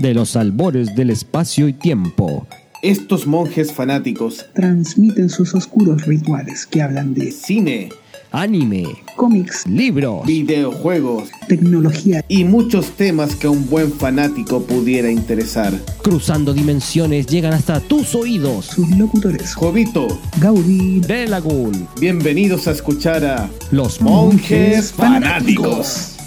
de 0.00 0.14
los 0.14 0.34
albores 0.34 0.94
del 0.96 1.10
espacio 1.10 1.68
y 1.68 1.74
tiempo. 1.74 2.46
Estos 2.82 3.26
monjes 3.26 3.72
fanáticos 3.72 4.46
transmiten 4.54 5.28
sus 5.28 5.54
oscuros 5.54 6.06
rituales 6.06 6.64
que 6.64 6.80
hablan 6.80 7.12
de 7.12 7.30
cine, 7.30 7.90
anime, 8.32 8.86
cómics, 9.16 9.66
libros, 9.66 10.24
videojuegos, 10.24 11.28
tecnología 11.46 12.24
y 12.28 12.44
muchos 12.44 12.92
temas 12.92 13.36
que 13.36 13.48
a 13.48 13.50
un 13.50 13.68
buen 13.68 13.92
fanático 13.92 14.62
pudiera 14.62 15.10
interesar. 15.10 15.74
Cruzando 16.02 16.54
dimensiones 16.54 17.26
llegan 17.26 17.52
hasta 17.52 17.80
tus 17.80 18.14
oídos. 18.14 18.64
Sus 18.64 18.88
locutores 18.96 19.54
Jovito, 19.54 20.08
Gaudí, 20.40 21.00
De 21.00 21.28
Lagoon. 21.28 21.86
Bienvenidos 22.00 22.66
a 22.66 22.70
escuchar 22.70 23.22
a 23.26 23.50
Los 23.70 24.00
Monjes 24.00 24.92
Fanáticos. 24.92 26.19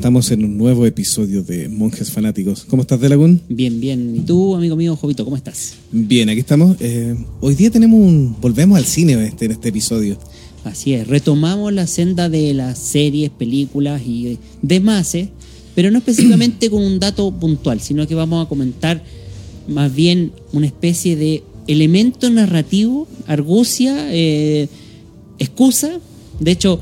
Estamos 0.00 0.30
en 0.30 0.46
un 0.46 0.56
nuevo 0.56 0.86
episodio 0.86 1.42
de 1.42 1.68
Monjes 1.68 2.10
Fanáticos. 2.10 2.64
¿Cómo 2.64 2.80
estás, 2.80 3.02
Delagún? 3.02 3.42
Bien, 3.50 3.82
bien. 3.82 4.16
¿Y 4.16 4.20
tú, 4.20 4.56
amigo 4.56 4.74
mío, 4.74 4.96
Jovito, 4.96 5.26
cómo 5.26 5.36
estás? 5.36 5.74
Bien, 5.92 6.30
aquí 6.30 6.40
estamos. 6.40 6.78
Eh, 6.80 7.14
hoy 7.42 7.54
día 7.54 7.70
tenemos 7.70 8.00
un. 8.00 8.34
Volvemos 8.40 8.78
al 8.78 8.86
cine 8.86 9.22
este, 9.26 9.44
en 9.44 9.50
este 9.50 9.68
episodio. 9.68 10.16
Así 10.64 10.94
es, 10.94 11.06
retomamos 11.06 11.70
la 11.74 11.86
senda 11.86 12.30
de 12.30 12.54
las 12.54 12.78
series, 12.78 13.28
películas 13.28 14.00
y 14.06 14.38
demás, 14.62 15.14
¿eh? 15.16 15.28
pero 15.74 15.90
no 15.90 15.98
específicamente 15.98 16.70
con 16.70 16.82
un 16.82 16.98
dato 16.98 17.30
puntual, 17.30 17.82
sino 17.82 18.08
que 18.08 18.14
vamos 18.14 18.46
a 18.46 18.48
comentar 18.48 19.04
más 19.68 19.94
bien 19.94 20.32
una 20.54 20.64
especie 20.64 21.14
de 21.14 21.42
elemento 21.66 22.30
narrativo, 22.30 23.06
argucia, 23.26 24.06
eh, 24.14 24.66
excusa. 25.38 26.00
De 26.38 26.52
hecho, 26.52 26.80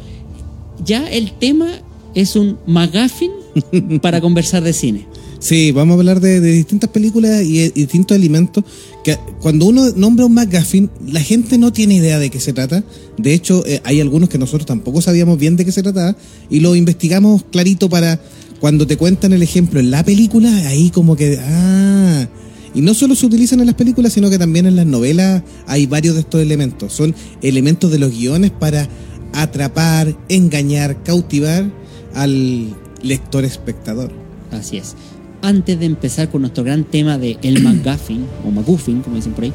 ya 0.84 1.10
el 1.10 1.32
tema 1.32 1.82
es 2.14 2.36
un 2.36 2.58
McGuffin 2.66 3.30
para 4.02 4.20
conversar 4.20 4.62
de 4.62 4.72
cine. 4.72 5.06
Sí, 5.40 5.70
vamos 5.70 5.94
a 5.94 5.98
hablar 5.98 6.20
de, 6.20 6.40
de 6.40 6.52
distintas 6.52 6.90
películas 6.90 7.42
y, 7.44 7.60
y 7.60 7.70
distintos 7.70 8.16
alimentos 8.16 8.64
que 9.04 9.16
cuando 9.40 9.66
uno 9.66 9.90
nombra 9.94 10.26
un 10.26 10.34
McGuffin, 10.34 10.90
la 11.06 11.20
gente 11.20 11.58
no 11.58 11.72
tiene 11.72 11.94
idea 11.94 12.18
de 12.18 12.28
qué 12.28 12.40
se 12.40 12.52
trata. 12.52 12.82
De 13.16 13.34
hecho, 13.34 13.64
eh, 13.66 13.80
hay 13.84 14.00
algunos 14.00 14.28
que 14.28 14.38
nosotros 14.38 14.66
tampoco 14.66 15.00
sabíamos 15.00 15.38
bien 15.38 15.56
de 15.56 15.64
qué 15.64 15.70
se 15.70 15.82
trataba 15.82 16.16
y 16.50 16.60
lo 16.60 16.74
investigamos 16.74 17.44
clarito 17.52 17.88
para 17.88 18.20
cuando 18.58 18.86
te 18.86 18.96
cuentan 18.96 19.32
el 19.32 19.42
ejemplo 19.42 19.78
en 19.78 19.92
la 19.92 20.04
película, 20.04 20.50
ahí 20.68 20.90
como 20.90 21.14
que, 21.14 21.38
ah, 21.40 22.28
y 22.74 22.80
no 22.80 22.92
solo 22.94 23.14
se 23.14 23.26
utilizan 23.26 23.60
en 23.60 23.66
las 23.66 23.76
películas, 23.76 24.12
sino 24.12 24.30
que 24.30 24.38
también 24.38 24.66
en 24.66 24.74
las 24.74 24.86
novelas 24.86 25.42
hay 25.66 25.86
varios 25.86 26.14
de 26.14 26.22
estos 26.22 26.42
elementos. 26.42 26.92
Son 26.92 27.14
elementos 27.42 27.92
de 27.92 27.98
los 27.98 28.10
guiones 28.10 28.50
para 28.50 28.88
atrapar, 29.32 30.16
engañar, 30.28 31.02
cautivar 31.04 31.70
al 32.18 32.74
lector 33.02 33.44
espectador. 33.44 34.10
Así 34.50 34.76
es. 34.76 34.96
Antes 35.40 35.78
de 35.78 35.86
empezar 35.86 36.28
con 36.28 36.42
nuestro 36.42 36.64
gran 36.64 36.84
tema 36.84 37.16
de 37.16 37.38
el 37.42 37.62
McGuffin, 37.62 38.26
o 38.46 38.50
McGuffin, 38.50 39.02
como 39.02 39.16
dicen 39.16 39.32
por 39.32 39.44
ahí, 39.44 39.52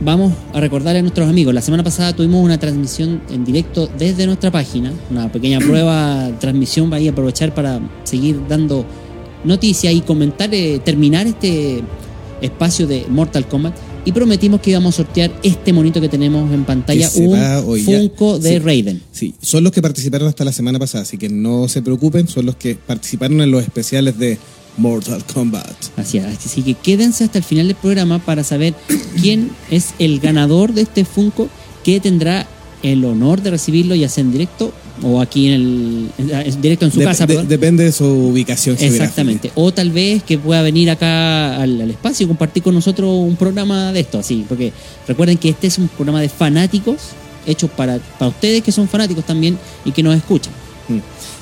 vamos 0.00 0.32
a 0.54 0.60
recordarle 0.60 1.00
a 1.00 1.02
nuestros 1.02 1.28
amigos. 1.28 1.52
La 1.52 1.60
semana 1.60 1.84
pasada 1.84 2.14
tuvimos 2.14 2.42
una 2.42 2.58
transmisión 2.58 3.20
en 3.30 3.44
directo 3.44 3.88
desde 3.98 4.26
nuestra 4.26 4.50
página, 4.50 4.92
una 5.10 5.30
pequeña 5.30 5.58
prueba, 5.60 6.30
transmisión, 6.40 6.90
va 6.90 6.96
a 6.96 7.10
aprovechar 7.10 7.54
para 7.54 7.80
seguir 8.04 8.40
dando 8.48 8.86
noticias 9.44 9.92
y 9.92 10.00
comentar, 10.00 10.52
eh, 10.54 10.80
terminar 10.82 11.26
este 11.26 11.82
espacio 12.40 12.86
de 12.86 13.06
Mortal 13.08 13.46
Kombat. 13.46 13.74
Y 14.06 14.12
prometimos 14.12 14.60
que 14.60 14.70
íbamos 14.70 14.94
a 14.94 14.96
sortear 14.98 15.30
este 15.42 15.72
monito 15.74 16.00
que 16.00 16.08
tenemos 16.08 16.50
en 16.54 16.64
pantalla, 16.64 17.10
Que 17.10 17.20
un 17.20 17.38
hoy 17.66 17.84
ya. 17.84 17.98
Funko 17.98 18.38
de 18.38 18.50
Sí. 18.52 18.58
Raiden. 18.60 19.02
Sí, 19.12 19.34
son 19.42 19.64
los 19.64 19.72
que 19.72 19.82
participaron 19.82 20.28
hasta 20.28 20.44
la 20.44 20.52
semana 20.52 20.78
pasada, 20.78 21.02
así 21.02 21.18
que 21.18 21.28
no 21.28 21.66
se 21.68 21.82
preocupen, 21.82 22.28
son 22.28 22.46
los 22.46 22.56
que 22.56 22.76
participaron 22.76 23.40
en 23.42 23.50
los 23.50 23.62
especiales 23.64 24.16
de 24.18 24.38
Mortal 24.78 25.24
Kombat. 25.24 25.66
Así 25.96 26.18
es, 26.18 26.24
así 26.24 26.62
que 26.62 26.74
quédense 26.74 27.24
hasta 27.24 27.38
el 27.38 27.44
final 27.44 27.66
del 27.66 27.76
programa 27.76 28.18
para 28.20 28.44
saber 28.44 28.74
quién 29.20 29.50
es 29.70 29.88
el 29.98 30.20
ganador 30.20 30.72
de 30.72 30.82
este 30.82 31.04
Funko 31.04 31.48
que 31.82 31.98
tendrá 32.00 32.46
el 32.82 33.04
honor 33.04 33.42
de 33.42 33.50
recibirlo 33.50 33.94
ya 33.96 34.08
sea 34.08 34.22
en 34.22 34.30
directo 34.32 34.72
o 35.02 35.20
aquí 35.20 35.48
en 35.48 35.52
el 35.54 36.10
en 36.18 36.62
directo 36.62 36.84
en 36.86 36.92
su 36.92 37.00
Dep- 37.00 37.04
casa, 37.04 37.26
de- 37.26 37.44
depende 37.44 37.84
de 37.84 37.92
su 37.92 38.04
ubicación. 38.06 38.76
Exactamente. 38.80 39.50
O 39.54 39.72
tal 39.72 39.90
vez 39.90 40.22
que 40.22 40.38
pueda 40.38 40.62
venir 40.62 40.90
acá 40.90 41.56
al, 41.60 41.80
al 41.80 41.90
espacio 41.90 42.24
y 42.24 42.28
compartir 42.28 42.62
con 42.62 42.74
nosotros 42.74 43.10
un 43.14 43.36
programa 43.36 43.92
de 43.92 44.00
esto, 44.00 44.18
así, 44.18 44.44
porque 44.48 44.72
recuerden 45.06 45.36
que 45.38 45.50
este 45.50 45.66
es 45.66 45.78
un 45.78 45.88
programa 45.88 46.20
de 46.20 46.28
fanáticos 46.28 46.96
hecho 47.46 47.68
para, 47.68 47.98
para 48.18 48.30
ustedes 48.30 48.62
que 48.62 48.72
son 48.72 48.88
fanáticos 48.88 49.24
también 49.24 49.58
y 49.84 49.92
que 49.92 50.02
nos 50.02 50.16
escuchan. 50.16 50.52
Mm. 50.88 50.98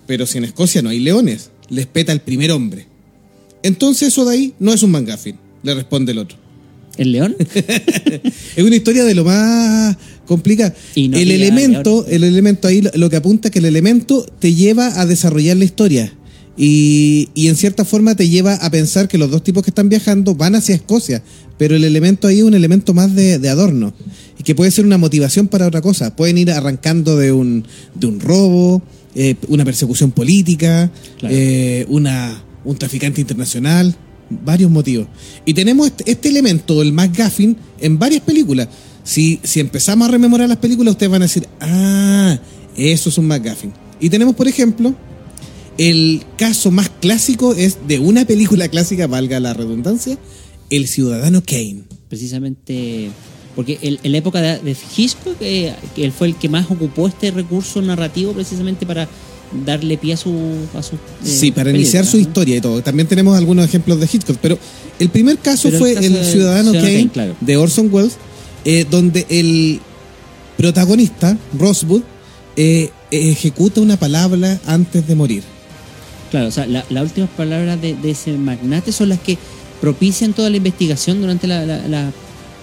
Pero 0.07 0.27
si 0.27 0.39
en 0.39 0.45
Escocia 0.45 0.83
no 0.83 0.91
hay 0.91 1.01
leones, 1.01 1.51
les 1.69 1.87
peta 1.87 2.13
el 2.13 2.21
primer 2.21 2.53
hombre. 2.53 2.87
Entonces 3.63 4.09
eso 4.09 4.25
de 4.25 4.35
ahí 4.35 4.55
no 4.59 4.73
es 4.73 4.83
un 4.83 4.91
McGuffin, 4.91 5.39
le 5.63 5.75
responde 5.75 6.13
el 6.13 6.19
otro. 6.19 6.46
¿El 6.99 7.13
león? 7.13 7.37
Es 8.57 8.65
una 8.65 8.77
historia 8.77 9.05
de 9.05 9.15
lo 9.15 9.25
más 9.25 9.97
complicada. 10.27 10.75
No 10.97 11.17
el 11.17 11.31
elemento, 11.31 12.07
el 12.09 12.25
elemento 12.25 12.69
ahí 12.69 12.81
lo, 12.83 12.91
lo 12.95 13.11
que 13.11 13.17
apunta 13.17 13.49
es 13.49 13.53
que 13.53 13.59
el 13.59 13.65
elemento 13.67 14.25
te 14.39 14.55
lleva 14.55 15.01
a 15.01 15.07
desarrollar 15.07 15.57
la 15.57 15.65
historia. 15.65 16.13
Y, 16.59 17.29
y 17.35 17.49
en 17.49 17.57
cierta 17.57 17.85
forma 17.85 18.15
te 18.17 18.29
lleva 18.31 18.55
a 18.55 18.71
pensar 18.71 19.09
que 19.09 19.19
los 19.19 19.31
dos 19.31 19.45
tipos 19.45 19.63
que 19.63 19.71
están 19.71 19.89
viajando 19.91 20.35
van 20.35 20.55
hacia 20.55 20.75
Escocia. 20.75 21.23
Pero 21.59 21.77
el 21.77 21.85
elemento 21.85 22.29
ahí 22.29 22.39
es 22.39 22.45
un 22.45 22.55
elemento 22.55 22.95
más 22.95 23.15
de, 23.15 23.39
de 23.39 23.49
adorno. 23.51 23.93
Y 24.39 24.43
que 24.43 24.55
puede 24.55 24.71
ser 24.71 24.87
una 24.87 24.97
motivación 24.99 25.49
para 25.49 25.67
otra 25.67 25.83
cosa. 25.83 26.17
Pueden 26.17 26.39
ir 26.39 26.51
arrancando 26.51 27.17
de 27.19 27.31
un, 27.33 27.67
de 27.95 28.07
un 28.07 28.21
robo, 28.21 28.83
eh, 29.15 29.35
una 29.49 29.65
persecución 29.65 30.13
política, 30.13 30.91
Claro. 31.19 31.35
eh, 31.37 31.85
una, 31.89 32.43
un 32.65 32.77
traficante 32.79 33.21
internacional, 33.21 33.95
varios 34.31 34.71
motivos. 34.71 35.07
Y 35.45 35.55
tenemos 35.55 35.87
este, 35.89 36.11
este 36.11 36.29
elemento, 36.29 36.83
el 36.83 36.93
McGuffin, 36.93 37.57
en 37.81 37.99
varias 37.99 38.23
películas. 38.23 38.69
Si, 39.05 39.39
si 39.45 39.61
empezamos 39.61 40.09
a 40.09 40.11
rememorar 40.11 40.49
las 40.49 40.59
películas, 40.59 40.93
ustedes 40.93 41.13
van 41.13 41.23
a 41.23 41.27
decir, 41.27 41.47
ah, 41.61 42.39
eso 42.77 43.09
es 43.09 43.19
un 43.19 43.27
McGuffin. 43.29 43.73
Y 44.01 44.11
tenemos, 44.11 44.35
por 44.35 44.49
ejemplo, 44.49 44.95
el 45.79 46.23
caso 46.37 46.71
más 46.71 46.89
clásico 47.01 47.55
es 47.55 47.79
de 47.87 47.99
una 47.99 48.25
película 48.25 48.69
clásica, 48.71 49.07
valga 49.07 49.39
la 49.41 49.55
redundancia, 49.55 50.19
El 50.71 50.89
Ciudadano 50.89 51.43
Kane. 51.45 51.83
Precisamente 52.09 53.11
Porque 53.55 53.79
el- 53.83 54.01
en 54.03 54.13
la 54.13 54.19
época 54.19 54.41
de, 54.41 54.59
de 54.59 54.77
Hitchcock, 54.97 55.37
eh, 55.41 55.75
él 55.97 56.13
fue 56.13 56.27
el 56.29 56.35
que 56.37 56.49
más 56.49 56.71
ocupó 56.71 57.09
este 57.09 57.31
recurso 57.31 57.81
narrativo 57.83 58.33
precisamente 58.33 58.85
para 58.87 59.09
darle 59.65 59.97
pie 59.99 60.15
a 60.15 60.17
su. 60.17 60.31
A 60.75 60.83
su 60.83 60.97
eh, 60.97 60.99
Sí, 61.25 61.51
para 61.53 61.71
iniciar 61.71 62.05
su 62.07 62.19
historia 62.19 62.57
y 62.57 62.61
todo. 62.61 62.83
También 62.83 63.07
tenemos 63.09 63.37
algunos 63.37 63.65
ejemplos 63.65 64.01
de 64.01 64.09
Hitchcock, 64.13 64.37
pero 64.41 64.59
el 64.99 65.09
primer 65.09 65.39
caso 65.39 65.69
Pero 65.71 65.77
el 65.77 65.81
fue 65.81 65.95
caso 65.95 66.07
el, 66.07 66.25
Ciudadano 66.25 66.73
Kane 66.73 66.83
Kane, 66.93 67.09
claro. 67.13 67.37
de 67.41 67.57
Orson 67.57 67.89
Welles, 67.93 68.17
eh, 68.65 68.85
donde 68.91 69.27
el 69.29 69.81
protagonista, 70.57 71.37
Rosewood, 71.59 72.03
eh, 72.57 72.91
ejecuta 73.11 73.81
una 73.81 73.97
palabra 73.97 74.59
antes 74.67 75.07
de 75.07 75.15
morir. 75.15 75.43
Claro, 76.31 76.49
o 76.49 76.51
sea, 76.51 76.67
la- 76.67 76.85
las 76.91 77.05
últimas 77.05 77.31
palabras 77.31 77.81
de, 77.81 77.95
de 77.95 78.11
ese 78.11 78.33
magnate 78.33 78.91
son 78.93 79.11
las 79.11 79.21
que 79.21 79.39
propician 79.81 80.33
toda 80.33 80.51
la 80.51 80.57
investigación 80.57 81.21
durante 81.21 81.47
la, 81.47 81.65
la- 81.67 81.87
la, 81.87 82.11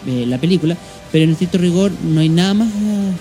eh, 0.07 0.25
la 0.27 0.37
película, 0.39 0.75
pero 1.11 1.23
en 1.25 1.31
estricto 1.31 1.57
rigor 1.59 1.91
no 2.03 2.19
hay 2.21 2.29
nada 2.29 2.55
más 2.55 2.67
ah, 2.69 3.11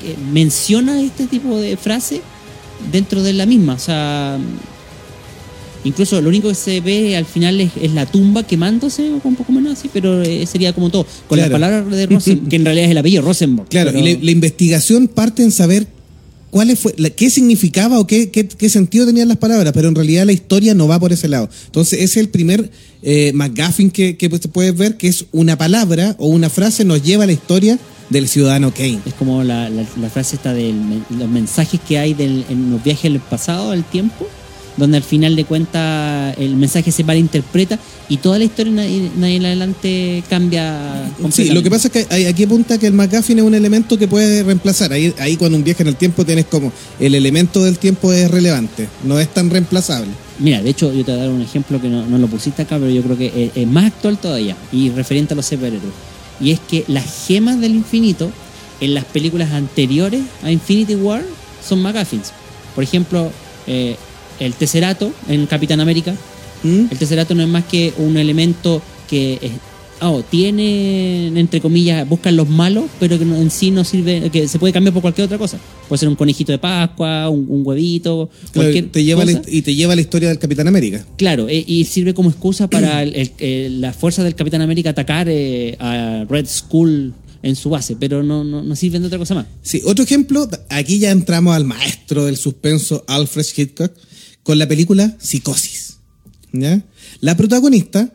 que 0.00 0.14
menciona 0.32 1.00
este 1.02 1.26
tipo 1.26 1.56
de 1.58 1.76
frase 1.76 2.20
dentro 2.90 3.22
de 3.22 3.32
la 3.34 3.46
misma. 3.46 3.74
O 3.74 3.78
sea, 3.78 4.38
incluso 5.84 6.20
lo 6.20 6.28
único 6.28 6.48
que 6.48 6.54
se 6.54 6.80
ve 6.80 7.16
al 7.16 7.24
final 7.26 7.60
es, 7.60 7.70
es 7.80 7.92
la 7.92 8.06
tumba 8.06 8.44
quemándose, 8.46 9.10
o 9.10 9.20
un 9.28 9.34
poco 9.36 9.52
menos 9.52 9.78
así, 9.78 9.90
pero 9.92 10.22
eh, 10.22 10.46
sería 10.46 10.72
como 10.72 10.90
todo. 10.90 11.04
Con 11.28 11.36
Claro. 11.38 11.50
las 11.58 11.60
palabras 11.60 11.96
de 11.96 12.06
Rosen, 12.06 12.46
que 12.48 12.56
en 12.56 12.64
realidad 12.64 12.84
es 12.86 12.90
el 12.92 12.98
apellido 12.98 13.22
Rosenborg. 13.22 13.68
Claro, 13.68 13.90
pero- 13.92 14.06
y 14.06 14.14
la, 14.14 14.18
la 14.22 14.30
investigación 14.30 15.08
parte 15.08 15.42
en 15.42 15.50
saber 15.50 15.86
cuáles 16.50 16.78
fue, 16.78 16.94
la- 16.98 17.10
qué 17.10 17.30
significaba 17.30 17.98
o 17.98 18.06
qué, 18.06 18.30
qué, 18.30 18.46
qué 18.46 18.68
sentido 18.68 19.06
tenían 19.06 19.26
las 19.28 19.38
palabras, 19.38 19.72
pero 19.72 19.88
en 19.88 19.94
realidad 19.94 20.24
la 20.26 20.32
historia 20.32 20.74
no 20.74 20.86
va 20.86 21.00
por 21.00 21.12
ese 21.12 21.26
lado. 21.26 21.48
Entonces, 21.66 21.94
ese 21.94 22.04
es 22.04 22.16
el 22.18 22.28
primer 22.28 22.70
eh, 23.02 23.32
McGuffin 23.34 23.90
que, 23.90 24.16
que 24.16 24.30
pues, 24.30 24.42
puedes 24.52 24.76
ver, 24.76 24.96
que 24.96 25.08
es 25.08 25.24
una 25.32 25.58
palabra 25.58 26.14
o 26.18 26.28
una 26.28 26.48
frase 26.50 26.84
nos 26.84 27.02
lleva 27.02 27.24
a 27.24 27.26
la 27.26 27.32
historia 27.32 27.78
del 28.12 28.28
ciudadano 28.28 28.72
Kane. 28.72 29.00
Es 29.06 29.14
como 29.14 29.42
la, 29.42 29.68
la- 29.70 29.84
la 30.00 30.10
frase 30.10 30.36
esta 30.36 30.52
de 30.54 30.72
los 31.10 31.28
mensajes 31.28 31.80
que 31.86 31.98
hay 31.98 32.14
del, 32.14 32.44
en 32.48 32.70
los 32.70 32.82
viajes 32.84 33.10
del 33.10 33.20
pasado, 33.20 33.70
del 33.72 33.82
tiempo, 33.84 34.26
donde 34.76 34.96
al 34.98 35.02
final 35.02 35.34
de 35.36 35.44
cuentas 35.44 36.34
el 36.38 36.56
mensaje 36.56 36.92
se 36.92 37.04
malinterpreta 37.04 37.78
y 38.08 38.16
toda 38.18 38.38
la 38.38 38.44
historia 38.44 38.72
nadie, 38.72 39.10
en 39.36 39.44
adelante 39.44 40.22
cambia. 40.30 41.10
Sí, 41.30 41.50
lo 41.50 41.62
que 41.62 41.70
pasa 41.70 41.88
es 41.92 42.06
que 42.06 42.26
aquí 42.26 42.44
apunta 42.44 42.78
que 42.78 42.86
el 42.86 42.92
McGuffin 42.94 43.38
es 43.38 43.44
un 43.44 43.54
elemento 43.54 43.98
que 43.98 44.08
puede 44.08 44.42
reemplazar. 44.42 44.92
Ahí, 44.92 45.12
ahí 45.18 45.36
cuando 45.36 45.56
un 45.58 45.64
viaje 45.64 45.82
en 45.82 45.88
el 45.88 45.96
tiempo 45.96 46.24
tienes 46.24 46.46
como 46.46 46.72
el 47.00 47.14
elemento 47.14 47.62
del 47.64 47.78
tiempo 47.78 48.12
es 48.12 48.30
relevante, 48.30 48.88
no 49.04 49.18
es 49.20 49.28
tan 49.28 49.50
reemplazable. 49.50 50.08
Mira, 50.38 50.62
de 50.62 50.70
hecho, 50.70 50.92
yo 50.92 51.04
te 51.04 51.12
voy 51.12 51.20
a 51.20 51.24
dar 51.24 51.32
un 51.32 51.42
ejemplo 51.42 51.80
que 51.80 51.88
no, 51.88 52.04
no 52.06 52.18
lo 52.18 52.26
pusiste 52.26 52.62
acá, 52.62 52.76
pero 52.78 52.90
yo 52.90 53.02
creo 53.02 53.16
que 53.18 53.26
es, 53.46 53.50
es 53.54 53.66
más 53.68 53.84
actual 53.86 54.18
todavía 54.18 54.56
y 54.72 54.90
referente 54.90 55.34
a 55.34 55.36
los 55.36 55.46
superhéroes. 55.46 55.92
Y 56.40 56.50
es 56.50 56.60
que 56.60 56.84
las 56.88 57.26
gemas 57.26 57.60
del 57.60 57.74
infinito 57.74 58.30
en 58.80 58.94
las 58.94 59.04
películas 59.04 59.52
anteriores 59.52 60.22
a 60.42 60.50
Infinity 60.50 60.94
War 60.96 61.22
son 61.66 61.82
McGuffins. 61.82 62.32
Por 62.74 62.82
ejemplo, 62.84 63.30
eh, 63.66 63.96
el 64.40 64.54
Tesserato 64.54 65.12
en 65.28 65.46
Capitán 65.46 65.80
América. 65.80 66.14
¿Mm? 66.64 66.86
El 66.90 66.98
Tesserato 66.98 67.34
no 67.34 67.42
es 67.42 67.48
más 67.48 67.64
que 67.64 67.92
un 67.96 68.16
elemento 68.16 68.82
que 69.08 69.34
es- 69.42 69.52
oh, 70.02 70.22
tiene, 70.22 71.28
entre 71.38 71.60
comillas, 71.60 72.08
buscan 72.08 72.36
los 72.36 72.48
malos, 72.48 72.84
pero 73.00 73.18
que 73.18 73.24
en 73.24 73.50
sí 73.50 73.70
no 73.70 73.84
sirve, 73.84 74.30
que 74.30 74.48
se 74.48 74.58
puede 74.58 74.72
cambiar 74.72 74.92
por 74.92 75.02
cualquier 75.02 75.24
otra 75.26 75.38
cosa. 75.38 75.58
Puede 75.88 75.98
ser 76.00 76.08
un 76.08 76.16
conejito 76.16 76.52
de 76.52 76.58
Pascua, 76.58 77.28
un, 77.28 77.46
un 77.48 77.62
huevito, 77.66 78.28
Claro, 78.28 78.52
cualquier 78.54 78.90
te 78.90 79.04
lleva 79.04 79.24
la 79.24 79.32
cosa. 79.38 79.50
y 79.50 79.62
te 79.62 79.74
lleva 79.74 79.92
a 79.92 79.96
la 79.96 80.02
historia 80.02 80.28
del 80.28 80.38
Capitán 80.38 80.68
América. 80.68 81.06
Claro, 81.16 81.48
eh, 81.48 81.64
y 81.66 81.84
sirve 81.84 82.14
como 82.14 82.30
excusa 82.30 82.68
para 82.68 83.02
el- 83.02 83.14
el- 83.14 83.32
el- 83.38 83.80
las 83.80 83.96
fuerzas 83.96 84.24
del 84.24 84.34
Capitán 84.34 84.60
América 84.62 84.90
atacar 84.90 85.28
eh, 85.30 85.76
a 85.78 86.24
Red 86.28 86.46
Skull 86.48 87.14
en 87.42 87.56
su 87.56 87.70
base, 87.70 87.96
pero 87.98 88.22
no, 88.22 88.44
no, 88.44 88.62
no 88.62 88.76
sirven 88.76 89.02
de 89.02 89.08
otra 89.08 89.18
cosa 89.18 89.34
más. 89.34 89.46
Sí, 89.62 89.82
otro 89.84 90.04
ejemplo, 90.04 90.48
aquí 90.68 90.98
ya 90.98 91.10
entramos 91.10 91.56
al 91.56 91.64
maestro 91.64 92.24
del 92.26 92.36
suspenso, 92.36 93.04
Alfred 93.08 93.44
Hitchcock, 93.56 93.92
con 94.44 94.58
la 94.58 94.68
película 94.68 95.16
Psicosis. 95.20 95.96
¿ya? 96.52 96.82
La 97.20 97.36
protagonista, 97.36 98.12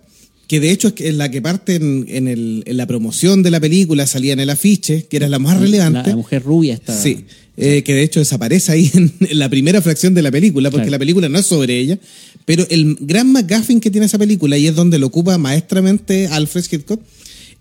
que 0.48 0.60
de 0.60 0.72
hecho 0.72 0.94
es 0.98 1.14
la 1.16 1.30
que 1.30 1.42
parte 1.42 1.76
en, 1.76 2.06
en 2.08 2.28
el- 2.28 2.64
en 2.66 2.78
la 2.78 2.88
promoción 2.88 3.44
de 3.44 3.52
la 3.52 3.60
película, 3.60 4.08
salía 4.08 4.34
en 4.34 4.40
el 4.40 4.50
afiche, 4.50 5.04
que 5.10 5.18
era 5.18 5.28
la 5.30 5.40
más 5.40 5.60
relevante. 5.60 6.10
la 6.10 6.16
mujer 6.16 6.42
rubia 6.44 6.74
está. 6.76 7.00
Sí, 7.00 7.26
eh, 7.58 7.84
que 7.84 7.94
de 7.94 8.04
hecho 8.04 8.20
desaparece 8.22 8.72
ahí 8.72 8.90
en, 8.96 9.12
en 9.20 9.40
la 9.40 9.50
primera 9.50 9.82
fracción 9.82 10.14
de 10.14 10.22
la 10.22 10.32
película, 10.32 10.70
porque 10.72 10.84
Claro. 10.86 10.92
la 10.92 11.00
película 11.00 11.28
no 11.30 11.38
es 11.40 11.46
sobre 11.46 11.78
ella, 11.78 12.00
pero 12.46 12.66
el 12.70 12.96
gran 13.02 13.32
McGuffin 13.32 13.80
que 13.82 13.92
tiene 13.92 14.06
esa 14.06 14.18
película, 14.18 14.58
y 14.58 14.68
es 14.68 14.76
donde 14.76 15.00
lo 15.00 15.08
ocupa 15.08 15.38
maestramente 15.38 16.28
Alfred 16.28 16.64
Hitchcock, 16.72 17.02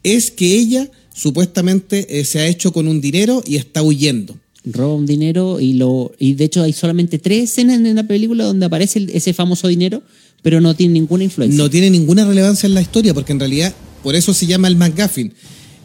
es 0.04 0.30
que 0.30 0.54
ella 0.56 0.88
supuestamente 1.12 2.20
eh, 2.20 2.24
se 2.24 2.38
ha 2.40 2.46
hecho 2.46 2.72
con 2.72 2.86
un 2.88 3.00
dinero 3.00 3.42
y 3.46 3.56
está 3.56 3.82
huyendo. 3.82 4.38
Roba 4.64 4.94
un 4.94 5.06
dinero 5.06 5.60
y 5.60 5.74
lo 5.74 6.12
y 6.18 6.34
de 6.34 6.44
hecho 6.44 6.62
hay 6.62 6.72
solamente 6.72 7.18
tres 7.18 7.44
escenas 7.50 7.78
en 7.78 7.94
la 7.94 8.06
película 8.06 8.44
donde 8.44 8.66
aparece 8.66 9.06
ese 9.12 9.32
famoso 9.32 9.68
dinero, 9.68 10.02
pero 10.46 10.60
no 10.60 10.76
tiene 10.76 10.92
ninguna 10.92 11.24
influencia. 11.24 11.58
No 11.58 11.68
tiene 11.68 11.90
ninguna 11.90 12.24
relevancia 12.24 12.68
en 12.68 12.74
la 12.74 12.80
historia, 12.80 13.12
porque 13.12 13.32
en 13.32 13.40
realidad 13.40 13.74
por 14.04 14.14
eso 14.14 14.32
se 14.32 14.46
llama 14.46 14.68
el 14.68 14.76
McGuffin. 14.76 15.32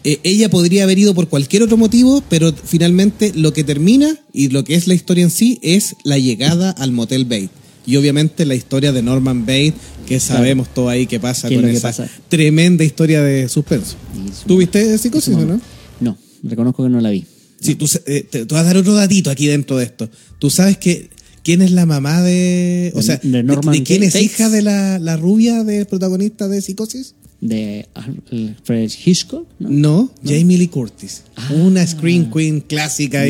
Eh, 0.04 0.20
ella 0.22 0.52
podría 0.52 0.84
haber 0.84 1.00
ido 1.00 1.16
por 1.16 1.30
cualquier 1.30 1.64
otro 1.64 1.78
motivo, 1.78 2.24
pero 2.30 2.54
finalmente 2.54 3.32
lo 3.36 3.54
que 3.54 3.64
termina 3.64 4.16
y 4.32 4.50
lo 4.50 4.64
que 4.64 4.76
es 4.76 4.86
la 4.86 4.94
historia 4.94 5.24
en 5.24 5.32
sí 5.32 5.58
es 5.64 5.96
la 6.04 6.20
llegada 6.20 6.70
al 6.70 6.92
Motel 6.92 7.26
Bait. 7.26 7.50
Y 7.88 7.96
obviamente 7.96 8.46
la 8.46 8.54
historia 8.54 8.92
de 8.92 9.02
Norman 9.02 9.48
Bates, 9.48 9.74
que 10.08 10.20
sabemos 10.20 10.72
todo 10.72 10.90
ahí 10.90 11.08
que 11.08 11.20
pasa 11.20 11.50
¿Qué 11.50 11.56
es 11.56 11.62
con 11.62 11.68
esa 11.72 11.88
pasa? 11.88 12.08
tremenda 12.30 12.84
historia 12.84 13.24
de 13.24 13.50
suspenso. 13.50 13.96
Y 14.14 14.28
su- 14.32 14.46
¿Tú 14.46 14.58
viste 14.58 14.96
Psicosis 15.00 15.34
o 15.38 15.40
no? 15.44 15.60
No, 16.02 16.20
reconozco 16.44 16.84
que 16.84 16.90
no 16.90 17.02
la 17.02 17.10
vi. 17.10 17.26
Sí, 17.60 17.74
tú, 17.74 17.90
eh, 18.06 18.28
te, 18.30 18.46
te 18.46 18.54
vas 18.54 18.62
a 18.62 18.68
dar 18.68 18.78
otro 18.78 18.94
datito 18.94 19.32
aquí 19.32 19.48
dentro 19.48 19.78
de 19.78 19.86
esto. 19.86 20.08
Tú 20.38 20.52
sabes 20.52 20.78
que 20.78 21.10
quién 21.44 21.62
es 21.62 21.72
la 21.72 21.86
mamá 21.86 22.22
de. 22.22 22.92
O 22.96 22.98
De- 22.98 23.04
sea, 23.04 23.20
de 23.22 23.44
Norman 23.44 23.74
de 23.76 23.84
quién 23.84 24.04
es 24.04 24.14
Bates. 24.14 24.26
hija 24.26 24.50
de 24.50 24.62
la, 24.62 25.00
la 25.00 25.18
rubia 25.18 25.64
del 25.64 25.86
protagonista 25.86 26.48
de 26.48 26.62
Psicosis? 26.62 27.16
De 27.42 27.88
Alfred 27.96 28.92
Hitchcock, 29.04 29.48
¿no? 29.58 29.70
No, 29.70 30.12
Jamie 30.24 30.58
Lee 30.60 30.68
Curtis. 30.68 31.24
Ah. 31.36 31.50
una 31.56 31.86
Screen 31.88 32.30
Queen 32.30 32.62
clásica 32.62 33.24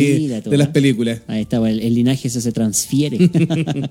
tú, 0.44 0.50
de 0.50 0.58
las 0.58 0.68
¿eh? 0.68 0.72
películas. 0.72 1.22
Ahí 1.28 1.44
estaba, 1.44 1.72
el, 1.72 1.80
el 1.80 1.96
linaje 1.96 2.28
ese 2.28 2.42
se 2.42 2.52
transfiere. 2.52 3.18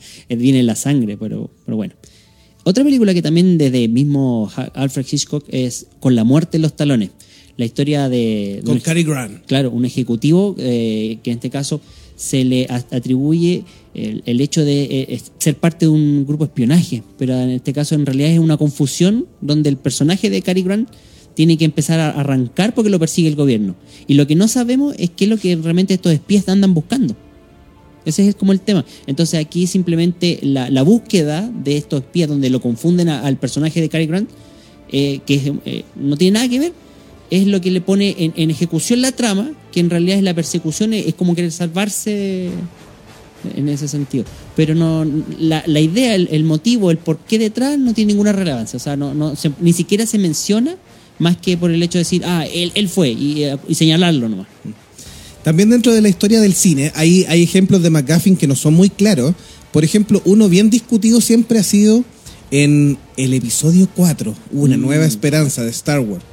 Viene 0.29 0.61
en 0.61 0.67
la 0.67 0.77
sangre, 0.77 1.17
pero, 1.17 1.51
pero 1.65 1.77
bueno. 1.77 1.95
Otra 2.65 2.85
película 2.85 3.15
que 3.15 3.23
también 3.23 3.57
desde 3.57 3.89
mismo 3.89 4.51
Alfred 4.75 5.07
Hitchcock 5.11 5.45
es 5.49 5.87
Con 6.01 6.15
la 6.15 6.25
muerte 6.25 6.59
en 6.59 6.63
los 6.63 6.77
talones. 6.77 7.09
La 7.57 7.65
historia 7.65 8.11
de... 8.11 8.61
Con 8.65 8.79
Cary 8.81 9.03
Grant. 9.05 9.47
Claro, 9.47 9.71
un 9.71 9.87
ejecutivo 9.87 10.55
eh, 10.59 11.19
que 11.23 11.31
en 11.31 11.37
este 11.39 11.49
caso 11.49 11.81
se 12.17 12.45
le 12.45 12.67
atribuye 12.91 13.65
el, 13.95 14.41
hecho 14.41 14.65
de 14.65 14.83
eh, 14.83 15.21
ser 15.39 15.57
parte 15.57 15.87
de 15.87 15.91
un 15.91 16.25
grupo 16.27 16.45
de 16.45 16.49
espionaje, 16.49 17.03
pero 17.19 17.35
en 17.35 17.51
este 17.51 17.73
caso 17.73 17.95
en 17.95 18.07
realidad 18.07 18.31
es 18.31 18.39
una 18.39 18.57
confusión 18.57 19.27
donde 19.41 19.69
el 19.69 19.77
personaje 19.77 20.31
de 20.31 20.43
Cary 20.43 20.63
Grant 20.63 20.89
tiene 21.35 21.57
que 21.57 21.65
empezar 21.65 21.99
a 22.01 22.11
arrancar 22.11 22.75
porque 22.75 22.91
lo 22.91 22.99
persigue 22.99 23.29
el 23.29 23.37
gobierno. 23.37 23.75
Y 24.07 24.15
lo 24.15 24.27
que 24.27 24.35
no 24.35 24.49
sabemos 24.49 24.95
es 24.99 25.11
qué 25.11 25.25
es 25.25 25.31
lo 25.31 25.39
que 25.39 25.57
realmente 25.57 25.95
estos 25.95 26.13
espías 26.13 26.49
andan 26.49 26.75
buscando. 26.75 27.17
Ese 28.05 28.29
es 28.29 28.35
como 28.35 28.53
el 28.53 28.61
tema. 28.61 28.85
Entonces 29.07 29.41
aquí 29.41 29.67
simplemente 29.67 30.39
la, 30.43 30.83
búsqueda 30.83 31.51
de 31.51 31.77
estos 31.77 32.03
espías 32.03 32.29
donde 32.29 32.51
lo 32.51 32.61
confunden 32.61 33.09
al 33.09 33.37
personaje 33.37 33.81
de 33.81 33.89
Cary 33.89 34.07
Grant, 34.07 34.31
eh, 34.91 35.21
que 35.27 35.55
eh, 35.65 35.85
no 35.97 36.17
tiene 36.17 36.35
nada 36.35 36.49
que 36.49 36.59
ver, 36.59 36.73
es 37.31 37.47
lo 37.47 37.61
que 37.61 37.71
le 37.71 37.81
pone 37.81 38.17
en, 38.19 38.51
ejecución 38.51 39.03
la 39.03 39.13
trama, 39.13 39.53
que 39.71 39.81
en 39.81 39.89
realidad 39.89 40.19
es 40.19 40.25
la 40.25 40.35
persecución, 40.35 40.93
es 40.93 41.15
como 41.15 41.35
querer 41.35 41.53
salvarse 41.53 42.51
en 43.57 43.69
ese 43.69 43.89
sentido. 43.89 44.25
Pero 44.57 44.75
no 44.75 45.05
la, 45.39 45.63
la 45.67 45.81
idea, 45.81 46.15
el, 46.15 46.29
el 46.31 46.45
motivo, 46.45 46.91
el 46.91 46.99
por 46.99 47.19
qué 47.19 47.39
detrás 47.39 47.79
no 47.79 47.95
tiene 47.95 48.13
ninguna 48.13 48.33
relevancia. 48.33 48.77
O 48.77 48.81
sea, 48.81 48.97
no, 48.97 49.15
no 49.15 49.37
se- 49.37 49.53
ni 49.61 49.73
siquiera 49.73 50.07
se 50.07 50.19
menciona 50.19 50.77
más 51.19 51.37
que 51.37 51.57
por 51.57 51.71
el 51.71 51.83
hecho 51.83 51.99
de 51.99 52.05
decir, 52.05 52.23
ah, 52.25 52.47
él, 52.47 52.73
él 52.75 52.89
fue 52.89 53.11
y, 53.11 53.45
eh, 53.45 53.57
y 53.69 53.75
señalarlo 53.75 54.29
nomás. 54.29 54.47
También 55.43 55.71
dentro 55.71 55.93
de 55.93 56.03
la 56.03 56.09
historia 56.09 56.41
del 56.41 56.55
cine 56.55 56.93
hay, 56.95 57.25
hay 57.29 57.43
ejemplos 57.43 57.83
de 57.83 57.91
McGuffin 57.91 58.37
que 58.37 58.47
no 58.47 58.55
son 58.57 58.75
muy 58.75 58.91
claros. 58.91 59.35
Por 59.73 59.85
ejemplo, 59.85 60.21
uno 60.25 60.49
bien 60.49 60.69
discutido 60.71 61.21
siempre 61.21 61.59
ha 61.59 61.63
sido 61.63 62.05
en 62.51 62.99
el 63.17 63.33
episodio 63.35 63.89
4, 63.95 64.35
Una 64.53 64.77
Mm. 64.77 64.81
nueva 64.81 65.05
esperanza 65.07 65.63
de 65.63 65.71
Star 65.71 66.01
Wars. 66.01 66.25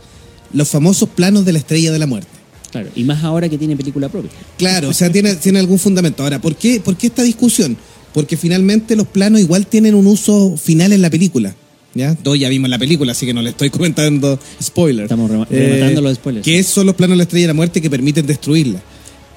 Los 0.53 0.69
famosos 0.69 1.09
planos 1.09 1.45
de 1.45 1.53
la 1.53 1.59
estrella 1.59 1.91
de 1.91 1.99
la 1.99 2.07
muerte. 2.07 2.29
Claro, 2.71 2.89
y 2.95 3.03
más 3.03 3.23
ahora 3.23 3.47
que 3.49 3.57
tiene 3.57 3.75
película 3.77 4.09
propia. 4.09 4.29
Claro, 4.57 4.89
o 4.89 4.93
sea, 4.93 5.11
tiene, 5.11 5.35
tiene 5.35 5.59
algún 5.59 5.79
fundamento. 5.79 6.23
Ahora, 6.23 6.39
¿por 6.39 6.55
qué, 6.55 6.79
¿por 6.79 6.95
qué 6.97 7.07
esta 7.07 7.23
discusión? 7.23 7.77
Porque 8.13 8.35
finalmente 8.37 8.95
los 8.95 9.07
planos 9.07 9.39
igual 9.41 9.67
tienen 9.67 9.95
un 9.95 10.07
uso 10.07 10.57
final 10.57 10.91
en 10.93 11.01
la 11.01 11.09
película. 11.09 11.55
¿Ya? 11.93 12.13
Todos 12.13 12.37
ya 12.37 12.49
vimos 12.49 12.69
la 12.69 12.77
película, 12.77 13.13
así 13.13 13.25
que 13.25 13.33
no 13.33 13.41
le 13.41 13.49
estoy 13.51 13.69
comentando 13.71 14.39
spoilers. 14.61 15.05
Estamos 15.05 15.31
rema- 15.31 15.47
rematando 15.49 16.01
los 16.01 16.15
spoilers. 16.15 16.45
Que 16.45 16.61
son 16.63 16.85
los 16.85 16.95
planos 16.95 17.13
de 17.13 17.17
la 17.17 17.23
estrella 17.23 17.43
de 17.43 17.47
la 17.47 17.53
muerte 17.55 17.81
que 17.81 17.89
permiten 17.89 18.27
destruirla. 18.27 18.81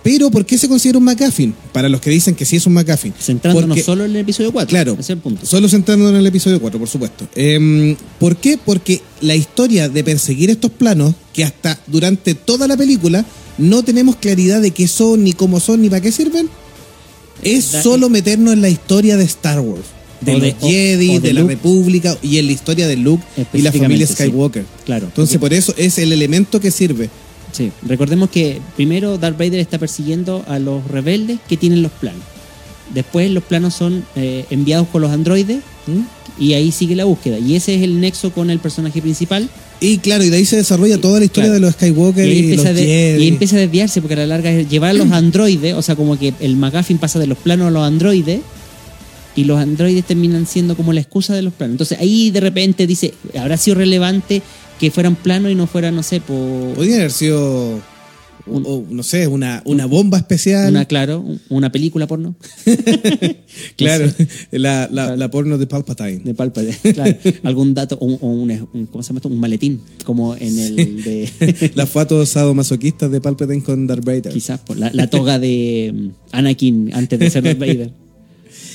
Pero 0.03 0.31
¿por 0.31 0.47
qué 0.47 0.57
se 0.57 0.67
considera 0.69 0.97
un 0.99 1.05
McGuffin? 1.05 1.55
Para 1.73 1.89
los 1.91 2.01
que 2.01 2.09
dicen 2.11 2.35
que 2.35 2.47
sí 2.47 2.57
es 2.57 2.67
un 2.67 2.73
McGuffin. 2.73 3.13
Centrándonos 3.21 3.69
Porque- 3.69 3.83
solo 3.83 4.05
en 4.05 4.13
el 4.13 4.17
episodio 4.19 4.51
4. 4.51 4.69
Claro, 4.71 4.93
Ese 4.93 5.03
es 5.03 5.11
el 5.11 5.19
punto. 5.19 5.45
solo 5.45 5.69
centrándonos 5.69 6.15
en 6.15 6.21
el 6.21 6.27
episodio 6.27 6.59
4, 6.61 6.79
por 6.79 6.89
supuesto. 6.89 7.29
Em, 7.35 7.95
¿Por 8.19 8.37
qué? 8.37 8.59
Porque 8.65 9.03
la 9.21 9.35
historia 9.35 9.89
de 9.91 10.03
perseguir 10.03 10.49
estos 10.49 10.71
planos, 10.71 11.15
que 11.35 11.45
hasta 11.45 11.79
durante 11.87 12.35
toda 12.35 12.67
la 12.67 12.77
película 12.79 13.25
no 13.59 13.83
tenemos 13.83 14.17
claridad 14.17 14.63
de 14.63 14.71
qué 14.71 14.89
son, 14.89 15.23
ni 15.25 15.35
cómo 15.35 15.61
son, 15.61 15.83
ni 15.83 15.91
para 15.91 16.01
qué 16.01 16.13
sirven, 16.13 16.49
es 17.43 17.65
solo 17.65 18.09
meternos 18.09 18.55
en 18.55 18.63
la 18.63 18.69
historia 18.69 19.17
de 19.17 19.25
Star 19.25 19.61
Wars. 19.61 19.85
De 20.21 20.33
los 20.33 20.43
de- 20.43 20.55
Jedi, 20.61 21.17
o 21.17 21.21
de 21.21 21.29
de, 21.29 21.33
la. 21.35 21.45
República 21.45 22.17
y 22.23 22.37
en 22.39 22.47
la 22.47 22.53
historia 22.53 22.87
de 22.87 22.97
Luke 22.97 23.23
y 23.55 23.63
la 23.63 23.73
familia 23.73 24.07
sí. 24.07 24.13
Skywalker. 24.15 24.65
Claro. 24.85 25.07
Entonces, 25.07 25.39
por 25.39 25.53
eso 25.55 25.73
es 25.79 25.99
el 25.99 26.13
elemento 26.13 26.61
que 26.61 26.71
sirve. 26.71 27.09
Sí, 27.53 27.73
recordemos 27.87 28.31
que 28.31 28.61
primero 28.77 29.19
Darth 29.19 29.37
Vader 29.39 29.61
está 29.61 29.79
persiguiendo 29.79 30.45
a 30.49 30.59
los 30.59 30.87
rebeldes 30.87 31.39
que 31.49 31.57
tienen 31.57 31.83
los 31.83 31.93
planos. 31.93 32.23
Después 32.95 33.31
los 33.31 33.45
planos 33.45 33.75
son 33.75 34.05
eh, 34.17 34.45
enviados 34.51 34.89
con 34.89 35.03
los 35.03 35.11
androides 35.11 35.59
y 36.39 36.55
ahí 36.55 36.73
sigue 36.73 36.97
la 36.97 37.05
búsqueda. 37.05 37.39
Y 37.39 37.55
ese 37.57 37.75
es 37.75 37.83
el 37.83 38.01
nexo 38.01 38.33
con 38.33 38.51
el 38.51 38.59
personaje 38.59 39.01
principal. 39.03 39.49
Y 39.81 39.99
claro, 39.99 40.25
y 40.25 40.29
de 40.29 40.37
ahí 40.39 40.45
se 40.45 40.57
desarrolla 40.57 40.99
toda 41.01 41.19
la 41.21 41.25
historia 41.25 41.51
Claro. 41.51 41.55
de 41.55 41.61
los 41.61 41.75
Skywalker 41.75 42.29
Y 42.29 42.33
y, 42.33 42.57
los 42.57 42.65
de- 42.65 42.75
Jedi. 42.75 42.83
y 43.21 43.23
ahí 43.23 43.29
empieza 43.29 43.57
a 43.57 43.61
desviarse 43.61 44.01
porque 44.01 44.15
a 44.15 44.19
la 44.19 44.27
larga 44.27 44.51
es 44.53 44.69
llevar 44.69 44.91
a 44.91 44.95
los 44.95 45.11
androides, 45.13 45.75
o 45.75 45.83
sea, 45.83 45.97
como 45.97 46.19
que 46.19 46.35
el 46.41 46.57
McGuffin 46.57 46.99
pasa 46.99 47.19
de 47.19 47.27
los 47.27 47.39
planos 47.39 47.69
a 47.69 47.71
los 47.71 47.83
androides 47.83 48.41
y 49.37 49.45
los 49.45 49.59
androides 49.61 50.05
terminan 50.05 50.47
siendo 50.47 50.77
como 50.77 50.93
la 50.93 51.01
excusa 51.01 51.35
de 51.35 51.43
los 51.43 51.55
planos. 51.55 51.75
Entonces 51.75 51.99
ahí 52.01 52.31
de 52.31 52.41
repente 52.41 52.87
dice, 52.87 53.15
¿habrá 53.39 53.57
sido 53.57 53.77
relevante 53.77 54.43
que 54.81 54.91
fueran 54.91 55.15
planos 55.15 55.53
y 55.53 55.55
no 55.55 55.67
fueran, 55.67 55.95
no 55.95 56.03
sé, 56.03 56.21
por 56.21 56.75
Podría 56.75 56.97
haber 56.97 57.13
sido, 57.13 57.79
Un- 58.47 58.65
o, 58.67 58.83
no 58.89 59.03
sé, 59.03 59.27
una, 59.29 59.63
una 59.67 59.85
bomba 59.87 60.17
especial. 60.19 60.71
una, 60.71 60.87
claro, 60.87 61.21
un- 61.21 61.41
una 61.51 61.71
película 61.71 62.07
porno? 62.07 62.35
claro, 63.77 64.07
No 64.07 64.13
sé. 64.13 64.29
la, 64.59 64.89
la, 64.91 65.17
la 65.17 65.31
porno 65.31 65.59
de 65.59 65.67
Palpatine. 65.67 66.21
De 66.25 66.35
Palpatine, 66.35 66.77
claro. 66.95 67.17
Algún 67.43 67.75
dato, 67.75 67.97
o 68.01 68.07
un, 68.07 68.19
o 68.21 68.27
un- 68.29 68.69
un- 68.73 68.87
¿cómo 68.87 69.03
se 69.03 69.09
llama 69.11 69.19
esto? 69.19 69.29
Un 69.29 69.39
maletín, 69.39 69.81
como 70.05 70.35
en 70.35 70.59
el 70.59 71.03
de... 71.05 71.73
Las 71.75 71.89
fotos 71.91 72.31
sadomasoquistas 72.31 73.11
de 73.11 73.21
Palpatine 73.21 73.63
con 73.63 73.87
Darth 73.87 74.05
Vader. 74.05 74.33
Quizás 74.33 74.61
por 74.61 74.77
la, 74.79 74.91
la 74.93 75.09
toga 75.11 75.39
de 75.39 75.93
mm, 75.95 76.09
Anakin 76.33 76.91
antes 76.95 77.19
de 77.19 77.31
ser 77.31 77.43
Darth 77.45 77.59
Vader. 77.59 77.93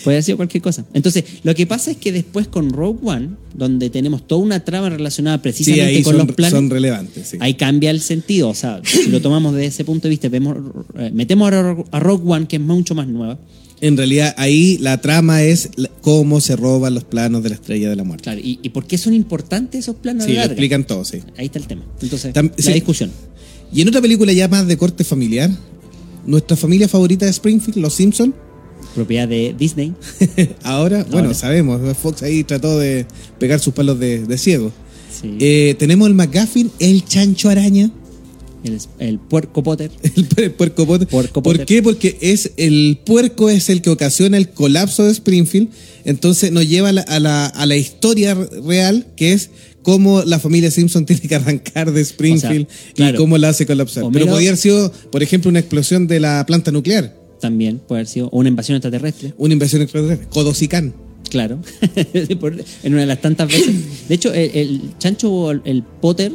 Puede 0.05 0.15
haber 0.17 0.23
sido 0.23 0.37
cualquier 0.37 0.63
cosa. 0.63 0.85
Entonces, 0.93 1.25
lo 1.43 1.53
que 1.53 1.67
pasa 1.67 1.91
es 1.91 1.97
que 1.97 2.13
después 2.13 2.47
con 2.47 2.69
Rogue 2.69 2.99
One, 3.03 3.29
donde 3.53 3.89
tenemos 3.89 4.25
toda 4.25 4.41
una 4.41 4.63
trama 4.63 4.89
relacionada 4.89 5.35
Sí, 5.37 5.41
precisamente 5.43 5.83
ahí 5.97 6.03
con 6.03 6.15
son, 6.15 6.27
los 6.27 6.35
planes, 6.35 6.53
son 6.53 6.69
relevantes. 6.69 7.27
sí. 7.27 7.37
ahí 7.41 7.55
cambia 7.55 7.89
el 7.91 7.99
sentido. 7.99 8.47
O 8.49 8.53
sea, 8.55 8.79
si 8.85 9.09
lo 9.09 9.19
tomamos 9.21 9.53
desde 9.53 9.67
ese 9.67 9.83
punto 9.83 10.03
de 10.03 10.09
vista, 10.11 10.29
vemos, 10.29 10.55
eh, 10.97 11.11
metemos 11.13 11.51
a 11.51 11.61
Ro- 11.61 11.85
a 11.91 11.99
Rogue 11.99 12.23
One, 12.25 12.47
que 12.47 12.55
es 12.55 12.61
mucho 12.61 12.95
más 12.95 13.07
nueva. 13.07 13.37
En 13.81 13.97
realidad, 13.97 14.33
ahí 14.37 14.77
la 14.79 15.01
trama 15.01 15.43
es 15.43 15.69
cómo 16.01 16.39
se 16.39 16.55
roban 16.55 16.93
los 16.93 17.03
planos 17.03 17.43
de 17.43 17.49
la 17.49 17.55
estrella 17.55 17.89
de 17.89 17.95
la 17.97 18.03
muerte. 18.05 18.23
Claro, 18.23 18.39
y, 18.41 18.57
y 18.63 18.69
por 18.69 18.87
qué 18.87 18.97
son 18.97 19.13
importantes 19.13 19.79
esos 19.81 19.97
planos 19.97 20.23
Sí, 20.23 20.31
de 20.31 20.37
lo 20.37 20.43
explican 20.45 20.87
todo, 20.87 21.03
sí. 21.03 21.17
Ahí 21.37 21.47
está 21.47 21.59
el 21.59 21.67
tema. 21.67 21.83
Entonces, 22.01 22.33
Tam- 22.33 22.51
la 22.55 22.63
sí. 22.63 22.71
discusión. 22.73 23.11
Y 23.73 23.81
en 23.81 23.89
otra 23.89 24.01
película 24.01 24.31
ya 24.31 24.47
más 24.47 24.65
de 24.67 24.77
corte 24.77 25.03
familiar, 25.03 25.49
nuestra 26.25 26.55
familia 26.55 26.87
favorita 26.87 27.25
de 27.25 27.31
Springfield, 27.31 27.77
Los 27.79 27.93
Simpsons, 27.95 28.33
Propiedad 28.93 29.27
de 29.27 29.53
Disney. 29.57 29.93
ahora, 30.63 31.05
bueno, 31.11 31.33
sabemos, 31.33 31.81
Fox 31.97 32.23
ahí 32.23 32.43
trató 32.43 32.79
de 32.79 33.05
pegar 33.39 33.59
sus 33.59 33.73
palos 33.73 33.99
de, 33.99 34.19
de 34.25 34.37
ciego. 34.37 34.71
Sí. 35.21 35.37
Eh, 35.39 35.75
tenemos 35.79 36.07
el 36.07 36.13
McGuffin, 36.13 36.71
el 36.79 37.03
chancho 37.05 37.49
araña, 37.49 37.91
el, 38.63 38.79
el 38.99 39.19
puerco 39.19 39.63
Potter. 39.63 39.91
el, 40.03 40.29
pu- 40.29 40.43
el 40.43 40.51
puerco 40.51 40.85
Potter. 40.85 41.07
Puerco 41.07 41.43
¿Por 41.43 41.65
qué? 41.65 41.81
Porque 41.83 42.17
es 42.21 42.51
el 42.57 42.99
puerco 43.05 43.49
es 43.49 43.69
el 43.69 43.81
que 43.81 43.89
ocasiona 43.89 44.37
el 44.37 44.49
colapso 44.49 45.03
de 45.03 45.11
Springfield, 45.11 45.69
entonces 46.05 46.51
nos 46.51 46.67
lleva 46.67 46.89
a 46.89 46.93
la, 46.93 47.01
a 47.01 47.19
la, 47.19 47.45
a 47.47 47.65
la 47.65 47.75
historia 47.75 48.33
real, 48.65 49.07
que 49.15 49.33
es 49.33 49.49
cómo 49.83 50.23
la 50.23 50.39
familia 50.39 50.71
Simpson 50.71 51.05
tiene 51.05 51.21
que 51.21 51.35
arrancar 51.35 51.91
de 51.91 52.01
Springfield 52.01 52.67
claro. 52.95 53.15
y 53.15 53.17
cómo 53.17 53.37
la 53.37 53.49
hace 53.49 53.65
colapsar. 53.65 54.03
Homero- 54.03 54.13
Pero 54.13 54.31
podría 54.31 54.49
haber 54.49 54.59
sido, 54.61 54.91
por 55.11 55.21
ejemplo, 55.23 55.49
una 55.49 55.59
explosión 55.59 56.07
de 56.07 56.19
la 56.19 56.45
planta 56.45 56.71
nuclear, 56.71 57.15
También 57.39 57.79
puede 57.79 57.99
haber 58.01 58.07
sido 58.07 58.27
o 58.27 58.37
una 58.39 58.49
invasión 58.49 58.75
extraterrestre. 58.77 59.33
una 59.37 59.53
invasión 59.53 59.81
extraterrestre, 59.81 60.27
Kodosikan. 60.29 60.93
Claro. 61.29 61.59
En 62.83 62.93
una 62.93 63.01
de 63.01 63.05
las 63.07 63.19
tantas 63.21 63.47
veces. 63.47 64.07
De 64.07 64.15
hecho, 64.15 64.31
el, 64.33 64.51
el 64.53 64.81
chancho 64.99 65.31
o 65.31 65.51
el, 65.51 65.83
Potter 66.01 66.31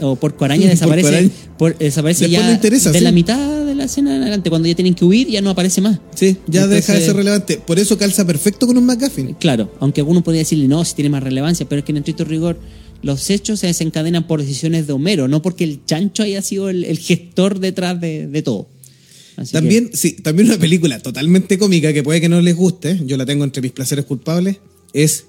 o 0.00 0.16
porco 0.16 0.44
araña 0.44 0.68
desaparece, 0.68 1.08
Porco 1.08 1.16
araña. 1.16 1.30
por- 1.58 1.78
desaparece 1.78 2.24
Después 2.28 2.46
ya 2.46 2.52
interesa, 2.52 2.90
de 2.90 2.98
sí. 2.98 3.04
la 3.04 3.12
mitad 3.12 3.64
de 3.64 3.74
la 3.74 3.84
escena 3.84 4.16
en 4.16 4.22
adelante. 4.22 4.50
Cuando 4.50 4.66
ya 4.68 4.74
tienen 4.74 4.94
que 4.94 5.04
huir, 5.04 5.28
ya 5.28 5.40
no 5.40 5.50
aparece 5.50 5.80
más. 5.80 6.00
Sí, 6.14 6.36
ya 6.48 6.62
Entonces- 6.64 6.86
deja 6.86 6.98
de 6.98 7.06
ser 7.06 7.16
relevante. 7.16 7.58
Por 7.64 7.78
eso 7.78 7.96
calza 7.96 8.26
perfecto 8.26 8.66
con 8.66 8.76
un 8.76 8.84
McGuffin. 8.84 9.34
Claro, 9.34 9.72
aunque 9.80 10.00
alguno 10.00 10.22
podría 10.24 10.40
decirle 10.40 10.66
no, 10.68 10.84
si 10.84 10.94
tiene 10.94 11.08
más 11.10 11.22
relevancia, 11.22 11.66
pero 11.68 11.78
es 11.78 11.84
que 11.84 11.92
en 11.92 11.98
estricto 11.98 12.24
rigor 12.24 12.58
los 13.00 13.30
hechos 13.30 13.60
se 13.60 13.68
desencadenan 13.68 14.26
por 14.26 14.40
decisiones 14.40 14.86
de 14.86 14.92
Homero, 14.92 15.28
no 15.28 15.40
porque 15.40 15.64
el 15.64 15.84
chancho 15.86 16.22
haya 16.24 16.42
sido 16.42 16.68
el, 16.68 16.84
el 16.84 16.98
gestor 16.98 17.58
detrás 17.60 18.00
de, 18.00 18.26
de 18.28 18.42
todo. 18.42 18.68
Así 19.36 19.52
También, 19.52 19.90
sí, 19.94 20.12
también 20.12 20.48
una 20.48 20.58
película 20.58 20.98
totalmente 21.00 21.58
cómica 21.58 21.92
que 21.92 22.02
puede 22.02 22.20
que 22.20 22.28
no 22.28 22.40
les 22.40 22.54
guste, 22.56 23.00
yo 23.06 23.16
la 23.16 23.24
tengo 23.26 23.44
entre 23.44 23.62
mis 23.62 23.72
placeres 23.72 24.04
culpables, 24.04 24.58
es 24.92 25.24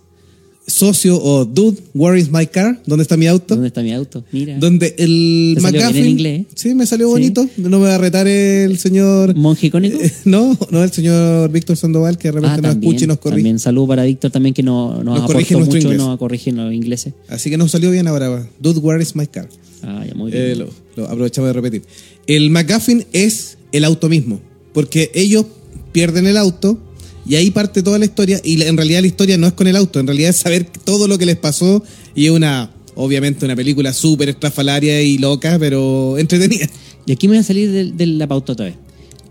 Socio 0.66 1.22
o 1.22 1.44
Dude, 1.44 1.78
Where 1.94 2.18
is 2.18 2.32
my 2.32 2.48
car? 2.48 2.82
¿Dónde 2.86 3.02
está 3.04 3.18
mi 3.18 3.28
auto? 3.28 3.56
¿dónde 3.56 3.68
está 3.68 3.82
mi 3.82 3.92
auto? 3.92 4.24
Mira. 4.32 4.58
Donde 4.58 4.96
el 4.98 5.58
McGuffin. 5.62 5.98
en 6.04 6.10
inglés, 6.10 6.40
¿eh? 6.42 6.46
Sí, 6.56 6.74
me 6.74 6.86
salió 6.86 7.08
Sí. 7.08 7.12
bonito. 7.12 7.50
No 7.58 7.80
me 7.80 7.88
va 7.88 7.96
a 7.96 7.98
retar 7.98 8.28
el 8.30 8.78
señor. 8.78 9.36
¿Monje 9.36 9.68
icónico? 9.68 10.00
Eh, 10.02 10.10
no, 10.24 10.58
no 10.72 10.82
el 10.84 10.90
señor 10.92 11.52
Víctor 11.52 11.76
Sandoval, 11.76 12.18
que 12.18 12.30
de 12.30 12.32
repente 12.34 12.54
Ah, 12.54 12.58
nos 12.62 12.72
también, 12.72 12.92
escucha 12.94 13.04
y 13.04 13.08
nos 13.10 13.18
corrige. 13.20 13.40
también 13.40 13.60
saludo 13.60 13.88
para 13.90 14.04
Víctor 14.06 14.32
también 14.32 14.54
que 14.54 14.64
no, 14.64 15.04
nos, 15.04 15.20
Nos 15.20 15.26
corrige 15.32 15.54
aportó 15.56 15.76
mucho, 15.76 15.86
inglés. 15.86 15.98
nos 15.98 16.18
corrige 16.18 16.50
en 16.52 16.56
los 16.56 16.74
ingleses. 16.74 17.14
Así 17.28 17.50
que 17.50 17.58
nos 17.58 17.70
salió 17.72 17.92
bien 17.92 18.08
ahora. 18.08 18.48
Dude, 18.62 18.80
Where 18.80 19.04
is 19.04 19.18
my 19.18 19.28
car? 19.28 19.50
Ah, 19.82 20.06
ya 20.08 20.14
muy 20.16 20.32
bien. 20.32 20.44
Eh, 20.46 20.56
lo, 20.56 20.70
lo 20.96 21.10
aprovechamos 21.10 21.50
de 21.50 21.54
repetir. 21.54 21.82
El 22.26 22.50
McGuffin 22.52 23.06
es 23.12 23.58
el 23.74 23.84
auto 23.84 24.08
mismo, 24.08 24.40
porque 24.74 25.12
ellos 25.14 25.46
pierden 25.92 26.26
el 26.28 26.38
auto 26.38 26.80
y 27.26 27.36
ahí 27.36 27.52
parte 27.52 27.84
toda 27.84 28.00
la 28.00 28.06
historia 28.06 28.40
y 28.42 28.62
en 28.62 28.78
realidad 28.78 29.02
la 29.02 29.08
historia 29.08 29.38
no 29.38 29.48
es 29.48 29.54
con 29.54 29.68
el 29.68 29.76
auto, 29.76 30.00
en 30.00 30.08
realidad 30.08 30.30
es 30.30 30.38
saber 30.38 30.66
todo 30.86 31.10
lo 31.10 31.18
que 31.18 31.26
les 31.26 31.36
pasó 31.36 31.84
y 32.16 32.28
es 32.28 32.32
una, 32.32 32.72
obviamente 32.96 33.44
una 33.44 33.56
película 33.56 33.92
súper 33.92 34.30
estrafalaria 34.30 35.02
y 35.02 35.18
loca, 35.18 35.58
pero 35.60 36.18
entretenida. 36.18 36.68
Y 37.06 37.12
aquí 37.12 37.28
me 37.28 37.34
voy 37.34 37.40
a 37.42 37.44
salir 37.44 37.70
de, 37.70 37.92
de 37.92 38.06
la 38.06 38.28
pauta 38.28 38.54
otra 38.54 38.68
vez. 38.68 38.76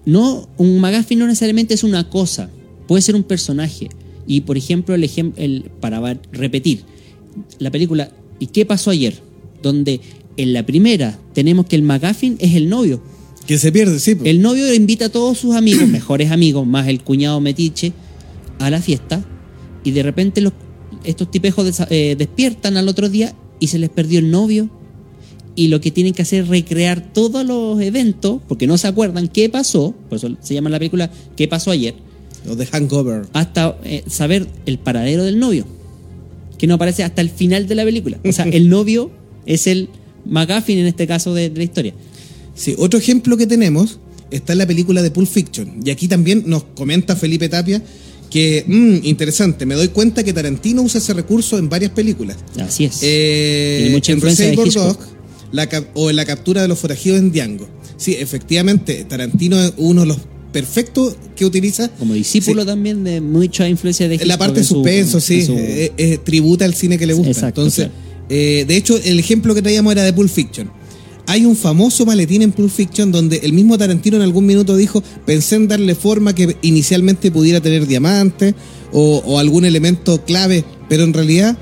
No, 0.04 0.46
un 0.58 0.78
McGuffin 0.78 1.18
no 1.18 1.26
necesariamente 1.26 1.72
es 1.72 1.84
una 1.84 2.10
cosa, 2.10 2.50
puede 2.86 3.00
ser 3.00 3.14
un 3.14 3.22
personaje. 3.22 3.88
Y 4.26 4.42
por 4.42 4.58
ejemplo, 4.58 4.94
el 4.94 5.08
el, 5.36 5.70
para 5.80 6.20
repetir, 6.32 6.84
la 7.58 7.70
película 7.70 8.10
¿Y 8.42 8.48
qué 8.48 8.66
pasó 8.66 8.90
ayer? 8.90 9.14
Donde 9.62 10.00
en 10.36 10.52
la 10.52 10.66
primera 10.66 11.16
tenemos 11.32 11.66
que 11.66 11.76
el 11.76 11.82
McGuffin 11.82 12.38
es 12.40 12.56
el 12.56 12.68
novio. 12.68 13.00
Que 13.46 13.58
se 13.58 13.72
pierde, 13.72 13.98
sí. 13.98 14.14
po. 14.14 14.24
El 14.24 14.40
novio 14.42 14.72
invita 14.72 15.06
a 15.06 15.08
todos 15.08 15.38
sus 15.38 15.54
amigos, 15.54 15.88
mejores 15.88 16.30
amigos, 16.30 16.66
más 16.66 16.88
el 16.88 17.02
cuñado 17.02 17.40
metiche, 17.40 17.92
a 18.58 18.70
la 18.70 18.80
fiesta. 18.80 19.24
Y 19.84 19.90
de 19.90 20.02
repente 20.02 20.40
los, 20.40 20.52
estos 21.04 21.30
tipejos 21.30 21.66
desa- 21.66 21.88
eh, 21.90 22.14
despiertan 22.16 22.76
al 22.76 22.88
otro 22.88 23.08
día 23.08 23.34
y 23.58 23.66
se 23.68 23.78
les 23.78 23.90
perdió 23.90 24.18
el 24.20 24.30
novio. 24.30 24.70
Y 25.54 25.68
lo 25.68 25.80
que 25.80 25.90
tienen 25.90 26.14
que 26.14 26.22
hacer 26.22 26.44
es 26.44 26.48
recrear 26.48 27.12
todos 27.12 27.44
los 27.44 27.78
eventos, 27.82 28.40
porque 28.48 28.66
no 28.66 28.78
se 28.78 28.86
acuerdan 28.88 29.28
qué 29.28 29.48
pasó, 29.50 29.94
por 30.08 30.16
eso 30.16 30.34
se 30.40 30.54
llama 30.54 30.70
la 30.70 30.78
película 30.78 31.10
¿Qué 31.36 31.46
pasó 31.46 31.70
ayer? 31.70 31.94
O 32.48 32.56
The 32.56 32.64
Hangover. 32.66 33.26
Hasta 33.34 33.76
eh, 33.84 34.02
saber 34.06 34.46
el 34.64 34.78
paradero 34.78 35.24
del 35.24 35.38
novio, 35.38 35.66
que 36.56 36.66
no 36.66 36.74
aparece 36.74 37.04
hasta 37.04 37.20
el 37.20 37.28
final 37.28 37.66
de 37.68 37.74
la 37.74 37.84
película. 37.84 38.18
O 38.24 38.32
sea, 38.32 38.46
el 38.46 38.70
novio 38.70 39.10
es 39.44 39.66
el 39.66 39.90
McGuffin 40.24 40.78
en 40.78 40.86
este 40.86 41.06
caso 41.06 41.34
de- 41.34 41.50
de 41.50 41.58
la 41.58 41.64
historia. 41.64 41.94
Sí, 42.62 42.74
otro 42.78 42.98
ejemplo 42.98 43.36
que 43.36 43.46
tenemos 43.46 43.98
está 44.30 44.52
en 44.52 44.58
la 44.60 44.66
película 44.66 45.02
de 45.02 45.10
Pulp 45.10 45.28
Fiction. 45.28 45.80
Y 45.84 45.90
aquí 45.90 46.06
también 46.06 46.44
nos 46.46 46.62
comenta 46.62 47.16
Felipe 47.16 47.48
Tapia 47.48 47.82
que, 48.30 48.64
mm, 48.66 49.04
interesante, 49.06 49.66
me 49.66 49.74
doy 49.74 49.88
cuenta 49.88 50.22
que 50.22 50.32
Tarantino 50.32 50.80
usa 50.82 50.98
ese 50.98 51.12
recurso 51.12 51.58
en 51.58 51.68
varias 51.68 51.90
películas. 51.90 52.36
Así 52.58 52.84
es. 52.84 53.00
Eh, 53.02 53.78
Tiene 53.80 53.94
mucha 53.94 54.12
en 54.12 54.18
influencia 54.18 54.44
de 54.46 54.50
Reservoir 54.52 54.68
Hitchcock. 54.68 54.98
Dog, 55.00 55.16
la 55.52 55.68
o 55.94 56.08
en 56.10 56.16
la 56.16 56.24
captura 56.24 56.62
de 56.62 56.68
los 56.68 56.78
forajidos 56.78 57.18
en 57.18 57.32
Django. 57.32 57.68
Sí, 57.96 58.14
efectivamente, 58.14 59.04
Tarantino 59.08 59.60
es 59.62 59.72
uno 59.76 60.02
de 60.02 60.06
los 60.06 60.18
perfectos 60.52 61.16
que 61.34 61.44
utiliza. 61.44 61.88
Como 61.90 62.14
discípulo 62.14 62.62
Sí, 62.62 62.66
tamde 62.68 63.20
mucha 63.20 63.68
influencia 63.68 64.06
de 64.08 64.14
en 64.14 64.20
la 64.20 64.24
Hitchcock 64.34 64.38
parte 64.38 64.54
de 64.54 64.60
en 64.60 64.66
su- 64.66 64.74
suspenso, 64.76 65.16
en 65.18 65.22
sí, 65.22 65.44
su- 65.46 65.52
eh, 65.58 65.92
eh, 65.96 66.18
tributa 66.22 66.64
al 66.64 66.74
cine 66.74 66.96
que 66.98 67.06
le 67.06 67.14
gusta. 67.14 67.30
Exacto, 67.32 67.60
Entonces, 67.62 67.86
claro. 67.86 68.00
eh, 68.30 68.64
de 68.68 68.76
hecho, 68.76 68.98
el 69.02 69.18
ejemplo 69.18 69.54
que 69.54 69.62
traíamos 69.62 69.92
era 69.92 70.04
de 70.04 70.12
Pulp 70.12 70.30
Fiction. 70.30 70.70
Hay 71.32 71.46
un 71.46 71.56
famoso 71.56 72.04
maletín 72.04 72.42
en 72.42 72.52
Pulp 72.52 72.68
Fiction 72.70 73.10
donde 73.10 73.38
el 73.38 73.54
mismo 73.54 73.78
Tarantino 73.78 74.16
en 74.16 74.22
algún 74.22 74.44
minuto 74.44 74.76
dijo, 74.76 75.02
pensé 75.24 75.54
en 75.56 75.66
darle 75.66 75.94
forma 75.94 76.34
que 76.34 76.56
inicialmente 76.60 77.30
pudiera 77.30 77.58
tener 77.62 77.86
diamantes 77.86 78.54
o, 78.92 79.22
o 79.24 79.38
algún 79.38 79.64
elemento 79.64 80.22
clave, 80.26 80.62
pero 80.90 81.04
en 81.04 81.14
realidad 81.14 81.56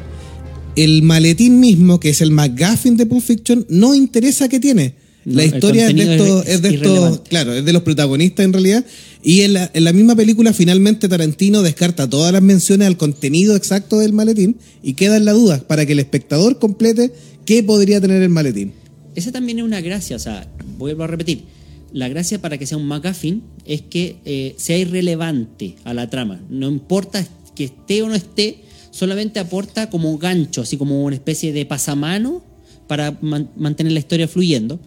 el 0.75 1.03
maletín 1.05 1.61
mismo, 1.61 2.01
que 2.01 2.11
es 2.11 2.21
el 2.21 2.33
McGuffin 2.33 2.97
de 2.97 3.07
Pulp 3.07 3.23
Fiction, 3.23 3.65
no 3.69 3.95
interesa 3.95 4.49
qué 4.49 4.59
tiene. 4.59 4.97
La 5.25 5.47
No, 5.47 5.55
historia 5.55 5.89
es 5.89 5.95
de 5.95 6.15
estos, 6.15 6.47
es- 6.47 6.55
es 6.55 6.63
de 6.63 6.75
estos, 6.75 7.21
claro, 7.29 7.53
es 7.55 7.65
de 7.65 7.73
los 7.73 7.83
protagonistas 7.83 8.45
en 8.47 8.53
realidad. 8.53 8.85
Y 9.23 9.43
en 9.43 9.53
la, 9.53 9.71
en 9.73 9.85
la 9.85 9.93
misma 9.93 10.17
película 10.17 10.53
finalmente 10.53 11.09
Tarantino 11.09 11.63
descarta 11.63 12.11
todas 12.11 12.33
las 12.33 12.43
menciones 12.43 12.89
al 12.89 12.97
contenido 12.97 13.55
exacto 13.55 14.01
del 14.01 14.15
maletín 14.15 14.57
y 14.83 14.95
queda 14.95 15.17
en 15.17 15.27
la 15.27 15.33
duda 15.33 15.63
para 15.69 15.87
que 15.87 15.93
el 15.93 16.01
espectador 16.01 16.59
complete 16.59 17.13
qué 17.45 17.63
podría 17.63 18.01
tener 18.01 18.21
el 18.21 18.31
maletín. 18.31 18.80
Esa 19.15 19.33
también 19.33 19.59
es 19.59 19.65
una 19.65 19.81
gracia, 19.81 20.17
o 20.17 20.19
sea, 20.19 20.49
vuelvo 20.79 21.05
a 21.05 21.07
repetir. 21.07 21.45
La 21.93 22.09
gracia 22.09 22.41
para 22.41 22.57
que 22.59 22.67
sea 22.67 22.79
un 22.79 22.87
McGuffin 22.87 23.43
es 23.65 23.83
que 23.83 24.19
eh, 24.25 24.55
sea 24.59 24.79
irrelevante 24.79 25.77
a 25.85 25.93
la 25.95 26.09
trama. 26.09 26.41
No 26.49 26.69
importa 26.69 27.27
que 27.55 27.65
esté 27.65 28.03
o 28.03 28.09
no 28.09 28.15
esté, 28.15 28.63
solamente 28.93 29.41
aporta 29.41 29.91
como 29.91 30.17
gancho, 30.19 30.63
así 30.63 30.77
como 30.77 31.05
una 31.05 31.17
especie 31.17 31.53
de 31.53 31.67
pasamano 31.67 32.43
para 32.87 33.19
man- 33.21 33.51
mantener 33.57 33.93
la 33.93 33.99
historia 33.99 34.29
fluyendo. 34.29 34.79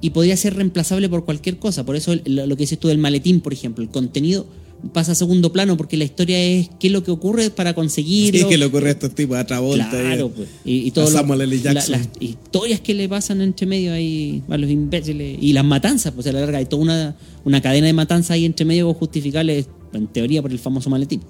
Y 0.00 0.10
podría 0.10 0.36
ser 0.36 0.56
reemplazable 0.56 1.08
por 1.08 1.24
cualquier 1.24 1.58
cosa. 1.58 1.84
Por 1.84 1.94
eso 1.94 2.14
lo 2.24 2.56
que 2.56 2.62
dices 2.62 2.78
tú 2.78 2.88
del 2.88 2.98
maletín, 2.98 3.40
por 3.40 3.52
ejemplo, 3.52 3.84
el 3.84 3.90
contenido 3.90 4.46
pasa 4.92 5.12
a 5.12 5.14
segundo 5.14 5.52
plano 5.52 5.76
porque 5.76 5.96
la 5.96 6.04
historia 6.04 6.38
es 6.42 6.70
qué 6.80 6.86
es 6.88 6.92
lo 6.92 7.02
que 7.04 7.10
ocurre 7.10 7.50
para 7.50 7.74
conseguirlo. 7.74 8.40
Sí, 8.40 8.46
que 8.48 8.56
le 8.58 8.64
ocurre 8.66 8.88
a 8.88 8.92
estos 8.92 9.14
tipos, 9.14 9.36
a 9.36 9.44
Travolta. 9.46 9.88
Claro, 9.90 10.26
y- 10.26 10.36
pues. 10.36 10.48
Y, 10.64 10.76
y 10.86 10.90
todo 10.90 11.06
a 11.06 11.22
lo- 11.22 11.36
la- 11.36 11.86
las 11.88 12.08
historias 12.20 12.80
que 12.80 12.94
le 12.94 13.08
pasan 13.08 13.40
entre 13.42 13.66
medio 13.66 13.92
ahí 13.92 14.42
a 14.48 14.56
los 14.56 14.70
imbéciles. 14.70 15.38
Y 15.40 15.52
las 15.52 15.64
matanzas, 15.64 16.12
pues 16.14 16.26
a 16.26 16.32
la 16.32 16.40
larga 16.40 16.58
hay 16.58 16.66
toda 16.66 16.82
una, 16.82 17.16
una 17.44 17.60
cadena 17.60 17.86
de 17.86 17.92
matanzas 17.92 18.32
ahí 18.32 18.44
entre 18.44 18.64
medio 18.64 18.92
justificables, 18.94 19.66
en 19.92 20.06
teoría, 20.06 20.40
por 20.42 20.50
el 20.50 20.58
famoso 20.58 20.88
maletín. 20.90 21.20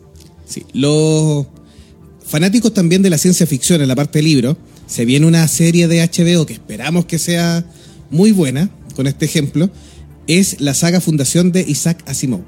Sí, 0.47 0.63
los 0.73 1.47
fanáticos 2.25 2.73
también 2.75 3.03
de 3.03 3.11
la 3.11 3.19
ciencia 3.19 3.47
ficción 3.47 3.81
en 3.83 3.89
la 3.89 3.97
parte 3.97 4.19
de 4.19 4.23
libro, 4.25 4.57
se 4.87 5.05
viene 5.05 5.27
una 5.27 5.47
serie 5.49 5.89
de 5.89 6.01
HBO 6.03 6.47
que 6.47 6.53
esperamos 6.55 7.05
que 7.07 7.19
sea 7.19 7.65
muy 8.11 8.33
buena, 8.33 8.71
con 8.97 9.07
este 9.07 9.25
ejemplo, 9.25 9.71
es 10.27 10.61
la 10.61 10.75
saga 10.75 11.01
Fundación 11.01 11.53
de 11.53 11.65
Isaac 11.67 12.03
Asimov, 12.07 12.41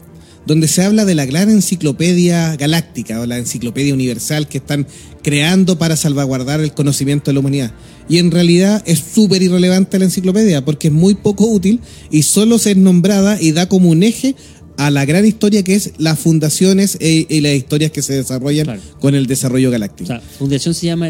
donde 0.47 0.69
se 0.69 0.83
habla 0.83 1.05
de 1.05 1.15
la 1.15 1.25
gran 1.27 1.51
enciclopedia 1.51 2.57
galáctica 2.57 3.21
o 3.21 3.27
la 3.27 3.39
enciclopedia 3.39 3.95
universal 3.95 4.49
que 4.49 4.59
están 4.59 4.87
creando 5.23 5.79
para 5.79 5.97
salvaguardar 5.97 6.61
el 6.61 6.73
conocimiento 6.73 7.31
de 7.31 7.35
la 7.35 7.41
humanidad. 7.41 7.73
Y 8.09 8.19
en 8.19 8.31
realidad 8.31 8.83
es 8.87 8.99
súper 9.15 9.43
irrelevante 9.43 9.99
la 9.99 10.05
enciclopedia 10.07 10.65
porque 10.65 10.89
es 10.89 10.93
muy 10.95 11.15
poco 11.15 11.47
útil 11.47 11.81
y 12.11 12.23
solo 12.23 12.59
se 12.59 12.73
es 12.73 12.77
nombrada 12.77 13.41
y 13.41 13.53
da 13.53 13.69
como 13.69 13.91
un 13.91 14.03
eje 14.03 14.35
a 14.79 14.91
la 14.91 15.05
gran 15.05 15.25
historia 15.25 15.63
que 15.63 15.75
es 15.75 15.93
las 15.99 16.19
fundaciones 16.19 16.97
e- 16.99 17.27
y 17.29 17.41
las 17.41 17.55
historias 17.55 17.91
que 17.93 18.03
se 18.03 18.15
desarrollan 18.15 18.65
Claro. 18.65 18.81
con 19.01 19.15
el 19.15 19.27
desarrollo 19.27 19.69
O 19.69 19.73
galáctico. 19.73 20.09
sea, 20.09 20.21
Fundación 20.21 20.75
se 20.75 20.87
llama 20.87 21.09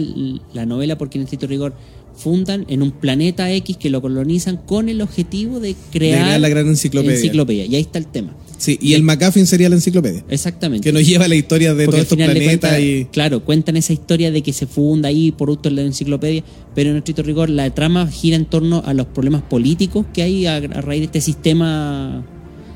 la 0.52 0.66
novela 0.66 0.98
porque 0.98 1.16
en 1.18 1.24
estricto 1.24 1.46
rigor 1.46 1.72
fundan 2.16 2.66
en 2.68 2.82
un 2.82 2.90
planeta 2.90 3.50
X 3.50 3.76
que 3.78 3.88
lo 3.88 4.02
colonizan 4.02 4.58
con 4.58 4.88
el 4.90 5.00
objetivo 5.00 5.60
de 5.60 5.74
crear, 5.90 6.24
crear 6.24 6.40
la 6.40 6.48
gran 6.50 6.68
enciclopedia. 6.68 7.16
enciclopedia. 7.16 7.64
Y 7.64 7.74
ahí 7.76 7.80
está 7.82 7.98
el 7.98 8.06
tema. 8.06 8.36
Sí, 8.62 8.78
y 8.80 8.94
el 8.94 9.02
McGuffin 9.02 9.44
sería 9.46 9.68
la 9.68 9.74
enciclopedia, 9.74 10.24
Exactamente. 10.28 10.88
que 10.88 10.92
nos 10.92 11.04
lleva 11.04 11.26
la 11.26 11.34
historia 11.34 11.74
de 11.74 11.84
Porque 11.86 12.02
todos 12.04 12.12
estos 12.12 12.16
planetas 12.16 12.70
cuenta- 12.70 12.80
y... 12.80 13.04
Claro, 13.06 13.44
cuentan 13.44 13.76
esa 13.76 13.92
historia 13.92 14.30
de 14.30 14.42
que 14.42 14.52
se 14.52 14.66
funda 14.68 15.08
ahí 15.08 15.32
producto 15.32 15.68
de 15.68 15.74
la 15.74 15.82
enciclopedia, 15.82 16.44
pero 16.74 16.90
en 16.90 16.96
estricto 16.98 17.22
rigor 17.22 17.50
la 17.50 17.68
trama 17.74 18.06
gira 18.06 18.36
en 18.36 18.44
torno 18.46 18.82
a 18.86 18.94
los 18.94 19.06
problemas 19.06 19.42
políticos 19.42 20.06
que 20.14 20.22
hay 20.22 20.46
a, 20.46 20.56
a 20.56 20.60
raíz 20.80 21.00
de 21.00 21.06
este 21.06 21.20
sistema 21.20 22.24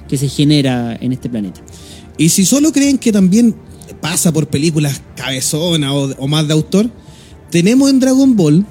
que 0.08 0.16
se 0.16 0.28
genera 0.28 0.96
en 1.00 1.12
este 1.12 1.28
planeta. 1.28 1.60
Y 2.18 2.28
si 2.30 2.44
solo 2.44 2.72
creen 2.72 2.98
que 2.98 3.12
también 3.12 3.54
pasa 4.00 4.32
por 4.32 4.48
películas 4.48 5.00
cabezona 5.16 5.94
o, 5.94 6.12
o 6.18 6.26
más 6.28 6.46
de 6.48 6.52
autor, 6.54 6.90
tenemos 7.50 7.88
en 7.90 8.00
Dragon 8.00 8.36
Ball 8.36 8.66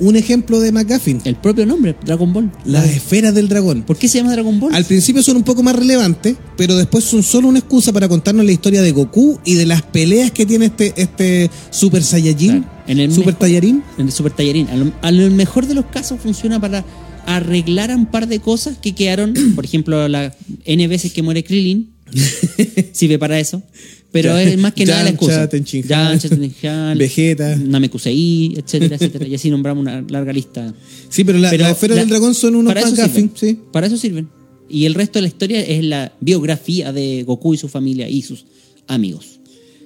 un 0.00 0.16
ejemplo 0.16 0.60
de 0.60 0.72
McGuffin, 0.72 1.20
El 1.24 1.36
propio 1.36 1.66
nombre, 1.66 1.96
Dragon 2.04 2.32
Ball. 2.32 2.50
las 2.64 2.86
esferas 2.88 3.34
del 3.34 3.48
dragón. 3.48 3.82
¿Por 3.82 3.96
qué 3.96 4.08
se 4.08 4.18
llama 4.18 4.32
Dragon 4.32 4.58
Ball? 4.60 4.74
Al 4.74 4.84
principio 4.84 5.22
son 5.22 5.36
un 5.36 5.42
poco 5.42 5.62
más 5.62 5.74
relevantes, 5.76 6.36
pero 6.56 6.76
después 6.76 7.04
son 7.04 7.22
solo 7.22 7.48
una 7.48 7.58
excusa 7.58 7.92
para 7.92 8.08
contarnos 8.08 8.44
la 8.46 8.52
historia 8.52 8.82
de 8.82 8.92
Goku 8.92 9.40
y 9.44 9.54
de 9.54 9.66
las 9.66 9.82
peleas 9.82 10.30
que 10.30 10.46
tiene 10.46 10.66
este, 10.66 10.92
este 10.96 11.50
Super 11.70 12.02
Saiyajin, 12.02 12.62
Claro. 12.62 12.78
En 12.86 13.00
el 13.00 13.12
Super 13.12 13.34
Tallarín. 13.34 13.82
En 13.98 14.06
el 14.06 14.12
Super 14.12 14.32
Tallarín. 14.32 14.68
A 14.68 14.76
lo, 14.76 14.92
a 15.02 15.10
lo 15.10 15.30
mejor 15.30 15.66
de 15.66 15.74
los 15.74 15.84
casos 15.86 16.18
funciona 16.20 16.58
para 16.58 16.84
arreglar 17.26 17.94
un 17.94 18.06
par 18.06 18.26
de 18.28 18.40
cosas 18.40 18.78
que 18.78 18.94
quedaron, 18.94 19.34
por 19.54 19.64
ejemplo, 19.66 20.08
la 20.08 20.34
N 20.64 20.88
veces 20.88 21.12
que 21.12 21.22
muere 21.22 21.44
Krillin, 21.44 21.90
sirve 22.92 23.18
para 23.18 23.38
eso. 23.38 23.62
Pero 24.10 24.30
Ya- 24.30 24.42
es 24.42 24.58
más 24.58 24.72
que 24.72 24.86
nada 24.86 25.02
la 25.04 25.10
excusa. 25.10 25.48
Tenshinhan, 25.48 26.18
Yamcha, 26.18 26.28
Tenshinhan, 26.30 26.96
Vegeta. 26.98 27.56
Namekusei, 27.56 28.54
etcétera, 28.56 28.96
etcétera. 28.96 29.26
Y 29.28 29.34
así 29.34 29.50
nombramos 29.50 29.82
una 29.82 30.00
larga 30.08 30.32
lista. 30.32 30.74
Sí, 31.10 31.24
pero, 31.24 31.38
la- 31.38 31.50
Pero 31.50 31.64
las 31.64 31.72
esferas 31.72 31.96
la- 31.96 32.02
del 32.02 32.10
dragón 32.10 32.34
son 32.34 32.54
unos 32.56 32.72
para 32.72 32.86
eso 32.86 32.96
sirven. 32.96 33.30
sí. 33.34 33.58
Para 33.72 33.86
eso 33.86 33.96
sirven. 33.98 34.28
Y 34.70 34.84
el 34.86 34.94
resto 34.94 35.18
de 35.18 35.22
la 35.22 35.28
historia 35.28 35.60
es 35.60 35.84
la 35.84 36.12
biografía 36.20 36.92
de 36.92 37.22
Goku 37.24 37.54
y 37.54 37.58
su 37.58 37.68
familia 37.68 38.08
y 38.08 38.22
sus 38.22 38.44
amigos. 38.86 39.40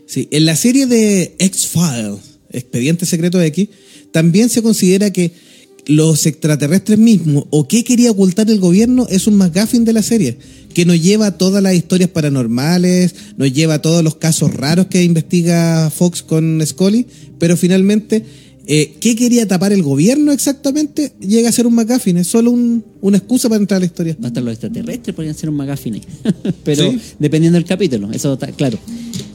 Sí, 0.06 0.28
en 0.30 0.44
la 0.46 0.56
serie 0.56 0.86
de 0.86 1.34
X-Files, 1.38 2.18
Expediente 2.50 3.06
Secreto 3.06 3.40
X, 3.40 3.68
también 4.12 4.48
se 4.50 4.60
considera 4.62 5.10
que 5.12 5.32
los 5.86 6.26
extraterrestres 6.26 6.98
mismos 6.98 7.44
o 7.50 7.66
qué 7.66 7.82
quería 7.84 8.10
ocultar 8.12 8.48
el 8.50 8.60
gobierno 8.60 9.06
es 9.10 9.26
un 9.26 9.34
McGuffin 9.36 9.84
de 9.84 9.92
la 9.92 10.02
serie, 10.02 10.38
que 10.74 10.84
nos 10.86 11.00
lleva 11.02 11.26
a 11.26 11.38
todas 11.38 11.62
las 11.62 11.74
historias 11.74 12.08
paranormales, 12.10 13.14
nos 13.36 13.52
lleva 13.52 13.74
a 13.74 13.82
todos 13.82 14.02
los 14.04 14.14
casos 14.16 14.54
raros 14.54 14.86
que 14.86 15.02
investiga 15.02 15.90
Fox 15.90 16.22
con 16.22 16.60
Scully, 16.64 17.06
pero 17.38 17.56
finalmente, 17.56 18.24
eh, 18.66 18.94
¿qué 19.00 19.16
quería 19.16 19.46
tapar 19.48 19.72
el 19.72 19.82
gobierno 19.82 20.30
exactamente? 20.32 21.12
Llega 21.20 21.48
a 21.48 21.52
ser 21.52 21.66
un 21.66 21.74
McGuffin, 21.74 22.16
es 22.18 22.28
solo 22.28 22.52
un- 22.52 22.84
una 23.00 23.16
excusa 23.18 23.48
para 23.48 23.60
entrar 23.60 23.78
a 23.78 23.80
la 23.80 23.86
historia. 23.86 24.16
Hasta 24.22 24.40
los 24.40 24.52
extraterrestres 24.52 25.14
podrían 25.16 25.34
ser 25.34 25.50
un 25.50 25.56
McGuffin 25.56 25.94
ahí. 25.94 26.02
Pero 26.64 26.90
Sí. 26.92 26.98
dependiendo 27.18 27.56
del 27.56 27.64
capítulo, 27.66 28.10
eso 28.12 28.32
está 28.34 28.46
claro. 28.52 28.78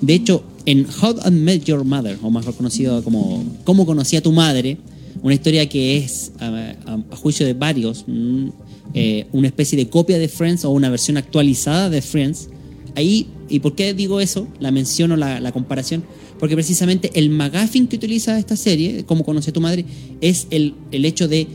De 0.01 0.13
hecho, 0.13 0.43
en 0.65 0.85
How 1.01 1.17
I 1.27 1.31
Met 1.31 1.65
Your 1.65 1.83
Mother, 1.83 2.17
o 2.21 2.31
mejor 2.31 2.55
conocido 2.55 3.03
como 3.03 3.43
Cómo 3.65 3.85
conocí 3.85 4.15
a 4.15 4.21
tu 4.21 4.31
madre, 4.31 4.77
una 5.21 5.33
historia 5.33 5.67
que 5.67 5.97
es, 5.97 6.31
a, 6.39 6.97
juicio 7.15 7.45
de 7.45 7.53
varios, 7.53 8.05
mm, 8.07 8.47
eh, 8.93 9.27
una 9.31 9.47
especie 9.47 9.77
de 9.77 9.89
copia 9.89 10.17
de 10.17 10.27
Friends 10.27 10.65
o 10.65 10.71
una 10.71 10.89
versión 10.89 11.17
actualizada 11.17 11.89
de 11.89 12.01
Friends. 12.01 12.49
Ahí, 12.95 13.27
¿y 13.49 13.59
por 13.59 13.75
qué 13.75 13.93
digo 13.93 14.19
eso? 14.19 14.47
La 14.59 14.71
menciono, 14.71 15.15
la, 15.15 15.51
comparación. 15.51 16.03
Porque 16.39 16.55
precisamente 16.55 17.11
el 17.15 17.29
McGuffin 17.29 17.87
que 17.87 17.95
utiliza 17.95 18.37
esta 18.37 18.55
serie, 18.55 19.03
Cómo 19.05 19.23
conocí 19.23 19.49
a 19.49 19.53
tu 19.53 19.61
madre, 19.61 19.85
es 20.21 20.47
el, 20.51 20.75
el 20.91 21.05
hecho 21.05 21.27
de 21.27 21.47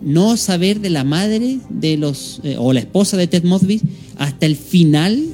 no 0.00 0.36
saber 0.36 0.80
de 0.80 0.90
la 0.90 1.04
madre 1.04 1.58
de 1.68 1.96
los 1.96 2.40
eh, 2.44 2.56
o 2.58 2.72
la 2.72 2.80
esposa 2.80 3.16
de 3.16 3.26
Ted 3.26 3.44
Mosby 3.44 3.80
hasta 4.16 4.46
el 4.46 4.56
final 4.56 5.24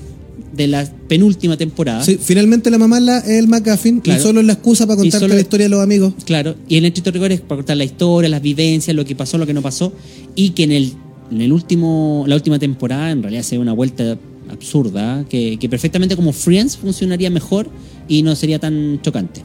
de 0.57 0.67
la 0.69 0.85
penúltima 1.09 1.57
temporada. 1.57 2.05
Sí, 2.05 2.19
finalmente 2.23 2.71
la 2.71 2.79
mamá 2.79 2.99
es 2.99 3.03
la- 3.05 3.19
es 3.19 3.29
el 3.39 3.49
McGuffin 3.49 4.01
Claro. 4.01 4.21
y 4.21 4.23
solo 4.23 4.41
es 4.41 4.47
la 4.47 4.53
excusa 4.55 4.87
para 4.87 4.97
contarte 4.97 5.25
solo- 5.27 5.35
la 5.35 5.41
historia 5.41 5.65
de 5.67 5.71
los 5.71 5.81
amigos. 5.83 6.15
Claro, 6.25 6.55
y 6.69 6.77
en 6.77 6.85
el 6.85 6.89
estricto 6.89 7.11
rigor 7.11 7.33
es 7.33 7.41
para 7.41 7.57
contar 7.59 7.77
la 7.77 7.85
historia, 7.85 8.29
las 8.29 8.43
vivencias, 8.43 8.95
lo 8.95 9.05
que 9.05 9.15
pasó, 9.17 9.39
lo 9.39 9.47
que 9.47 9.55
no 9.55 9.63
pasó, 9.63 9.93
y 10.35 10.51
que 10.51 10.63
en 10.65 10.73
el, 10.73 10.93
en 11.31 11.41
el 11.41 11.53
último, 11.53 12.25
la 12.29 12.35
última 12.37 12.59
temporada 12.59 13.11
en 13.11 13.23
realidad 13.23 13.43
se 13.43 13.57
ve 13.57 13.63
una 13.63 13.73
vuelta 13.73 14.19
absurda, 14.51 15.25
que, 15.29 15.57
que 15.59 15.69
perfectamente 15.69 16.15
como 16.17 16.33
Friends 16.33 16.77
funcionaría 16.77 17.31
mejor 17.31 17.69
y 18.09 18.23
no 18.23 18.37
sería 18.37 18.59
tan 18.59 19.01
chocante. 19.03 19.41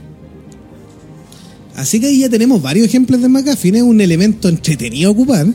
Así 1.76 2.00
que 2.00 2.08
ahí 2.08 2.20
ya 2.20 2.30
tenemos 2.30 2.62
varios 2.62 2.86
ejemplos 2.86 3.22
de 3.22 3.30
McGuffin, 3.30 3.76
es 3.76 3.82
un 3.84 4.02
elemento 4.02 4.50
entretenido 4.50 5.10
a 5.10 5.12
ocupar. 5.14 5.48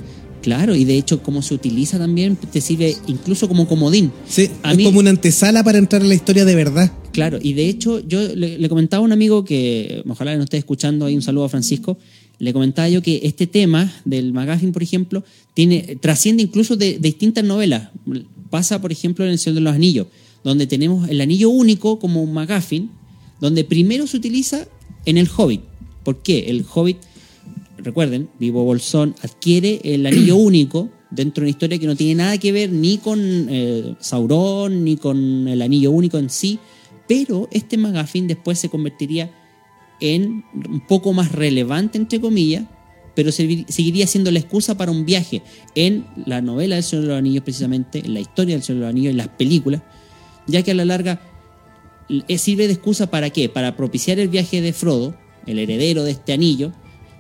Claro, 0.45 0.77
y 0.77 0.85
de 0.85 0.99
hecho 0.99 1.23
cómo 1.23 1.41
se 1.41 1.55
utiliza 1.55 1.99
también 1.99 2.37
te 2.37 2.61
sirve 2.61 2.95
incluso 3.07 3.49
como 3.49 3.67
comodín. 3.67 4.13
Sí, 4.29 4.51
A 4.63 4.73
es 4.73 4.77
mí- 4.77 4.85
como 4.85 4.99
una 4.99 5.09
antesala 5.09 5.65
para 5.65 5.79
entrar 5.79 6.03
a 6.03 6.05
la 6.05 6.15
historia 6.15 6.45
de 6.45 6.55
verdad. 6.55 6.93
Claro, 7.13 7.39
y 7.43 7.55
de 7.55 7.67
hecho 7.67 8.01
yo 8.07 8.21
le, 8.35 8.59
le 8.59 8.69
comentaba 8.69 9.01
a 9.03 9.05
un 9.07 9.13
amigo 9.13 9.45
que 9.47 10.03
ojalá 10.07 10.37
no 10.37 10.43
esté 10.45 10.59
escuchando 10.59 11.07
ahí 11.07 11.15
un 11.15 11.23
saludo 11.23 11.45
a 11.45 11.49
Francisco, 11.49 11.97
le 12.39 12.53
comentaba 12.53 12.91
yo 12.91 13.01
que 13.01 13.21
este 13.23 13.47
tema 13.47 13.91
del 14.05 14.35
McGuffin, 14.35 14.73
por 14.73 14.83
ejemplo, 14.83 15.25
tiene 15.55 15.97
trasciende 16.01 16.43
incluso 16.43 16.77
de, 16.77 16.95
de 16.95 16.99
distintas 16.99 17.43
novelas. 17.45 17.89
Pasa, 18.51 18.81
por 18.83 18.93
ejemplo, 18.93 19.25
en 19.25 19.31
El 19.31 19.39
Señor 19.39 19.55
de 19.55 19.61
los 19.63 19.75
Anillos, 19.75 20.09
donde 20.45 20.67
tenemos 20.67 21.09
el 21.09 21.21
anillo 21.23 21.49
único 21.49 21.99
como 21.99 22.23
un 22.23 22.35
McGuffin, 22.35 22.91
donde 23.41 23.65
primero 23.65 24.07
se 24.07 24.19
utiliza 24.19 24.67
en 25.07 25.17
el 25.17 25.29
Hobbit. 25.35 25.63
¿Por 26.05 26.23
qué? 26.23 26.47
El 26.49 26.65
Hobbit, 26.75 26.99
recuerden, 27.79 28.29
Vivo 28.39 28.65
Bolsón 28.65 29.15
adquiere 29.23 29.81
el 29.85 30.07
anillo 30.07 30.37
único 30.37 30.91
dentro 31.11 31.43
de 31.43 31.47
una 31.47 31.51
historia 31.51 31.79
que 31.79 31.87
no 31.87 31.97
tiene 31.97 32.17
nada 32.17 32.39
que 32.39 32.53
ver 32.53 32.71
ni 32.71 32.99
con 32.99 33.21
eh, 33.21 33.95
Sauron, 34.01 34.85
ni 34.85 34.97
con 34.97 35.49
el 35.49 35.63
anillo 35.63 35.91
único 35.91 36.19
en 36.19 36.31
sí, 36.31 36.59
pero 37.07 37.49
este 37.53 37.77
McGuffin 37.77 38.27
después 38.27 38.59
se 38.59 38.69
convertiría 38.69 39.31
en 40.01 40.45
un 40.55 40.87
poco 40.87 41.13
más 41.13 41.33
relevante, 41.33 41.99
entre 41.99 42.21
comillas, 42.21 42.65
pero 43.15 43.31
seguiría 43.31 44.07
siendo 44.07 44.31
la 44.31 44.41
excusa 44.41 44.77
para 44.77 44.91
un 44.91 45.05
viaje 45.05 45.43
en 45.75 46.05
la 46.27 46.41
novela 46.41 46.75
del 46.75 46.85
Señor 46.85 47.03
de 47.05 47.09
los 47.11 47.19
Anillos, 47.19 47.45
precisamente, 47.45 48.01
en 48.01 48.13
la 48.13 48.21
historia 48.21 48.57
del 48.57 48.65
Señor 48.65 48.81
de 48.81 48.87
los 48.87 48.91
Anillos, 48.91 49.11
en 49.13 49.17
las 49.19 49.29
películas, 49.29 49.83
ya 50.49 50.63
que 50.63 50.73
a 50.73 50.75
la 50.75 50.85
larga 50.85 51.21
eh, 52.09 52.39
sirve 52.39 52.67
de 52.67 52.73
excusa 52.73 53.11
para 53.11 53.31
qué? 53.31 53.49
Para 53.49 53.77
propiciar 53.77 54.19
el 54.19 54.29
viaje 54.29 54.61
de 54.61 54.73
Frodo, 54.73 55.15
el 55.47 55.59
heredero 55.59 56.03
de 56.03 56.11
este 56.11 56.33
anillo, 56.33 56.73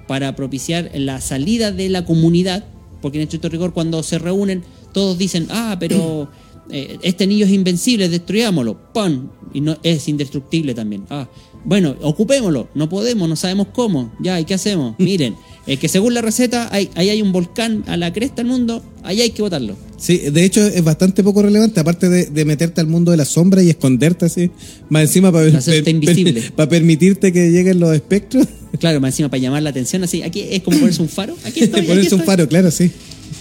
para 0.06 0.36
propiciar 0.36 0.90
la 0.94 1.20
salida 1.20 1.72
de 1.72 1.88
la 1.88 2.04
comunidad 2.04 2.64
porque 3.04 3.18
en 3.18 3.24
estricto 3.24 3.50
rigor 3.50 3.74
cuando 3.74 4.02
se 4.02 4.18
reúnen 4.18 4.64
todos 4.92 5.18
dicen, 5.18 5.46
ah, 5.50 5.76
pero 5.78 6.30
eh, 6.70 6.96
este 7.02 7.24
anillo 7.24 7.44
es 7.44 7.52
invencible, 7.52 8.08
destruyámoslo, 8.08 8.78
¡pum! 8.94 9.28
Y 9.52 9.60
no, 9.60 9.76
es 9.82 10.08
indestructible 10.08 10.72
también. 10.72 11.04
Ah, 11.10 11.28
bueno, 11.66 11.96
ocupémoslo, 12.00 12.68
no 12.74 12.88
podemos, 12.88 13.28
no 13.28 13.36
sabemos 13.36 13.66
cómo, 13.74 14.10
ya, 14.20 14.40
¿y 14.40 14.46
qué 14.46 14.54
hacemos? 14.54 14.94
Miren, 14.98 15.36
es 15.66 15.78
que 15.78 15.88
según 15.88 16.14
la 16.14 16.20
receta, 16.22 16.68
hay- 16.72 16.90
ahí 16.94 17.08
hay 17.10 17.22
un 17.22 17.32
volcán 17.32 17.84
a 17.86 17.96
la 17.96 18.12
cresta 18.12 18.36
del 18.36 18.46
mundo, 18.46 18.82
ahí 19.02 19.20
hay 19.20 19.30
que 19.30 19.42
botarlo. 19.42 19.76
Sí, 19.96 20.18
de 20.18 20.44
hecho 20.44 20.66
es 20.66 20.84
bastante 20.84 21.22
poco 21.22 21.42
relevante, 21.42 21.80
aparte 21.80 22.08
de, 22.08 22.26
de 22.26 22.44
meterte 22.44 22.80
al 22.80 22.86
mundo 22.86 23.10
de 23.10 23.16
la 23.16 23.24
sombra 23.24 23.62
y 23.62 23.70
esconderte 23.70 24.26
así, 24.26 24.50
más 24.90 25.02
encima 25.02 25.32
para, 25.32 25.56
Hacerte 25.56 25.90
invisible. 25.90 26.42
para 26.56 26.68
permitirte 26.68 27.32
que 27.32 27.50
lleguen 27.50 27.80
los 27.80 27.94
espectros, 27.94 28.46
Claro, 28.80 29.00
más 29.00 29.12
encima 29.14 29.28
para 29.30 29.40
llamar 29.40 29.62
la 29.62 29.70
atención, 29.70 30.02
así, 30.04 30.22
aquí 30.22 30.40
es 30.50 30.62
como 30.62 30.78
ponerse 30.78 31.00
un 31.00 31.08
faro, 31.08 31.36
aquí 31.44 31.60
estoy, 31.60 31.80
aquí 31.82 31.88
ponerse 31.88 32.14
un 32.14 32.22
faro, 32.24 32.48
claro, 32.48 32.70
sí. 32.70 32.90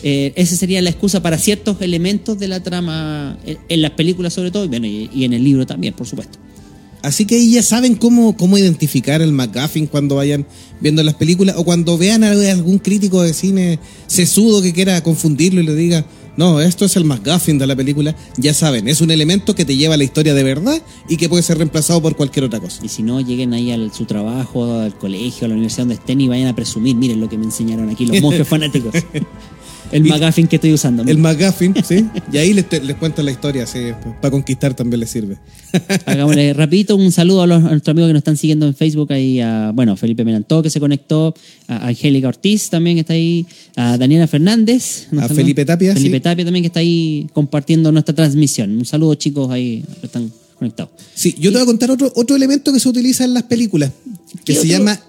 Eh, 0.03 0.31
esa 0.36 0.55
sería 0.55 0.81
la 0.81 0.89
excusa 0.89 1.21
para 1.21 1.38
ciertos 1.38 1.77
elementos 1.81 2.38
de 2.38 2.47
la 2.47 2.62
trama, 2.62 3.38
en, 3.45 3.57
en 3.67 3.81
las 3.81 3.91
películas 3.91 4.33
sobre 4.33 4.51
todo, 4.51 4.65
y, 4.65 4.67
bueno, 4.67 4.86
y, 4.86 5.09
y 5.13 5.23
en 5.23 5.33
el 5.33 5.43
libro 5.43 5.65
también, 5.65 5.93
por 5.93 6.05
supuesto. 6.07 6.38
Así 7.03 7.25
que 7.25 7.35
ahí 7.35 7.51
ya 7.51 7.61
saben 7.61 7.95
cómo, 7.95 8.35
cómo 8.37 8.57
identificar 8.57 9.21
el 9.21 9.33
McGuffin 9.33 9.87
cuando 9.87 10.15
vayan 10.15 10.47
viendo 10.79 11.03
las 11.03 11.15
películas 11.15 11.55
o 11.57 11.65
cuando 11.65 11.97
vean 11.97 12.23
a 12.23 12.31
algún 12.31 12.79
crítico 12.79 13.21
de 13.21 13.33
cine 13.33 13.77
sesudo 14.07 14.61
que 14.61 14.71
quiera 14.71 15.03
confundirlo 15.03 15.59
y 15.59 15.65
le 15.65 15.75
diga, 15.75 16.05
no, 16.37 16.61
esto 16.61 16.85
es 16.85 16.95
el 16.95 17.03
McGuffin 17.03 17.59
de 17.59 17.67
la 17.67 17.75
película, 17.75 18.15
ya 18.37 18.53
saben, 18.53 18.87
es 18.87 19.01
un 19.01 19.11
elemento 19.11 19.53
que 19.53 19.65
te 19.65 19.75
lleva 19.75 19.95
a 19.95 19.97
la 19.97 20.05
historia 20.05 20.33
de 20.33 20.43
verdad 20.43 20.81
y 21.09 21.17
que 21.17 21.27
puede 21.27 21.43
ser 21.43 21.57
reemplazado 21.57 22.01
por 22.01 22.15
cualquier 22.15 22.45
otra 22.45 22.61
cosa. 22.61 22.83
Y 22.83 22.87
si 22.89 23.03
no, 23.03 23.19
lleguen 23.19 23.53
ahí 23.53 23.71
a 23.71 23.93
su 23.93 24.05
trabajo, 24.05 24.79
al 24.79 24.97
colegio, 24.97 25.45
a 25.45 25.49
la 25.49 25.55
universidad 25.55 25.83
donde 25.83 25.95
estén 25.95 26.21
y 26.21 26.29
vayan 26.29 26.47
a 26.47 26.55
presumir, 26.55 26.95
miren 26.95 27.19
lo 27.19 27.27
que 27.27 27.37
me 27.37 27.43
enseñaron 27.43 27.89
aquí 27.89 28.05
los 28.05 28.21
monjes 28.21 28.47
fanáticos. 28.47 28.95
El 29.93 30.03
McGuffin 30.03 30.47
que 30.47 30.56
estoy 30.56 30.73
usando. 30.73 31.03
El 31.03 31.17
McGuffin, 31.17 31.75
¿sí? 31.88 32.06
Y 32.32 32.38
ahí 32.38 32.53
les, 32.53 32.65
les 32.84 32.95
cuento 32.97 33.21
la 33.21 33.32
historia, 33.32 33.65
sí, 33.67 33.91
para 34.21 34.32
conquistar 34.32 34.73
también 34.73 34.99
les 34.99 35.10
sirve. 35.10 35.38
Hagámosle 36.06 36.53
rapidito 36.53 36.95
un 36.95 37.12
saludo 37.12 37.43
a, 37.43 37.47
los, 37.47 37.63
a 37.63 37.69
nuestros 37.69 37.93
amigos 37.93 38.10
que 38.10 38.13
nos 38.13 38.19
están 38.21 38.38
siguiendo 38.38 38.65
en 38.65 38.75
Facebook, 38.75 39.13
ahí 39.13 39.39
a, 39.39 39.71
bueno, 39.73 39.95
Felipe 39.95 40.25
Menantó 40.25 40.63
que 40.63 40.69
se 40.69 40.79
conectó, 40.79 41.34
a 41.67 41.88
Angélica 41.88 42.27
Ortiz 42.27 42.69
también 42.69 42.95
que 42.95 43.01
está 43.01 43.13
ahí, 43.13 43.45
a 43.75 43.97
Daniela 43.97 44.27
Fernández, 44.27 45.08
A. 45.19 45.29
Felipe 45.29 45.63
Tapia, 45.65 45.93
Felipe 45.93 46.17
sí. 46.17 46.21
Tapia 46.21 46.45
también 46.45 46.63
que 46.63 46.67
está 46.67 46.79
ahí 46.79 47.27
compartiendo 47.34 47.91
nuestra 47.91 48.15
transmisión. 48.15 48.77
Un 48.77 48.86
saludo 48.86 49.15
chicos 49.15 49.51
ahí 49.51 49.84
que 49.99 50.08
están 50.08 50.32
conectados. 50.58 50.91
Sí, 51.13 51.36
yo 51.39 51.51
te 51.51 51.58
voy 51.58 51.63
a 51.63 51.65
contar 51.65 51.91
otro, 51.91 52.12
otro 52.15 52.36
elemento 52.36 52.73
que 52.73 52.79
se 52.79 52.89
utiliza 52.89 53.23
en 53.25 53.34
las 53.34 53.43
películas, 53.43 53.91
que 54.38 54.41
¿Qué 54.45 54.53
se 54.53 54.60
otro? 54.60 54.71
llama 54.71 54.99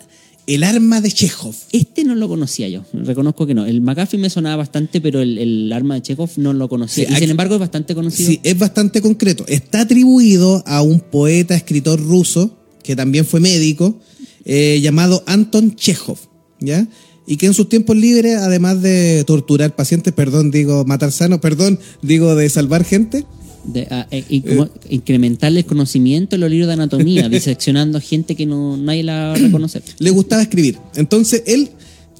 el 0.47 0.63
arma 0.65 1.01
de 1.01 1.11
Chekhov. 1.11 1.55
Este 1.73 2.05
no 2.05 2.15
lo 2.15 2.29
conocía 2.29 2.69
yo, 2.69 2.83
reconozco 2.93 3.47
que 3.47 3.55
no. 3.55 3.65
El 3.67 3.81
McGuffin 3.81 4.21
me 4.21 4.31
sonaba 4.31 4.57
bastante, 4.57 5.01
pero 5.01 5.21
el, 5.21 5.39
el 5.39 5.73
arma 5.73 5.95
de 5.95 6.03
Chekhov 6.03 6.31
no 6.37 6.53
lo 6.53 6.69
conocía. 6.69 7.05
Sí, 7.07 7.11
y 7.11 7.15
aquí- 7.15 7.23
sin 7.23 7.31
embargo 7.31 7.55
es 7.55 7.61
bastante 7.61 7.95
conocido. 7.95 8.29
Sí, 8.31 8.41
es 8.43 8.59
bastante 8.59 9.01
concreto. 9.01 9.45
Está 9.49 9.81
atribuido 9.83 10.63
a 10.67 10.83
un 10.83 11.01
poeta, 11.01 11.55
escritor 11.55 12.01
ruso, 12.01 12.57
que 12.83 12.95
también 12.97 13.25
fue 13.25 13.41
médico, 13.41 13.99
eh, 14.45 14.81
llamado 14.83 15.23
Anton 15.27 15.75
Chekhov, 15.75 16.19
¿ya? 16.61 16.87
Y 17.27 17.39
que 17.39 17.47
en 17.47 17.55
sus 17.55 17.71
tiempos 17.71 17.97
libres, 17.97 18.37
además 18.37 18.83
de 18.83 19.25
torturar 19.27 19.75
pacientes, 19.75 20.13
perdón, 20.13 20.51
digo, 20.51 20.85
matar 20.85 21.11
sanos, 21.11 21.41
perdón, 21.41 21.79
digo, 22.03 22.35
de 22.35 22.51
salvar 22.51 22.85
gente, 22.85 23.25
De, 23.65 23.87
ah, 23.91 24.07
eh, 24.11 24.25
y 24.29 24.43
como 24.43 24.69
incrementarle 24.91 25.61
el 25.61 25.67
conocimiento 25.67 26.37
en 26.37 26.41
los 26.41 26.51
libros 26.51 26.69
de 26.69 26.75
anatomía, 26.75 27.29
diseccionando 27.31 28.01
gente 28.01 28.37
que 28.37 28.47
no 28.47 28.77
nadie 28.77 29.03
la 29.03 29.29
va 29.29 29.33
a 29.33 29.37
reconocer. 29.37 29.83
le 29.99 30.11
gustaba 30.11 30.43
escribir. 30.43 30.79
Entonces, 30.97 31.43
él 31.47 31.71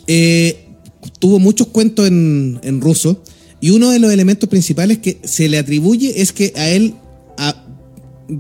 eh, 0.07 0.67
tuvo 1.19 1.39
muchos 1.39 1.69
cuentos 1.69 2.07
en, 2.07 2.61
en 2.63 2.81
ruso 2.81 3.23
y 3.61 3.71
uno 3.71 3.91
de 3.91 3.99
los 3.99 4.13
elementos 4.13 4.49
principales 4.49 4.99
que 4.99 5.19
se 5.25 5.49
le 5.49 5.59
atribuye 5.59 6.21
es 6.21 6.33
que 6.33 6.53
a 6.57 6.69
él 6.69 6.95
a 7.39 7.65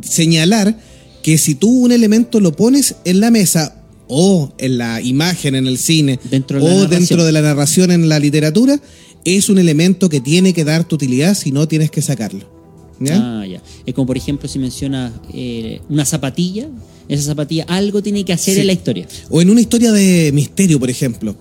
señalar 0.02 0.78
que 1.22 1.38
si 1.38 1.54
tú 1.54 1.70
un 1.70 1.92
elemento 1.92 2.40
lo 2.40 2.54
pones 2.54 2.96
en 3.04 3.20
la 3.20 3.30
mesa 3.30 3.82
o 4.08 4.52
en 4.58 4.78
la 4.78 5.00
imagen 5.00 5.54
en 5.54 5.66
el 5.66 5.78
cine 5.78 6.20
Dentro 6.30 6.58
de 6.58 6.64
la 6.64 6.70
o 6.70 6.74
narración. 6.74 7.00
dentro 7.00 7.24
de 7.24 7.32
la 7.32 7.40
narración 7.40 7.90
en 7.90 8.08
la 8.08 8.18
literatura, 8.18 8.78
es 9.24 9.48
un 9.48 9.58
elemento 9.58 10.08
que 10.10 10.20
tiene 10.20 10.52
que 10.52 10.64
dar 10.64 10.84
tu 10.84 10.96
utilidad 10.96 11.34
si 11.34 11.50
no 11.50 11.66
tienes 11.66 11.90
que 11.90 12.02
sacarlo. 12.02 12.53
¿Ya? 13.00 13.40
Ah, 13.40 13.46
ya. 13.46 13.60
Es 13.86 13.94
como 13.94 14.06
por 14.06 14.16
ejemplo 14.16 14.48
si 14.48 14.58
menciona 14.58 15.12
eh, 15.32 15.80
una 15.88 16.04
zapatilla, 16.04 16.68
esa 17.08 17.22
zapatilla 17.22 17.64
algo 17.68 18.02
tiene 18.02 18.24
que 18.24 18.32
hacer 18.32 18.54
Sí. 18.54 18.60
en 18.60 18.66
la 18.68 18.72
historia. 18.72 19.06
O 19.30 19.40
en 19.42 19.50
una 19.50 19.60
historia 19.60 19.92
de 19.92 20.30
misterio, 20.32 20.78
por 20.80 20.90
ejemplo. 20.90 21.34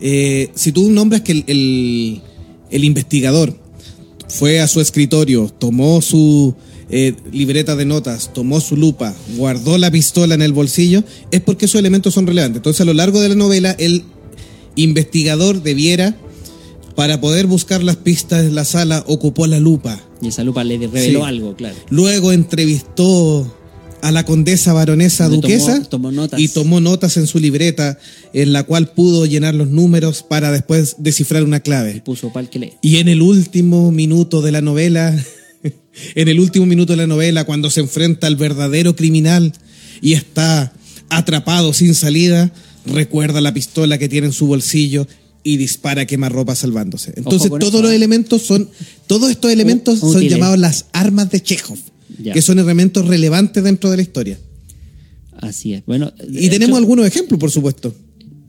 Eh, 0.00 0.50
si 0.54 0.72
tú 0.72 0.90
nombras 0.90 1.20
que 1.22 1.32
el, 1.32 1.44
el- 1.46 2.20
el 2.70 2.84
investigador 2.84 3.56
fue 4.28 4.60
a 4.60 4.66
su 4.66 4.80
escritorio, 4.80 5.52
tomó 5.58 6.00
su 6.02 6.54
eh, 6.90 7.14
libreta 7.32 7.76
de 7.76 7.84
notas, 7.84 8.32
tomó 8.32 8.60
su 8.60 8.76
lupa, 8.76 9.14
guardó 9.36 9.78
la 9.78 9.90
pistola 9.90 10.34
en 10.34 10.42
el 10.42 10.52
bolsillo, 10.52 11.02
es 11.30 11.40
porque 11.40 11.64
esos 11.66 11.78
elementos 11.78 12.12
son 12.14 12.26
relevantes. 12.26 12.56
Entonces, 12.58 12.80
a 12.80 12.84
lo 12.84 12.92
largo 12.94 13.20
de 13.20 13.28
la 13.30 13.34
novela, 13.34 13.70
el 13.78 14.02
investigador 14.76 15.62
debiera, 15.62 16.16
para 16.94 17.20
poder 17.20 17.46
buscar 17.46 17.82
las 17.82 17.96
pistas 17.96 18.44
en 18.44 18.54
la 18.54 18.64
sala, 18.64 19.04
ocupó 19.06 19.46
la 19.46 19.58
lupa. 19.60 20.00
Y 20.22 20.28
esa 20.28 20.44
lupa 20.44 20.64
le 20.64 20.78
reveló 20.78 21.20
Sí. 21.20 21.24
algo, 21.26 21.54
claro. 21.56 21.76
Luego 21.90 22.32
entrevistó 22.32 23.56
a 24.02 24.12
la 24.12 24.24
condesa 24.24 24.72
baronesa 24.74 25.24
tomó- 25.28 25.40
duquesa 25.40 25.82
tomó 25.84 26.12
notas. 26.12 26.38
y 26.38 26.48
tomó 26.48 26.80
notas 26.80 27.16
en 27.16 27.26
su 27.26 27.38
libreta 27.38 27.98
en 28.34 28.52
la 28.52 28.62
cual 28.64 28.88
pudo 28.92 29.24
llenar 29.26 29.54
los 29.54 29.68
números 29.68 30.22
para 30.22 30.50
después 30.52 30.96
descifrar 30.98 31.42
una 31.42 31.60
clave. 31.60 32.02
Puso 32.04 32.30
pal 32.32 32.50
que 32.50 32.58
lee. 32.58 32.72
Y 32.82 32.98
en 32.98 33.08
el 33.08 33.22
último 33.22 33.90
minuto 33.92 34.42
de 34.42 34.52
la 34.52 34.60
novela, 34.60 35.14
en 36.14 36.28
el 36.28 36.38
último 36.40 36.66
minuto 36.66 36.92
de 36.92 36.98
la 36.98 37.06
novela, 37.06 37.44
cuando 37.44 37.70
se 37.70 37.80
enfrenta 37.80 38.26
al 38.26 38.36
verdadero 38.36 38.94
criminal 38.94 39.52
y 40.02 40.12
está 40.12 40.72
atrapado 41.08 41.72
sin 41.72 41.94
salida, 41.94 42.52
recuerda 42.84 43.40
la 43.40 43.54
pistola 43.54 43.96
que 43.96 44.08
tiene 44.10 44.26
en 44.26 44.32
su 44.34 44.46
bolsillo 44.46 45.06
y 45.44 45.58
dispara 45.58 46.06
quemarropa 46.06 46.54
salvándose. 46.56 47.12
Entonces 47.16 47.50
todos 47.60 47.82
los 47.82 47.92
¿eh? 47.92 47.96
elementos 47.96 48.42
son, 48.42 48.68
todos 49.06 49.30
estos 49.30 49.52
elementos 49.52 50.00
son 50.00 50.10
útiles. 50.16 50.32
llamados 50.32 50.58
las 50.58 50.86
armas 50.92 51.30
de 51.30 51.42
Chekhov, 51.42 51.78
Ya. 52.22 52.32
que 52.32 52.42
son 52.42 52.58
elementos 52.58 53.06
relevantes 53.06 53.62
dentro 53.62 53.90
de 53.90 53.96
la 53.98 54.02
historia. 54.02 54.38
Así 55.38 55.74
es. 55.74 55.84
Bueno, 55.84 56.12
Y 56.32 56.48
tenemos 56.48 56.78
algunos 56.78 57.06
ejemplos, 57.06 57.38
por 57.38 57.50
supuesto. 57.50 57.94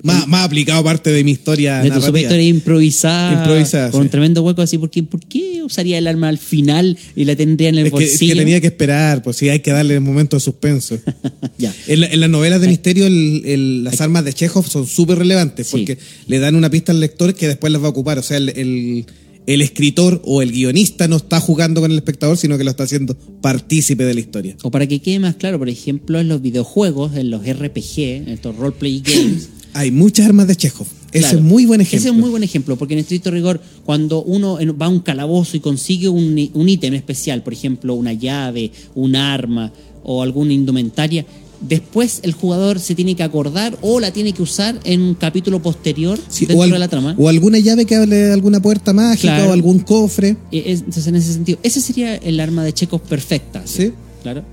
Más, 0.06 0.28
más 0.28 0.46
aplicado 0.46 0.84
parte 0.84 1.10
de 1.12 1.24
mi 1.24 1.32
historia 1.32 1.78
de 1.80 1.90
tu 1.90 1.96
narrativa. 1.96 2.20
historia 2.22 2.48
improvisada, 2.48 3.34
Improvisada, 3.42 3.92
con 3.92 4.02
sí. 4.02 4.06
un 4.06 4.10
tremendo 4.10 4.44
hueco 4.44 4.62
así, 4.62 4.78
¿por 4.78 4.90
qué, 4.90 5.04
¿por 5.04 5.20
qué 5.26 5.62
usaría 5.64 5.98
el 5.98 6.08
arma 6.08 6.30
al 6.30 6.38
final 6.38 6.98
y 7.16 7.26
la 7.26 7.36
tendría 7.36 7.70
en 7.70 7.80
el 7.80 7.88
Es 7.88 7.94
que, 7.94 8.04
es 8.04 8.10
bolsillo? 8.12 8.34
que 8.34 8.40
tenía 8.40 8.62
que 8.62 8.68
esperar, 8.68 9.24
pues 9.24 9.38
sí, 9.38 9.50
hay 9.50 9.60
que 9.60 9.72
darle 9.72 9.98
un 9.98 10.04
momento 10.04 10.36
de 10.38 10.42
suspenso. 10.42 10.98
ya. 11.58 11.74
En, 11.88 12.02
la- 12.02 12.08
en 12.08 12.20
las 12.20 12.30
novelas 12.30 12.62
de 12.62 12.68
misterio, 12.68 13.08
el- 13.08 13.42
el- 13.46 13.84
las 13.84 14.00
armas 14.02 14.24
de 14.26 14.34
Chekhov 14.34 14.68
son 14.68 14.86
súper 14.88 15.18
relevantes 15.20 15.68
Sí. 15.68 15.72
porque 15.78 15.98
le 16.28 16.40
dan 16.40 16.56
una 16.56 16.70
pista 16.70 16.92
al 16.92 17.00
lector 17.00 17.34
que 17.34 17.48
después 17.48 17.74
las 17.74 17.82
va 17.82 17.88
a 17.88 17.90
ocupar. 17.90 18.20
O 18.20 18.24
sea, 18.24 18.38
el, 18.38 18.50
el- 18.50 19.06
el 19.48 19.62
escritor 19.62 20.22
o 20.26 20.42
el 20.42 20.52
guionista 20.52 21.08
no 21.08 21.18
está 21.18 21.40
jugando 21.40 21.80
con 21.80 21.92
el 21.92 21.98
espectador, 21.98 22.36
sino 22.36 22.58
que 22.58 22.64
lo 22.64 22.72
está 22.72 22.84
haciendo 22.84 23.16
partícipe 23.42 24.04
de 24.04 24.14
la 24.16 24.20
historia. 24.20 24.56
O 24.64 24.72
para 24.72 24.88
que 24.88 25.00
quede 25.02 25.20
más 25.20 25.36
claro, 25.36 25.60
por 25.60 25.70
ejemplo, 25.70 26.20
en 26.20 26.28
los 26.30 26.42
videojuegos, 26.42 27.16
en 27.16 27.30
los 27.30 27.42
RPG, 27.46 28.00
en 28.00 28.30
estos 28.30 28.56
roleplay 28.56 29.02
games. 29.06 29.50
Hay 29.78 29.92
muchas 29.92 30.26
armas 30.26 30.48
de 30.48 30.56
Chekhov. 30.56 30.88
Ese 31.12 31.20
Claro. 31.20 31.38
es 31.40 31.44
muy 31.44 31.66
buen 31.66 31.82
ejemplo. 31.82 32.00
Ese 32.00 32.08
es 32.10 32.16
muy 32.16 32.30
buen 32.30 32.44
ejemplo, 32.44 32.78
porque 32.78 32.94
en 32.94 33.02
estricto 33.02 33.30
rigor, 33.30 33.60
cuando 33.86 34.24
uno 34.24 34.58
va 34.82 34.86
a 34.86 34.90
un 34.90 35.00
calabozo 35.02 35.58
y 35.58 35.60
consigue 35.60 36.08
un, 36.10 36.50
un 36.54 36.70
ítem 36.70 36.94
especial, 36.94 37.44
por 37.44 37.52
ejemplo, 37.54 37.94
una 37.94 38.14
llave, 38.14 38.72
un 38.96 39.16
arma 39.18 39.72
o 40.04 40.22
alguna 40.24 40.54
indumentaria, 40.54 41.26
después 41.60 42.20
el 42.24 42.32
jugador 42.34 42.80
se 42.80 42.96
tiene 42.96 43.16
que 43.16 43.24
acordar 43.24 43.78
o 43.82 44.00
la 44.00 44.12
tiene 44.12 44.32
que 44.34 44.42
usar 44.44 44.80
en 44.86 45.02
un 45.02 45.14
capítulo 45.16 45.62
posterior 45.62 46.18
Sí, 46.30 46.46
dentro 46.46 46.60
o, 46.60 46.64
al- 46.64 46.72
de 46.72 46.80
la 46.80 46.88
trama. 46.88 47.16
o 47.18 47.28
alguna 47.28 47.60
llave 47.60 47.86
que 47.86 47.96
hable 47.96 48.16
de 48.16 48.34
alguna 48.34 48.62
puerta 48.62 48.94
mágica 48.94 49.36
Claro. 49.36 49.50
o 49.50 49.54
algún 49.54 49.80
cofre. 49.80 50.38
Es- 50.52 50.80
Entonces, 50.80 51.08
en 51.08 51.16
ese 51.16 51.34
sentido, 51.34 51.60
ese 51.64 51.82
sería 51.82 52.16
el 52.16 52.40
arma 52.40 52.64
de 52.64 52.74
Chekhov 52.74 53.02
perfecta. 53.02 53.62
Sí. 53.66 53.92
Claro. 54.24 54.44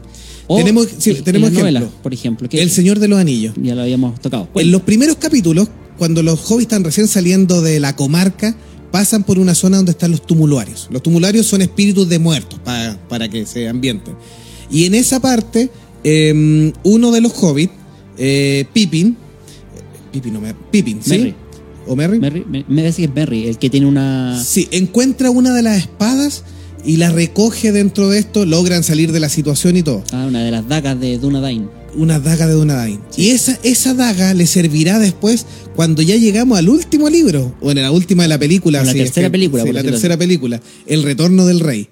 Tenemos- 0.59 0.89
sí, 0.99 1.11
en 1.11 1.25
tenemos 1.25 1.53
novelas, 1.53 1.83
ejemplo. 1.83 2.03
por 2.03 2.15
ejemplo. 2.15 2.49
que 2.49 2.63
El 2.63 2.71
Señor 2.71 2.99
de 2.99 3.09
los 3.09 3.19
Anillos. 3.19 3.55
Ya 3.61 3.75
lo 3.75 3.83
habíamos 3.83 4.21
tocado. 4.21 4.49
En 4.55 4.71
los 4.71 4.83
primeros 4.83 5.17
capítulos, 5.17 5.69
cuando 5.99 6.23
los 6.23 6.41
hobbits 6.51 6.63
están 6.65 6.85
recién 6.85 7.07
saliendo 7.09 7.63
de 7.63 7.81
la 7.81 7.95
comarca, 7.97 8.57
pasan 8.91 9.25
por 9.25 9.39
una 9.39 9.55
zona 9.55 9.79
donde 9.79 9.93
están 9.93 10.11
los 10.11 10.27
tumularios. 10.27 10.89
Los 10.91 11.03
tumularios 11.03 11.47
son 11.47 11.63
espíritus 11.63 12.09
de 12.09 12.19
muertos, 12.19 12.59
pa- 12.65 12.99
para 13.09 13.29
que 13.29 13.47
se 13.47 13.69
ambienten. 13.69 14.15
Y 14.71 14.85
en 14.85 14.95
esa 14.95 15.21
parte, 15.21 15.71
eh, 16.05 16.73
uno 16.83 17.11
de 17.11 17.21
los 17.21 17.33
hobbits, 17.43 17.73
eh, 18.19 18.67
Pippin, 18.73 19.17
Pippin, 20.13 20.33
no 20.35 20.41
me- 20.41 20.55
Pippin, 20.71 21.01
¿sí? 21.03 21.11
Merry. 21.11 21.35
¿O 21.87 21.97
Merry? 21.97 22.19
Merry, 22.21 22.45
me, 22.49 22.65
me 22.69 22.83
parece 22.83 22.99
que 23.03 23.05
es 23.09 23.15
Merry, 23.15 23.47
el 23.49 23.59
que 23.59 23.71
tiene 23.71 23.87
una. 23.87 24.41
Sí, 24.45 24.69
encuentra 24.71 25.31
una 25.31 25.53
de 25.55 25.63
las 25.63 25.79
espadas 25.79 26.45
y 26.85 26.97
la 26.97 27.11
recoge 27.11 27.73
dentro 27.73 28.09
de 28.11 28.19
esto, 28.19 28.45
logran 28.45 28.83
salir 28.83 29.13
de 29.13 29.21
la 29.21 29.29
situación 29.29 29.77
y 29.77 29.83
todo. 29.83 30.03
Ah, 30.13 30.27
una 30.29 30.43
de 30.45 30.51
las 30.51 30.67
dagas 30.69 30.99
de 30.99 31.19
Dunedain. 31.19 31.69
Una 31.95 32.19
daga 32.19 32.47
de 32.47 32.55
Dunedain. 32.55 33.01
Y 33.17 33.31
esa, 33.31 33.59
esa 33.63 33.95
daga 33.95 34.35
le 34.35 34.47
servirá 34.47 34.99
después 34.99 35.47
cuando 35.77 36.03
ya 36.03 36.17
llegamos 36.17 36.59
al 36.59 36.69
último 36.69 37.09
libro, 37.09 37.55
o 37.61 37.71
en 37.71 37.83
la 37.83 37.91
última 37.91 38.23
de 38.25 38.29
la 38.31 38.39
película. 38.39 38.81
O 38.81 38.85
la 38.85 38.93
sí, 38.93 38.99
es 39.01 39.05
tercera 39.07 39.31
película, 39.31 39.63
sí, 39.63 39.69
por 39.69 39.75
la 39.75 39.83
tercera 39.83 40.17
película, 40.17 40.61
El 40.87 41.03
Retorno 41.03 41.47
del 41.47 41.61
Rey. 41.61 41.89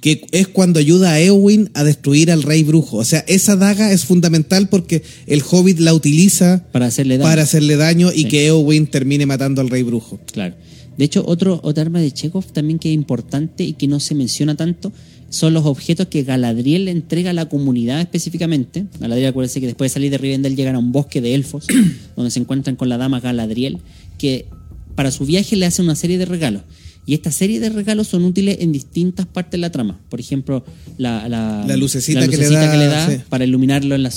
Que 0.00 0.26
es 0.32 0.48
cuando 0.48 0.80
ayuda 0.80 1.12
a 1.12 1.20
Eowyn 1.20 1.70
a 1.74 1.84
destruir 1.84 2.32
al 2.32 2.42
rey 2.42 2.64
brujo. 2.64 2.96
O 2.96 3.04
sea, 3.04 3.24
esa 3.28 3.54
daga 3.54 3.92
es 3.92 4.04
fundamental 4.04 4.68
porque 4.68 5.04
el 5.28 5.44
hobbit 5.48 5.78
la 5.78 5.94
utiliza 5.94 6.64
Para 6.72 6.86
hacerle 6.86 7.18
daño. 7.18 7.30
para 7.30 7.42
hacerle 7.42 7.76
daño 7.76 8.10
y 8.12 8.24
que 8.24 8.46
Eowyn 8.46 8.88
termine 8.88 9.26
matando 9.26 9.60
al 9.60 9.70
rey 9.70 9.84
brujo. 9.84 10.18
Claro. 10.32 10.56
De 10.96 11.04
hecho, 11.04 11.24
otro, 11.26 11.60
otra 11.62 11.82
arma 11.82 12.00
de 12.00 12.12
Chekhov 12.12 12.46
también 12.52 12.78
que 12.78 12.88
es 12.88 12.94
importante 12.94 13.64
y 13.64 13.72
que 13.74 13.86
no 13.88 14.00
se 14.00 14.14
menciona 14.14 14.54
tanto 14.54 14.92
son 15.30 15.54
los 15.54 15.64
objetos 15.64 16.08
que 16.08 16.24
Galadriel 16.24 16.84
le 16.84 16.90
entrega 16.90 17.30
a 17.30 17.32
la 17.32 17.48
comunidad 17.48 18.00
específicamente. 18.00 18.84
Galadriel, 19.00 19.30
acuérdense 19.30 19.60
que 19.60 19.66
después 19.66 19.90
de 19.90 19.94
salir 19.94 20.10
de 20.10 20.18
Rivendell 20.18 20.54
llegan 20.54 20.74
a 20.74 20.78
un 20.78 20.92
bosque 20.92 21.22
de 21.22 21.34
elfos 21.34 21.66
donde 22.16 22.30
se 22.30 22.38
encuentran 22.38 22.76
con 22.76 22.90
la 22.90 22.98
dama 22.98 23.20
Galadriel 23.20 23.78
que 24.18 24.46
para 24.94 25.10
su 25.10 25.24
viaje 25.24 25.56
le 25.56 25.64
hace 25.64 25.80
una 25.80 25.94
serie 25.94 26.18
de 26.18 26.26
regalos. 26.26 26.62
Y 27.04 27.14
esta 27.14 27.32
serie 27.32 27.58
de 27.58 27.70
regalos 27.70 28.08
son 28.08 28.24
útiles 28.24 28.58
en 28.60 28.70
distintas 28.70 29.26
partes 29.26 29.52
de 29.52 29.58
la 29.58 29.72
trama. 29.72 29.98
Por 30.08 30.20
ejemplo, 30.20 30.64
la, 30.98 31.28
la, 31.28 31.64
La 31.66 31.76
lucecita 31.76 32.20
la 32.20 32.28
que 32.28 32.36
le 32.36 32.48
da, 32.48 32.70
que 32.70 32.76
le 32.78 32.86
da 32.86 33.10
sí. 33.10 33.16
para 33.28 33.44
iluminarlo 33.44 33.94
en 33.94 34.02
la, 34.04 34.10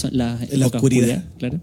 En 0.52 0.62
poca 0.62 0.78
oscuridad. 0.78 1.24
claro 1.40 1.62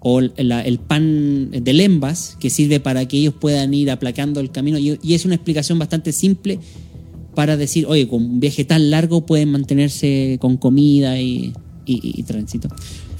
o 0.00 0.20
el, 0.20 0.32
la- 0.36 0.62
el 0.62 0.78
pan 0.78 1.50
de 1.50 1.72
lembas 1.72 2.36
que 2.40 2.48
sirve 2.50 2.80
para 2.80 3.06
que 3.06 3.18
ellos 3.18 3.34
puedan 3.38 3.72
ir 3.74 3.90
aplacando 3.90 4.40
el 4.40 4.50
camino 4.50 4.78
y, 4.78 4.98
y 5.02 5.14
es 5.14 5.24
una 5.24 5.34
explicación 5.34 5.78
bastante 5.78 6.12
simple 6.12 6.58
para 7.34 7.56
decir, 7.56 7.86
oye, 7.86 8.08
con 8.08 8.22
un 8.24 8.40
viaje 8.40 8.64
tan 8.64 8.90
largo 8.90 9.24
pueden 9.26 9.50
mantenerse 9.52 10.38
con 10.40 10.56
comida 10.56 11.20
y, 11.20 11.52
y- 11.86 12.00
y 12.18 12.22
tránsito. 12.24 12.68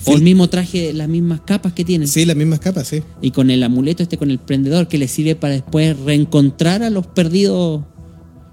O 0.07 0.15
el 0.17 0.23
mismo 0.23 0.49
traje, 0.49 0.95
las 0.95 1.09
mismas 1.09 1.43
capas 1.43 1.75
que 1.75 1.85
tienen. 1.85 2.09
Sí, 2.09 2.25
las 2.25 2.35
mismas 2.35 2.59
capas, 2.61 2.89
sí. 2.89 3.03
Y 3.21 3.33
con 3.33 3.51
el 3.51 3.63
amuleto 3.63 4.03
este, 4.03 4.17
con 4.17 4.31
el 4.31 4.39
prendedor, 4.39 4.89
que 4.89 4.97
les 4.97 5.11
sirve 5.11 5.37
para 5.37 5.53
después 5.53 5.95
reencontrar 5.99 6.83
a 6.83 6.89
los 6.89 7.07
perdidos 7.07 7.83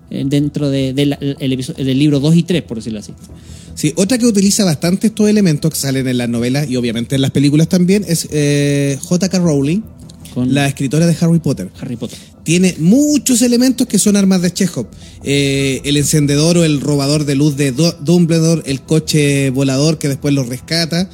eh, 0.10 0.24
dentro 0.26 0.70
de- 0.70 0.94
de 0.94 1.06
la- 1.06 1.16
el 1.16 1.54
episo- 1.54 1.74
del 1.74 1.98
libro 1.98 2.20
2 2.20 2.36
y 2.36 2.44
3, 2.44 2.64
por 2.64 2.78
decirlo 2.78 3.00
así. 3.00 3.14
Sí, 3.78 3.94
otra 3.96 4.18
que 4.18 4.26
utiliza 4.26 4.66
bastante 4.66 5.08
estos 5.08 5.30
elementos 5.30 5.70
que 5.72 5.78
salen 5.78 6.08
en 6.08 6.18
las 6.18 6.28
novelas 6.28 6.68
y 6.68 6.76
obviamente 6.78 7.14
en 7.16 7.22
las 7.22 7.30
películas 7.32 7.70
también 7.70 8.04
es 8.08 8.28
eh, 8.32 8.98
J.K. 9.04 9.38
Rowling, 9.38 9.82
Con 10.34 10.52
la 10.54 10.66
escritora 10.68 11.06
de 11.06 11.16
Harry 11.22 11.38
Potter. 11.40 11.70
Harry 11.80 11.96
Potter. 11.96 12.18
Tiene 12.44 12.76
muchos 12.80 13.42
elementos 13.44 13.86
que 13.86 14.00
son 14.00 14.16
armas 14.16 14.42
de 14.42 14.52
Chekhov. 14.52 14.88
Eh, 15.24 15.82
el 15.84 15.96
encendedor 15.98 16.58
o 16.58 16.64
el 16.64 16.82
robador 16.82 17.26
de 17.26 17.36
luz 17.36 17.56
de 17.56 17.72
Du- 17.72 17.94
Dumbledore, 18.02 18.64
el 18.66 18.82
coche 18.82 19.52
volador 19.52 20.00
que 20.00 20.08
después 20.08 20.34
lo 20.34 20.44
rescata. 20.44 21.08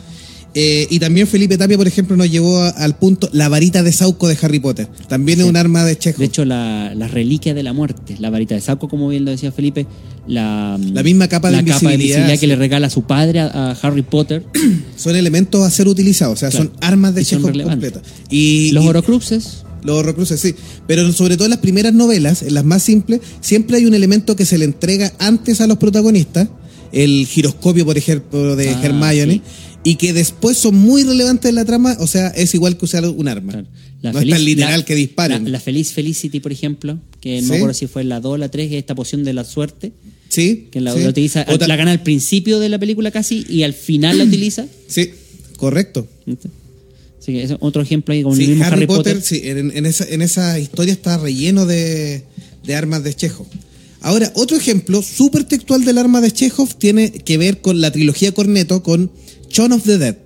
Eh, 0.55 0.85
y 0.91 0.99
también 0.99 1.25
Felipe 1.25 1.57
Tapia, 1.57 1.77
por 1.77 1.87
ejemplo, 1.87 2.15
nos 2.15 2.29
llevó 2.29 2.59
a- 2.59 2.69
al 2.69 2.95
punto 2.95 3.27
la 3.33 3.49
varita 3.49 3.81
de 3.81 3.91
Sauco 3.91 4.27
de 4.27 4.37
Harry 4.41 4.59
Potter. 4.59 4.87
También 5.07 5.39
es 5.41 5.47
un 5.47 5.55
arma 5.57 5.83
de 5.83 5.97
Chekhov. 5.97 6.19
De 6.19 6.25
hecho, 6.25 6.45
la, 6.45 6.93
la 6.95 7.07
reliquia 7.07 7.53
de 7.55 7.63
la 7.63 7.73
muerte, 7.73 8.15
la 8.19 8.29
varita 8.29 8.53
de 8.53 8.61
saco, 8.61 8.87
como 8.87 9.07
bien 9.09 9.25
lo 9.25 9.31
decía 9.31 9.51
Felipe, 9.51 9.87
la, 10.27 10.79
La 10.93 11.01
misma 11.03 11.27
capa 11.27 11.49
de 11.49 11.57
la 11.57 11.63
capa 11.63 11.69
de 11.69 11.95
invisibilidad, 11.95 12.17
invisibilidad 12.19 12.39
que 12.39 12.47
le 12.47 12.55
regala 12.55 12.89
su 12.91 13.01
padre 13.03 13.39
a, 13.39 13.47
a 13.47 13.71
Harry 13.81 14.03
Potter, 14.03 14.43
son 14.95 15.15
elementos 15.15 15.65
a 15.65 15.71
ser 15.71 15.87
utilizados, 15.87 16.33
o 16.35 16.39
sea, 16.39 16.49
Claro. 16.49 16.65
son 16.65 16.73
armas 16.81 17.15
de 17.15 17.23
Y 17.23 17.25
Chekhov 17.25 17.51
completas. 17.63 18.03
Y, 18.29 18.71
los 18.73 18.85
y- 18.85 18.87
Horocruxes, 18.89 19.63
Los 19.83 19.97
horrocruces, 19.97 20.39
sí. 20.39 20.55
Pero 20.87 21.11
sobre 21.13 21.35
todo 21.35 21.45
en 21.45 21.49
las 21.51 21.59
primeras 21.59 21.93
novelas, 21.93 22.41
en 22.43 22.53
las 22.53 22.63
más 22.63 22.83
simples, 22.83 23.19
siempre 23.41 23.77
hay 23.77 23.85
un 23.85 23.93
elemento 23.95 24.35
que 24.35 24.45
se 24.45 24.57
le 24.57 24.65
entrega 24.65 25.11
antes 25.19 25.59
a 25.61 25.67
los 25.67 25.77
protagonistas. 25.77 26.47
El 26.93 27.25
giroscopio, 27.25 27.83
por 27.85 27.97
ejemplo, 27.97 28.55
de 28.55 28.69
Ah, 28.69 28.79
Hermione. 28.83 29.33
sí. 29.33 29.41
Y 29.84 29.96
que 29.96 30.13
después 30.13 30.58
son 30.58 30.76
muy 30.76 31.04
relevantes 31.04 31.50
en 31.50 31.56
la 31.56 31.65
trama. 31.65 31.98
O 32.00 32.08
sea, 32.08 32.28
es 32.30 32.54
igual 32.54 32.78
que 32.78 32.86
usar 32.86 33.06
un 33.06 33.28
arma. 33.28 33.52
claro, 33.52 33.67
no 34.13 34.19
es 34.22 34.30
tan 34.30 34.46
literal 34.46 34.80
la- 34.80 34.86
que 34.86 34.96
disparen. 34.96 35.43
La, 35.46 35.50
la 35.52 35.60
Feliz 35.60 35.91
Felicity, 35.91 36.39
por 36.39 36.52
ejemplo, 36.52 37.00
que 37.19 37.38
no 37.41 37.43
Sí. 37.43 37.50
me 37.50 37.56
acuerdo 37.58 37.74
si 37.74 37.88
fue 37.88 38.04
la 38.04 38.19
2 38.19 38.34
o 38.34 38.38
la 38.38 38.50
3, 38.50 38.69
que 38.69 38.76
es 38.78 38.80
esta 38.82 38.96
poción 38.96 39.24
de 39.24 39.34
la 39.34 39.43
suerte, 39.43 39.91
sí. 40.30 40.67
que 40.72 40.80
la, 40.82 40.93
sí. 40.93 41.02
la 41.02 41.10
utiliza, 41.10 41.46
la 41.46 41.76
gana 41.76 41.91
al 41.91 42.02
principio 42.02 42.60
de 42.60 42.69
la 42.69 42.80
película 42.80 43.12
casi 43.12 43.46
y 43.50 43.63
al 43.63 43.74
final 43.74 44.17
la 44.17 44.24
utiliza. 44.30 44.65
Sí, 44.88 45.10
correcto. 45.58 46.08
Así 47.19 47.32
que 47.34 47.43
es 47.43 47.54
otro 47.60 47.82
ejemplo 47.82 48.13
ahí 48.13 48.24
con 48.24 48.36
Sí, 48.36 48.43
el 48.43 48.50
mismo 48.52 48.65
Harry, 48.65 48.86
Potter, 48.88 49.22
sí, 49.22 49.41
en, 49.43 49.72
en 49.76 49.86
esa, 49.86 50.06
en 50.10 50.22
esa 50.22 50.60
historia 50.60 50.91
está 50.93 51.17
relleno 51.17 51.65
de, 51.65 52.24
de 52.65 52.76
armas 52.76 53.04
de 53.04 53.13
Chekhov. 53.13 53.48
Ahora, 54.02 54.32
otro 54.36 54.58
ejemplo 54.58 55.02
súper 55.02 55.46
textual 55.46 55.86
del 55.86 55.98
arma 55.98 56.19
de 56.19 56.32
Chekhov 56.32 56.76
tiene 56.78 57.12
que 57.12 57.38
ver 57.38 57.62
con 57.62 57.80
la 57.80 57.91
trilogía 57.91 58.34
Corneto, 58.34 58.84
con 58.84 59.10
Shaun 59.53 59.71
of 59.71 59.83
the 59.83 59.97
Dead. 59.97 60.17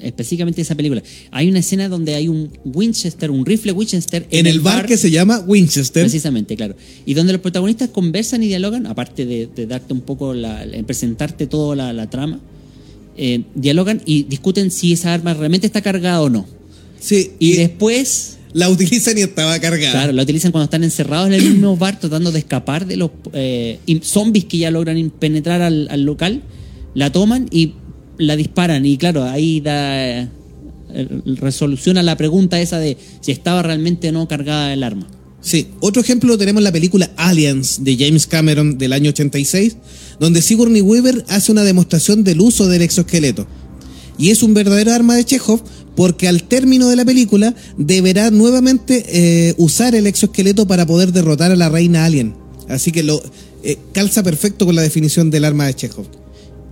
específicamente 0.00 0.60
esa 0.62 0.74
película. 0.74 1.02
Hay 1.30 1.48
una 1.48 1.60
escena 1.60 1.88
donde 1.88 2.14
hay 2.14 2.28
un 2.28 2.50
Winchester, 2.64 3.30
un 3.30 3.46
rifle 3.46 3.72
Winchester 3.72 4.26
En, 4.30 4.46
el 4.46 4.60
bar, 4.60 4.86
que 4.86 4.96
se 4.96 5.10
llama 5.10 5.40
Winchester. 5.46 6.02
Precisamente, 6.02 6.56
claro. 6.56 6.74
Y 7.06 7.14
donde 7.14 7.32
los 7.32 7.40
protagonistas 7.40 7.90
conversan 7.90 8.42
y 8.42 8.48
dialogan, 8.48 8.86
aparte 8.86 9.24
de, 9.24 9.46
de 9.54 9.66
darte 9.66 9.92
un 9.94 10.00
poco, 10.02 10.34
la, 10.34 10.64
en 10.64 10.84
presentarte 10.84 11.46
toda 11.46 11.76
la, 11.76 11.92
la 11.92 12.10
trama, 12.10 12.40
eh, 13.16 13.42
dialogan 13.54 14.02
y 14.04 14.24
discuten 14.24 14.70
si 14.70 14.92
esa 14.92 15.14
arma 15.14 15.34
realmente 15.34 15.66
está 15.66 15.80
cargada 15.80 16.20
o 16.20 16.28
no. 16.28 16.46
Sí, 17.00 17.32
Y, 17.38 17.52
y, 17.52 17.56
después, 17.56 18.38
la 18.52 18.68
utilizan 18.70 19.16
y 19.18 19.22
estaba 19.22 19.58
cargada. 19.58 19.92
claro, 19.92 20.12
la 20.12 20.22
utilizan 20.22 20.52
cuando 20.52 20.64
están 20.64 20.84
encerrados 20.84 21.28
en 21.28 21.34
el 21.34 21.42
mismo 21.42 21.76
bar 21.78 21.98
tratando 21.98 22.32
de 22.32 22.38
escapar 22.40 22.86
de 22.86 22.96
los 22.96 23.10
eh, 23.32 23.78
zombies 24.02 24.44
que 24.46 24.58
ya 24.58 24.70
logran 24.70 25.10
penetrar 25.10 25.62
al, 25.62 25.86
al 25.90 26.02
local, 26.02 26.42
la 26.94 27.10
toman 27.10 27.48
y 27.50 27.74
la 28.18 28.36
disparan. 28.36 28.84
Y 28.86 28.96
claro, 28.96 29.24
ahí 29.24 29.60
da 29.60 30.28
eh, 30.94 31.08
resoluciona 31.24 32.02
la 32.02 32.16
pregunta 32.16 32.60
esa 32.60 32.78
de 32.78 32.96
si 33.20 33.32
estaba 33.32 33.62
realmente 33.62 34.08
o 34.08 34.12
no 34.12 34.28
cargada 34.28 34.72
el 34.72 34.82
arma. 34.82 35.06
Sí, 35.40 35.68
otro 35.80 36.00
ejemplo 36.00 36.30
lo 36.30 36.38
tenemos 36.38 36.60
en 36.60 36.64
la 36.64 36.72
película 36.72 37.10
Aliens 37.16 37.84
de 37.84 37.96
James 37.98 38.26
Cameron 38.26 38.78
del 38.78 38.94
año 38.94 39.10
86, 39.10 39.76
donde 40.18 40.40
Sigourney 40.40 40.80
Weaver 40.80 41.24
hace 41.28 41.52
una 41.52 41.64
demostración 41.64 42.24
del 42.24 42.40
uso 42.40 42.66
del 42.66 42.80
exoesqueleto. 42.80 43.46
Y 44.16 44.30
es 44.30 44.42
un 44.42 44.54
verdadero 44.54 44.92
arma 44.92 45.16
de 45.16 45.24
Chekhov 45.24 45.62
porque 45.96 46.28
al 46.28 46.44
término 46.44 46.88
de 46.88 46.96
la 46.96 47.04
película 47.04 47.54
deberá 47.76 48.30
nuevamente 48.30 49.04
eh, 49.08 49.54
usar 49.58 49.94
el 49.94 50.06
exoesqueleto 50.06 50.66
para 50.66 50.86
poder 50.86 51.12
derrotar 51.12 51.50
a 51.50 51.56
la 51.56 51.68
reina 51.68 52.04
alien. 52.04 52.34
Así 52.68 52.90
que 52.90 53.02
lo 53.02 53.22
eh, 53.62 53.78
calza 53.92 54.22
perfecto 54.22 54.64
con 54.64 54.74
la 54.74 54.82
definición 54.82 55.30
del 55.30 55.44
arma 55.44 55.66
de 55.66 55.74
Chekhov. 55.74 56.23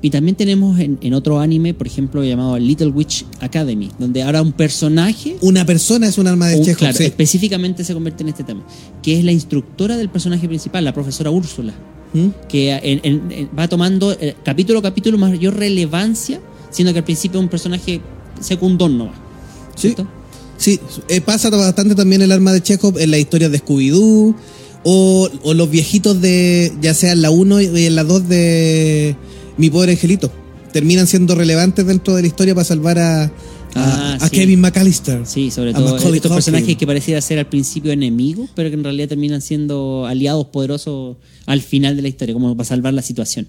Y 0.05 0.11
también 0.11 0.35
tenemos 0.35 0.81
en, 0.81 0.99
en 1.01 1.15
otro 1.15 1.39
anime, 1.39 1.75
por 1.75 1.87
ejemplo, 1.87 2.25
llamado 2.25 2.59
Little 2.59 2.89
Witch 2.89 3.25
Academy, 3.41 3.89
donde 4.01 4.25
ahora 4.25 4.43
un 4.43 4.51
personaje, 4.53 5.37
Una 5.43 5.65
persona 5.65 6.09
es 6.09 6.19
un 6.19 6.27
arma 6.27 6.49
de 6.49 6.57
un- 6.57 6.65
Chekhov, 6.65 6.79
claro, 6.79 6.99
sí. 6.99 7.05
específicamente 7.05 7.85
se 7.85 7.95
convierte 7.95 8.25
en 8.25 8.29
este 8.31 8.43
tema, 8.43 8.65
que 9.01 9.17
es 9.17 9.25
la 9.25 9.31
instructora 9.31 9.97
del 9.97 10.09
personaje 10.09 10.49
principal, 10.49 10.85
la 10.85 10.93
profesora 10.93 11.31
Úrsula, 11.31 11.73
¿Mm? 12.15 12.27
que 12.49 12.73
en- 12.73 13.01
en- 13.05 13.33
en- 13.33 13.49
va 13.57 13.69
tomando 13.69 14.13
eh, 14.21 14.35
capítulo 14.45 14.81
a 14.81 14.83
capítulo 14.83 15.19
mayor 15.19 15.55
relevancia, 15.57 16.41
siendo 16.71 16.93
que 16.93 16.99
al 16.99 17.05
principio 17.05 17.39
es 17.39 17.45
un 17.45 17.49
personaje 17.51 18.01
secundón 18.41 18.99
nomás. 18.99 19.15
Sí. 19.77 19.81
¿cierto? 19.89 20.07
Sí, 20.59 20.81
eh, 21.09 21.21
pasa 21.21 21.49
bastante 21.51 21.95
también 21.95 22.23
el 22.23 22.33
arma 22.33 22.53
de 22.53 22.61
Chekhov 22.61 22.99
en 22.99 23.11
las 23.13 23.21
historias 23.21 23.51
de 23.53 23.59
Scooby-Doo 23.61 24.35
o, 24.85 25.29
o 25.45 25.55
los 25.55 25.71
viejitos 25.71 26.21
de, 26.21 26.73
ya 26.81 26.93
sea 26.93 27.13
en 27.13 27.23
la 27.23 27.31
1 27.31 27.61
y 27.61 27.87
en 27.87 27.95
la 27.95 28.05
2 28.05 28.29
de 28.29 29.17
Mi 29.57 29.71
Pobre 29.71 29.93
Angelito. 29.93 30.31
Terminan 30.73 31.07
siendo 31.07 31.35
relevantes 31.35 31.87
dentro 31.87 32.15
de 32.15 32.23
la 32.23 32.29
historia 32.29 32.55
para 32.55 32.65
salvar 32.65 32.99
a, 32.99 33.33
Ah, 33.75 34.19
a 34.21 34.29
sí. 34.29 34.37
Kevin 34.37 34.61
McAllister. 34.61 35.23
Sí, 35.25 35.51
sobre 35.51 35.73
todo 35.73 35.97
estos 35.97 36.33
personajes 36.33 36.77
que 36.77 36.87
pareciera 36.87 37.21
ser 37.21 37.39
al 37.39 37.47
principio 37.49 37.93
enemigos, 37.93 38.51
pero 38.55 38.69
que 38.69 38.75
en 38.75 38.85
realidad 38.85 39.09
terminan 39.09 39.41
siendo 39.41 40.07
aliados 40.07 40.47
poderosos 40.47 41.17
al 41.47 41.63
final 41.63 41.97
de 41.97 42.03
la 42.03 42.09
historia, 42.09 42.35
como 42.35 42.57
para 42.57 42.69
salvar 42.69 42.95
la 42.95 43.03
situación. 43.03 43.49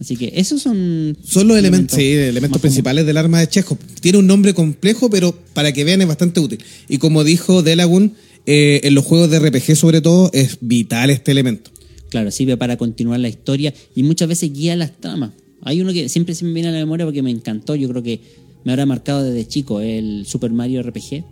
Así 0.00 0.16
que 0.16 0.32
esos 0.34 0.60
son... 0.60 1.16
Son 1.24 1.48
los 1.48 1.56
elementos, 1.56 1.96
sí, 1.96 2.12
elementos 2.12 2.60
principales 2.60 3.06
del 3.06 3.16
arma 3.16 3.40
de 3.40 3.48
Chekhov. 3.48 3.78
Tiene 4.00 4.18
un 4.18 4.26
nombre 4.26 4.52
complejo, 4.52 5.08
pero 5.08 5.34
para 5.54 5.72
que 5.72 5.84
vean 5.84 6.02
es 6.02 6.08
bastante 6.08 6.40
útil. 6.40 6.58
Y 6.88 6.98
como 6.98 7.24
dijo 7.24 7.62
Delagun, 7.62 8.14
eh, 8.44 8.80
en 8.84 8.94
los 8.94 9.04
juegos 9.04 9.30
de 9.30 9.38
RPG 9.38 9.74
sobre 9.74 10.02
todo 10.02 10.30
es 10.34 10.58
vital 10.60 11.08
este 11.10 11.32
elemento. 11.32 11.70
Claro, 12.16 12.30
sirve 12.30 12.56
para 12.56 12.78
continuar 12.78 13.20
la 13.20 13.28
historia 13.28 13.74
y 13.94 14.02
muchas 14.02 14.26
veces 14.26 14.50
guía 14.50 14.74
las 14.74 14.90
tramas. 14.92 15.32
Hay 15.60 15.82
uno 15.82 15.92
que 15.92 16.08
siempre 16.08 16.34
se 16.34 16.46
me 16.46 16.52
viene 16.54 16.70
a 16.70 16.72
la 16.72 16.78
memoria 16.78 17.04
porque 17.04 17.20
me 17.22 17.30
encantó, 17.30 17.74
yo 17.74 17.90
creo 17.90 18.02
que 18.02 18.22
me 18.64 18.72
habrá 18.72 18.86
marcado 18.86 19.22
desde 19.22 19.46
chico, 19.46 19.80
el 19.82 20.24
Super 20.24 20.50
Mario 20.50 20.80
RPG. 20.82 21.24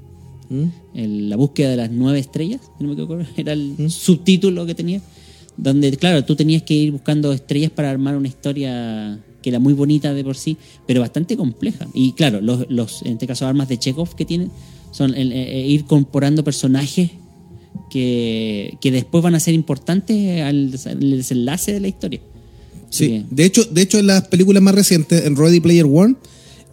¿Mm? 0.51 0.65
el- 0.95 1.31
la 1.31 1.37
búsqueda 1.37 1.71
de 1.71 1.77
las 1.79 1.91
nueve 1.91 2.19
estrellas, 2.19 2.61
no 2.79 2.89
me 2.89 2.93
equivoco, 2.93 3.19
era 3.39 3.55
el 3.55 3.91
subtítulo 3.91 4.67
que 4.67 4.75
tenía, 4.75 5.01
donde, 5.57 5.91
claro, 5.97 6.23
tú 6.27 6.37
tenías 6.37 6.63
que 6.65 6.75
ir 6.75 6.93
buscando 6.93 7.33
estrellas 7.33 7.71
para 7.71 7.89
armar 7.91 8.15
una 8.15 8.29
historia 8.29 9.19
que 9.41 9.49
era 9.49 9.59
muy 9.59 9.73
bonita 9.73 10.13
de 10.13 10.23
por 10.23 10.37
sí, 10.37 10.59
pero 10.87 11.01
bastante 11.01 11.35
compleja. 11.39 11.89
Y 11.95 12.13
claro, 12.13 12.43
los, 12.43 12.67
los 12.69 13.01
en 13.07 13.13
este 13.13 13.27
caso, 13.27 13.47
armas 13.47 13.71
de 13.71 13.79
Chekhov 13.79 14.15
que 14.17 14.27
tienen 14.27 14.51
son 14.93 15.15
el, 15.15 15.33
eh, 15.33 15.67
ir 15.67 15.81
incorporando 15.81 16.45
personajes 16.45 17.13
que, 17.95 18.77
que 18.81 18.91
después 18.91 19.23
van 19.23 19.37
a 19.37 19.41
ser 19.41 19.55
importantes 19.55 20.43
al, 20.43 20.75
al 20.85 21.11
desenlace 21.17 21.73
de 21.73 21.79
la 21.81 21.87
historia. 21.89 22.21
Sí. 22.91 23.25
De 23.31 23.45
hecho, 23.45 23.65
de 23.65 23.83
hecho, 23.83 23.99
en 24.01 24.09
las 24.09 24.27
películas 24.27 24.63
más 24.65 24.75
recientes, 24.75 25.25
en 25.25 25.37
Ready 25.37 25.61
Player 25.61 25.87
One, 25.89 26.17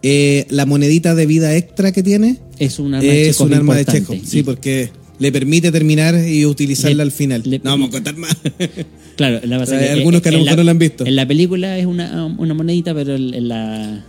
eh, 0.02 0.46
la 0.50 0.66
monedita 0.66 1.14
de 1.14 1.26
vida 1.26 1.56
extra 1.56 1.92
que 1.92 2.02
tiene 2.02 2.38
es 2.58 2.80
un 2.80 2.94
arma 2.94 3.06
de 3.08 3.28
es 3.28 3.36
Chekhov 3.36 3.46
un 3.46 3.54
arma 3.54 3.76
de. 3.76 3.84
Chekhov. 3.84 4.16
Sí, 4.24 4.40
Y- 4.40 4.42
porque 4.42 4.90
le 5.20 5.30
permite 5.30 5.70
terminar 5.70 6.26
y 6.28 6.44
utilizarla 6.44 6.96
Le- 6.96 7.02
al 7.04 7.12
final. 7.12 7.42
le- 7.44 7.58
no 7.60 7.70
vamos 7.70 7.88
a 7.90 7.92
contar 7.92 8.16
más. 8.16 8.36
Claro, 9.16 9.40
la 9.46 9.58
Hay 9.60 9.66
que, 9.66 9.74
algunos 9.90 10.22
que 10.22 10.30
a 10.30 10.32
lo 10.32 10.38
mejor 10.40 10.56
no 10.56 10.64
la 10.64 10.70
han 10.70 10.78
visto. 10.78 11.04
En 11.06 11.14
la 11.16 11.28
película 11.28 11.78
es 11.78 11.84
una, 11.86 12.24
una 12.24 12.54
monedita, 12.54 12.94
pero 12.94 13.14
en, 13.14 13.46
la, 13.46 14.04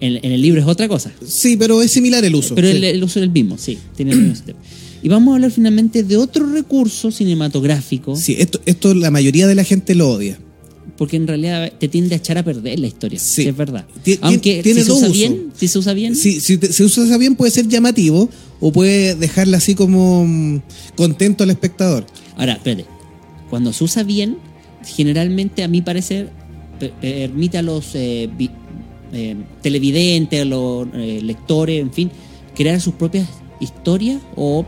en, 0.00 0.16
en 0.24 0.32
el 0.32 0.42
libro 0.42 0.60
es 0.60 0.66
otra 0.66 0.88
cosa. 0.88 1.12
sí, 1.24 1.56
pero 1.56 1.80
es 1.80 1.90
similar 1.92 2.24
el 2.24 2.34
uso. 2.34 2.56
Pero 2.56 2.68
sí. 2.68 2.76
el, 2.76 2.82
el 2.84 3.02
uso 3.04 3.20
es 3.20 3.24
el 3.24 3.30
mismo, 3.30 3.56
sí. 3.56 3.78
Tiene 3.96 4.10
el 4.12 4.18
mismo. 4.22 4.44
Y 5.02 5.08
vamos 5.08 5.32
a 5.32 5.34
hablar 5.36 5.50
finalmente 5.50 6.02
de 6.02 6.16
otro 6.16 6.46
recurso 6.52 7.10
cinematográfico, 7.10 8.16
Sí, 8.16 8.36
esto, 8.38 8.60
esto 8.66 8.94
la 8.94 9.10
mayoría 9.10 9.46
de 9.46 9.54
la 9.54 9.64
gente 9.64 9.94
lo 9.94 10.10
odia. 10.10 10.38
porque 10.98 11.16
en 11.16 11.26
realidad 11.26 11.72
te 11.78 11.88
tiende 11.88 12.14
a 12.14 12.18
echar 12.18 12.36
a 12.36 12.42
perder 12.42 12.78
la 12.78 12.86
historia. 12.86 13.18
Sí. 13.18 13.42
Sí. 13.44 13.48
Es 13.48 13.56
verdad. 13.56 13.86
Aunque 14.20 14.62
tiene 14.62 14.80
si 14.80 14.86
se 14.86 14.92
usa 14.92 15.08
bien, 15.08 15.50
si 15.56 15.68
se 15.68 15.78
usa 15.78 15.94
bien, 15.94 16.14
Si, 16.14 16.40
si 16.40 16.58
te- 16.58 16.70
se 16.72 16.84
usa 16.84 17.16
bien 17.16 17.36
puede 17.36 17.50
ser 17.50 17.66
llamativo 17.68 18.28
o 18.60 18.70
puede 18.72 19.14
dejarla 19.14 19.56
así 19.56 19.74
como 19.74 20.26
mm, 20.26 20.60
contento 20.96 21.44
al 21.44 21.50
espectador. 21.50 22.04
Ahora, 22.36 22.52
espérate. 22.54 22.84
Cuando 23.48 23.72
se 23.72 23.82
usa 23.84 24.02
bien, 24.02 24.36
generalmente, 24.84 25.62
a 25.62 25.68
mi 25.68 25.80
parecer, 25.80 26.28
pe- 26.78 26.92
permite 27.00 27.56
a 27.58 27.62
los 27.62 27.94
eh, 27.94 28.28
vi- 28.36 28.50
eh, 29.14 29.36
televidentes, 29.62 30.42
a 30.42 30.44
los 30.44 30.86
eh, 30.94 31.20
lectores, 31.22 31.80
en 31.80 31.92
fin, 31.92 32.10
crear 32.54 32.78
sus 32.80 32.94
propias 32.94 33.26
historias 33.60 34.20
o 34.36 34.66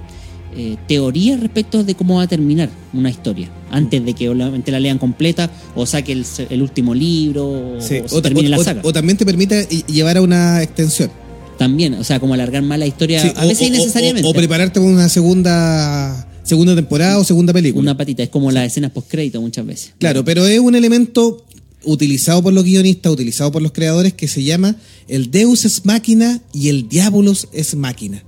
eh, 0.56 0.76
teorías 0.88 1.40
respecto 1.40 1.82
de 1.84 1.94
cómo 1.94 2.16
va 2.16 2.22
a 2.24 2.26
terminar 2.28 2.68
una 2.92 3.10
historia. 3.10 3.50
Antes 3.70 4.04
de 4.04 4.12
que 4.14 4.28
obviamente 4.28 4.70
la 4.70 4.80
lean 4.80 4.98
completa 4.98 5.50
o 5.74 5.86
saque 5.86 6.12
el, 6.12 6.26
el 6.50 6.62
último 6.62 6.94
libro 6.94 7.76
o, 7.76 7.80
Sí, 7.80 8.00
o 8.10 8.20
termine 8.22 8.48
o- 8.48 8.50
la 8.50 8.58
saga. 8.64 8.80
o 8.84 8.92
también 8.92 9.16
te 9.16 9.24
permite 9.24 9.66
llevar 9.86 10.16
a 10.18 10.22
una 10.22 10.62
extensión. 10.62 11.10
También, 11.58 11.94
o 11.94 12.04
sea, 12.04 12.18
como 12.20 12.34
alargar 12.34 12.62
más 12.62 12.78
la 12.78 12.86
historia, 12.86 13.22
Sí, 13.22 13.32
a 13.36 13.44
o- 13.44 13.48
veces 13.48 13.68
innecesariamente. 13.68 14.28
O, 14.28 14.32
prepararte 14.34 14.80
para 14.80 14.92
una 14.92 15.08
segunda 15.08 16.28
segunda 16.42 16.74
temporada 16.74 17.18
o 17.18 17.24
segunda 17.24 17.52
película. 17.52 17.80
una 17.82 17.96
patita, 17.96 18.22
es 18.24 18.28
como 18.28 18.50
las 18.50 18.66
escenas 18.66 18.90
post-crédito 18.90 19.40
muchas 19.40 19.64
veces. 19.64 19.94
Claro, 19.98 20.24
pero 20.24 20.44
es 20.46 20.58
un 20.58 20.74
elemento 20.74 21.44
utilizado 21.84 22.42
por 22.42 22.52
los 22.52 22.64
guionistas, 22.64 23.12
utilizado 23.12 23.52
por 23.52 23.62
los 23.62 23.72
creadores, 23.72 24.12
que 24.12 24.28
se 24.28 24.42
llama 24.42 24.76
el 25.08 25.30
Deus 25.30 25.64
es 25.64 25.84
máquina 25.86 26.40
y 26.52 26.68
el 26.68 26.88
Diabolos 26.88 27.48
es 27.52 27.74
máquina. 27.76 28.22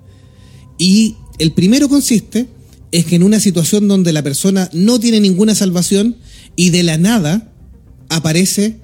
Y 0.79 1.17
el 1.39 1.53
primero 1.53 1.89
consiste 1.89 2.47
es 2.93 3.07
que 3.07 3.17
en 3.17 3.23
una 3.23 3.41
situación 3.41 3.89
donde 3.89 4.13
la 4.13 4.23
persona 4.23 4.69
no 4.73 5.01
tiene 5.01 5.21
ninguna 5.21 5.55
salvación 5.55 6.17
y 6.57 6.71
de 6.71 6.83
la 6.85 6.97
nada 6.99 7.51
aparece 8.09 8.77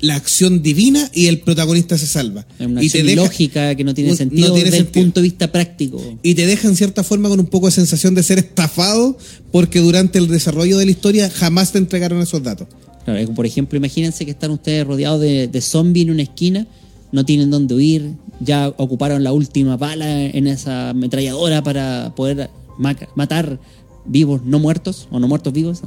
la 0.00 0.16
acción 0.16 0.62
divina 0.62 1.08
y 1.14 1.26
el 1.28 1.40
protagonista 1.40 1.96
se 1.96 2.08
salva. 2.08 2.44
Es 2.58 2.66
una 2.66 2.82
y 2.82 2.86
acción 2.86 3.06
deja- 3.06 3.12
ilógica 3.22 3.74
que 3.76 3.84
no 3.84 3.94
tiene 3.94 4.16
sentido 4.16 4.48
no 4.48 4.54
tiene 4.54 4.70
desde 4.70 4.82
el 4.82 4.86
punto 4.88 5.20
de 5.20 5.24
vista 5.24 5.52
práctico. 5.52 6.02
y 6.24 6.34
te 6.34 6.44
deja 6.46 6.66
en 6.66 6.74
cierta 6.74 7.04
forma 7.04 7.28
con 7.28 7.38
un 7.38 7.46
poco 7.46 7.66
de 7.66 7.72
sensación 7.72 8.14
de 8.16 8.24
ser 8.24 8.38
estafado 8.40 9.16
porque 9.52 9.78
durante 9.78 10.18
el 10.18 10.26
desarrollo 10.26 10.76
de 10.78 10.86
la 10.86 10.90
historia 10.90 11.30
jamás 11.30 11.70
te 11.70 11.78
entregaron 11.78 12.20
esos 12.20 12.42
datos. 12.42 12.66
Claro, 13.04 13.32
por 13.34 13.46
ejemplo, 13.46 13.76
imagínense 13.76 14.24
que 14.24 14.32
están 14.32 14.50
ustedes 14.50 14.84
rodeados 14.86 15.20
de, 15.20 15.46
de 15.46 15.60
zombies 15.60 16.06
en 16.06 16.12
una 16.12 16.22
esquina, 16.22 16.66
no 17.12 17.24
tienen 17.24 17.50
dónde 17.50 17.74
huir, 17.74 18.14
ya 18.40 18.68
ocuparon 18.76 19.22
la 19.22 19.32
última 19.32 19.76
bala 19.76 20.22
en 20.24 20.46
esa 20.46 20.90
ametralladora 20.90 21.62
para 21.62 22.12
poder 22.16 22.50
ma- 22.78 22.96
matar 23.14 23.60
vivos 24.04 24.42
no 24.44 24.58
muertos 24.58 25.06
o 25.10 25.20
no 25.20 25.28
muertos 25.28 25.52
vivos, 25.52 25.80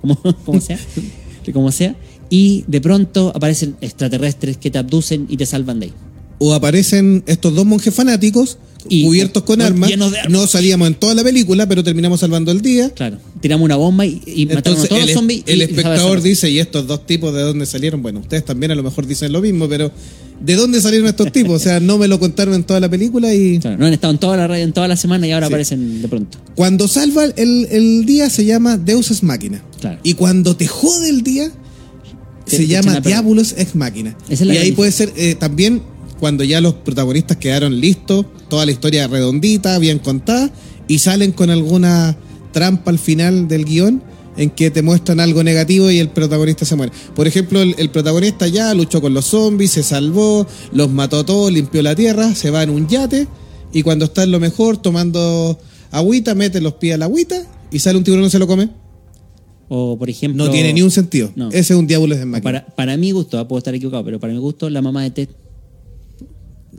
como, 0.00 0.16
como 0.44 0.60
sea, 0.60 0.78
como 1.52 1.72
sea, 1.72 1.96
y 2.30 2.64
de 2.66 2.80
pronto 2.80 3.32
aparecen 3.34 3.76
extraterrestres 3.80 4.56
que 4.56 4.70
te 4.70 4.78
abducen 4.78 5.26
y 5.28 5.36
te 5.36 5.46
salvan 5.46 5.80
de 5.80 5.86
ahí. 5.86 5.92
o 6.38 6.54
aparecen 6.54 7.24
estos 7.26 7.54
dos 7.54 7.66
monjes 7.66 7.92
fanáticos 7.94 8.58
Y- 8.88 9.04
cubiertos 9.04 9.42
con 9.42 9.60
armas. 9.60 9.90
llenos 9.90 10.12
de 10.12 10.18
armas. 10.20 10.32
No 10.32 10.46
salíamos 10.46 10.88
en 10.88 10.94
toda 10.94 11.14
la 11.14 11.24
película, 11.24 11.66
pero 11.68 11.82
terminamos 11.82 12.20
salvando 12.20 12.52
el 12.52 12.60
día. 12.62 12.90
Claro, 12.90 13.18
tiramos 13.40 13.64
una 13.64 13.76
bomba 13.76 14.06
y, 14.06 14.22
y 14.26 14.46
mataron 14.46 14.48
a 14.48 14.54
Entonces 14.58 14.88
todos 14.88 15.02
los 15.02 15.10
zombies. 15.12 15.42
el 15.46 15.58
y 15.60 15.62
espectador 15.62 16.22
dice, 16.22 16.50
¿y 16.50 16.58
estos 16.58 16.86
dos 16.86 17.06
tipos 17.06 17.34
de 17.34 17.42
dónde 17.42 17.66
salieron? 17.66 18.02
Bueno, 18.02 18.20
ustedes 18.20 18.44
también 18.44 18.70
a 18.72 18.74
lo 18.74 18.82
mejor 18.82 19.06
dicen 19.06 19.32
lo 19.32 19.40
mismo, 19.42 19.68
pero 19.68 19.90
¿de 20.40 20.54
dónde 20.54 20.80
salieron 20.80 21.08
estos 21.08 21.32
tipos? 21.32 21.54
O 21.54 21.58
sea, 21.58 21.80
no 21.80 21.98
me 21.98 22.06
lo 22.08 22.20
contaron 22.20 22.54
en 22.54 22.62
toda 22.62 22.78
la 22.80 22.88
película 22.88 23.34
y 23.34 23.58
Claro, 23.58 23.78
no 23.78 23.86
han 23.86 23.92
estado 23.92 24.12
en 24.12 24.18
toda 24.20 24.36
la 24.36 24.46
radio 24.46 24.62
en 24.64 24.72
toda 24.72 24.86
la 24.88 24.96
semana 24.96 25.26
y 25.26 25.32
ahora 25.32 25.48
Sí. 25.48 25.52
aparecen 25.52 26.00
de 26.02 26.08
pronto. 26.08 26.38
cuando 26.54 26.86
salva 26.88 27.24
el, 27.24 27.66
el 27.70 28.06
día 28.06 28.30
se 28.30 28.44
llama 28.44 28.76
Deus 28.78 29.10
es 29.10 29.22
máquina. 29.24 29.62
Claro. 29.80 29.98
Y 30.04 30.14
cuando 30.14 30.56
te 30.56 30.66
jode 30.68 31.08
el 31.10 31.22
día 31.22 31.50
Te- 32.44 32.52
se 32.52 32.56
te 32.58 32.66
llama. 32.68 33.00
Diabolos 33.00 33.54
ex 33.58 33.74
máquina. 33.74 34.16
Es 34.28 34.40
y 34.40 34.50
ahí 34.50 34.72
puede 34.72 34.92
ser 34.92 35.12
eh, 35.16 35.34
también 35.34 35.82
cuando 36.20 36.44
ya 36.44 36.60
los 36.60 36.74
protagonistas 36.74 37.36
quedaron 37.36 37.78
listos, 37.80 38.26
toda 38.48 38.66
la 38.66 38.72
historia 38.72 39.06
redondita, 39.06 39.78
bien 39.78 39.98
contada, 39.98 40.50
y 40.86 40.98
salen 40.98 41.32
con 41.32 41.50
alguna 41.50 42.16
trampa 42.52 42.90
al 42.90 42.98
final 42.98 43.48
del 43.48 43.64
guion 43.64 44.02
en 44.36 44.50
que 44.50 44.70
te 44.70 44.82
muestran 44.82 45.20
algo 45.20 45.42
negativo 45.42 45.90
y 45.90 45.98
el 45.98 46.10
protagonista 46.10 46.64
se 46.64 46.76
muere. 46.76 46.92
Por 47.14 47.26
ejemplo, 47.26 47.60
el, 47.60 47.74
el 47.76 47.90
protagonista 47.90 48.46
ya 48.46 48.72
luchó 48.72 49.00
con 49.00 49.12
los 49.12 49.26
zombies, 49.26 49.72
se 49.72 49.82
salvó, 49.82 50.46
los 50.72 50.90
mató 50.90 51.18
a 51.18 51.26
todos, 51.26 51.52
limpió 51.52 51.82
la 51.82 51.94
tierra, 51.94 52.34
se 52.34 52.50
va 52.50 52.62
en 52.62 52.70
un 52.70 52.88
yate 52.88 53.26
y 53.72 53.82
cuando 53.82 54.06
está 54.06 54.22
en 54.22 54.30
lo 54.30 54.40
mejor 54.40 54.76
tomando 54.76 55.58
agüita, 55.90 56.34
mete 56.34 56.60
los 56.60 56.74
pies 56.74 56.94
a 56.94 56.98
la 56.98 57.06
agüita 57.06 57.42
y 57.70 57.78
sale 57.80 57.98
un 57.98 58.04
tiburón 58.04 58.26
y 58.26 58.30
se 58.30 58.38
lo 58.38 58.46
come. 58.46 58.70
O 59.68 59.98
por 59.98 60.08
ejemplo. 60.08 60.44
No 60.44 60.50
tiene 60.50 60.72
ni 60.72 60.82
un 60.82 60.90
sentido. 60.90 61.30
No. 61.36 61.48
Ese 61.48 61.74
es 61.74 61.78
un 61.78 61.86
diablo 61.86 62.16
de 62.16 62.24
máquina. 62.24 62.42
Para, 62.42 62.66
para 62.74 62.96
mi 62.96 63.10
gusto, 63.10 63.38
ah, 63.38 63.46
puedo 63.46 63.58
estar 63.58 63.74
equivocado, 63.74 64.04
pero 64.04 64.18
para 64.18 64.32
mi 64.32 64.38
gusto, 64.38 64.70
la 64.70 64.80
mamá 64.80 65.02
de 65.02 65.10
Ted. 65.10 65.28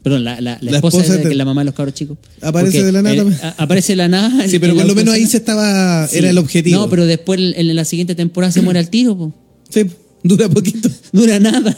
Perdón, 0.04 0.24
la, 0.24 0.40
la, 0.42 0.58
la 0.62 0.72
La 0.72 0.78
esposa, 0.78 0.98
esposa 0.98 1.18
de 1.18 1.24
de, 1.26 1.32
es 1.32 1.38
la 1.38 1.46
mamá 1.46 1.62
de 1.62 1.66
los 1.66 1.74
cabros 1.76 1.94
chicos. 1.94 2.18
Aparece 2.42 2.84
de 2.84 2.92
la 2.92 3.02
nada 3.02 3.16
también. 3.18 3.40
a- 3.44 3.56
aparece 3.58 3.94
de 3.94 3.98
la 3.98 4.08
nada. 4.08 4.44
en- 4.46 4.50
Sí, 4.50 4.60
pero 4.60 4.72
en 4.74 4.78
por 4.80 4.88
lo 4.88 4.96
menos 4.96 5.14
ahí 5.14 5.26
se 5.28 5.38
estaba, 5.38 6.06
era 6.12 6.30
el 6.30 6.38
objetivo. 6.38 6.80
No, 6.80 6.90
pero 6.90 7.06
después 7.06 7.40
en, 7.40 7.70
en 7.70 7.76
la 7.76 7.86
siguiente 7.86 8.16
temporada 8.16 8.52
se 8.52 8.62
muere 8.62 8.80
al 8.80 8.90
tiro. 8.90 9.18
po. 9.18 9.34
Sí, 9.70 9.86
dura 10.24 10.50
poquito. 10.50 10.90
Dura 11.12 11.40
nada. 11.40 11.76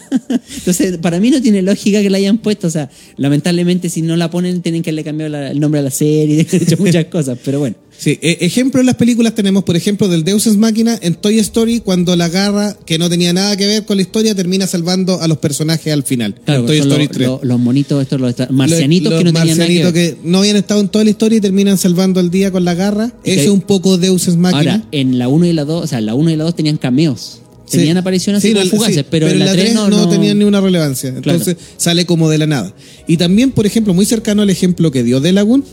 Entonces, 0.58 0.98
para 0.98 1.20
mí 1.22 1.30
no 1.30 1.42
tiene 1.42 1.62
lógica 1.62 2.02
que 2.02 2.10
la 2.10 2.18
hayan 2.18 2.38
puesto. 2.38 2.68
O 2.68 2.70
sea, 2.70 2.90
lamentablemente, 3.16 3.90
si 3.90 4.02
no 4.02 4.18
la 4.18 4.30
ponen, 4.30 4.62
tienen 4.62 4.82
que 4.84 4.90
haberle 4.90 5.04
cambiado 5.06 5.30
la- 5.32 5.52
el 5.52 5.60
nombre 5.62 5.80
a 5.80 5.84
la 5.84 5.92
serie, 5.92 6.46
y 6.52 6.56
hecho 6.56 6.76
muchas 6.78 7.06
cosas. 7.06 7.38
Pero 7.46 7.60
bueno. 7.60 7.76
Sí, 7.98 8.18
e- 8.22 8.40
ejemplo 8.42 8.80
en 8.82 8.88
las 8.88 8.96
películas 8.96 9.36
tenemos, 9.36 9.64
por 9.64 9.78
ejemplo, 9.78 10.08
del 10.10 10.24
Deus 10.26 10.48
Ex 10.48 10.58
Máquina 10.58 10.98
en 11.02 11.16
Toy 11.16 11.40
Story, 11.40 11.80
cuando 11.80 12.16
la 12.18 12.28
garra, 12.30 12.76
que 12.86 12.98
no 12.98 13.10
tenía 13.10 13.32
nada 13.32 13.56
que 13.56 13.68
ver 13.68 13.86
con 13.86 13.96
la 13.98 14.02
historia, 14.02 14.34
termina 14.36 14.68
salvando 14.68 15.22
a 15.22 15.28
los 15.30 15.38
personajes 15.38 15.94
al 15.94 16.04
final. 16.04 16.36
Claro, 16.44 16.62
en 16.62 16.66
Toy 16.68 16.78
son 16.80 16.88
Story 16.88 17.06
los, 17.08 17.16
3. 17.18 17.28
los- 17.30 17.44
los 17.46 17.60
monitos, 17.60 18.02
estos, 18.02 18.20
los 18.20 18.36
marcianitos 18.50 19.12
Los- 19.14 19.20
que 19.20 19.26
no 19.26 19.34
tenían 19.34 19.58
nada 19.60 19.70
que 19.70 19.84
ver. 19.84 19.94
que 19.94 20.18
no 20.26 20.40
habían 20.40 20.58
estado 20.58 20.82
en 20.82 20.90
toda 20.90 21.04
la 21.06 21.12
historia 21.12 21.38
y 21.38 21.42
terminan 21.42 21.78
salvando 21.78 22.20
el 22.20 22.30
día 22.32 22.52
con 22.52 22.66
la 22.66 22.74
garra. 22.74 23.14
Que- 23.24 23.44
es 23.44 23.48
un 23.48 23.62
poco 23.62 23.98
Deus 23.98 24.28
Ex 24.28 24.36
Máquina. 24.36 24.74
Ahora, 24.74 24.88
en 24.92 25.20
la 25.20 25.28
1 25.30 25.46
y 25.46 25.54
la 25.54 25.64
2, 25.64 25.84
o 25.86 25.88
sea, 25.88 26.00
en 26.00 26.08
la 26.08 26.16
1 26.16 26.32
y 26.32 26.36
la 26.36 26.44
2 26.44 26.56
tenían 26.56 26.76
cameos. 26.78 27.42
Sí. 27.72 27.78
Tenían 27.78 27.96
apariciones 27.96 28.42
Sí, 28.42 28.50
así 28.50 28.56
como 28.56 28.66
no, 28.66 28.72
fugaces, 28.72 28.98
sí, 28.98 29.06
pero, 29.10 29.30
en 29.30 29.40
la 29.40 29.54
3 29.54 29.74
no, 29.74 29.90
no, 29.90 30.10
tenían 30.10 30.38
ni 30.38 30.44
una 30.44 30.60
relevancia. 30.60 31.08
Entonces 31.10 31.56
sale 31.78 32.06
como 32.06 32.30
de 32.30 32.38
la 32.38 32.46
nada. 32.46 32.76
Y 33.08 33.16
también, 33.16 33.52
por 33.52 33.66
ejemplo, 33.66 33.94
muy 33.94 34.06
cercano 34.06 34.42
al 34.42 34.50
ejemplo 34.50 34.92
que 34.92 35.04
dio 35.04 35.22
Delagun, 35.22 35.64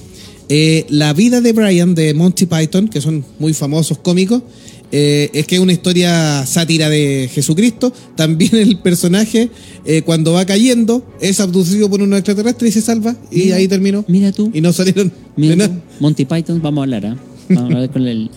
eh, 0.48 0.86
la 0.90 1.12
vida 1.12 1.40
de 1.40 1.52
Brian 1.52 1.96
de 1.96 2.14
Monty 2.14 2.46
Python, 2.46 2.86
que 2.86 3.00
son 3.00 3.24
muy 3.40 3.52
famosos 3.52 3.98
cómicos, 3.98 4.42
eh, 4.92 5.28
es 5.34 5.46
que 5.46 5.56
es 5.56 5.60
una 5.60 5.72
historia 5.72 6.46
sátira 6.46 6.88
de 6.88 7.28
Jesucristo. 7.32 7.92
También 8.14 8.54
el 8.54 8.78
personaje, 8.78 9.50
eh, 9.84 10.02
cuando 10.02 10.32
va 10.32 10.46
cayendo, 10.46 11.04
es 11.20 11.40
abducido 11.40 11.90
por 11.90 12.00
un 12.00 12.14
extraterrestre 12.14 12.68
y 12.68 12.72
se 12.72 12.80
salva. 12.80 13.16
Y 13.30 13.50
ahí 13.50 13.66
terminó. 13.66 14.04
Mira 14.06 14.32
tú. 14.32 14.50
Y 14.54 14.60
no 14.60 14.72
salieron. 14.72 15.12
Mira 15.36 15.68
tú. 15.68 15.74
Monty 16.00 16.24
Python, 16.24 16.62
vamos 16.62 16.82
a 16.82 16.84
hablar, 16.84 17.06
¿ah? 17.06 17.16
Vamos 17.48 17.72
a 17.72 17.74
hablar 17.74 17.90
con 17.90 18.06
el. 18.06 18.30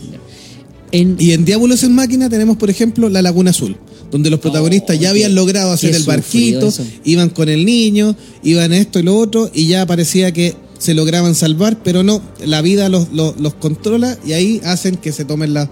En, 0.92 1.16
Y 1.20 1.32
en 1.32 1.46
Diabolos 1.46 1.84
en 1.84 1.94
Máquina 1.96 2.30
tenemos, 2.30 2.58
por 2.58 2.70
ejemplo, 2.70 3.08
La 3.10 3.22
Laguna 3.22 3.52
Azul, 3.52 3.78
donde 4.12 4.30
los 4.30 4.40
protagonistas 4.40 4.98
Oh, 4.98 5.00
ya 5.00 5.10
habían 5.12 5.32
qué- 5.32 5.36
logrado 5.36 5.72
hacer 5.72 5.96
el 5.96 6.04
barquito, 6.04 6.72
iban 7.06 7.30
con 7.30 7.48
el 7.50 7.66
niño, 7.66 8.16
iban 8.44 8.74
esto 8.74 9.00
y 9.00 9.04
lo 9.04 9.18
otro, 9.18 9.50
y 9.54 9.68
ya 9.68 9.86
parecía 9.86 10.32
que 10.34 10.56
se 10.80 10.94
lograban 10.94 11.36
salvar, 11.36 11.82
pero 11.84 12.04
no, 12.04 12.22
la 12.46 12.62
vida 12.62 12.90
los, 12.90 13.12
los, 13.14 13.40
los 13.40 13.54
controla 13.54 14.18
y 14.26 14.34
ahí 14.34 14.60
hacen 14.66 14.96
que 14.98 15.12
se 15.12 15.24
tomen 15.26 15.54
la- 15.54 15.70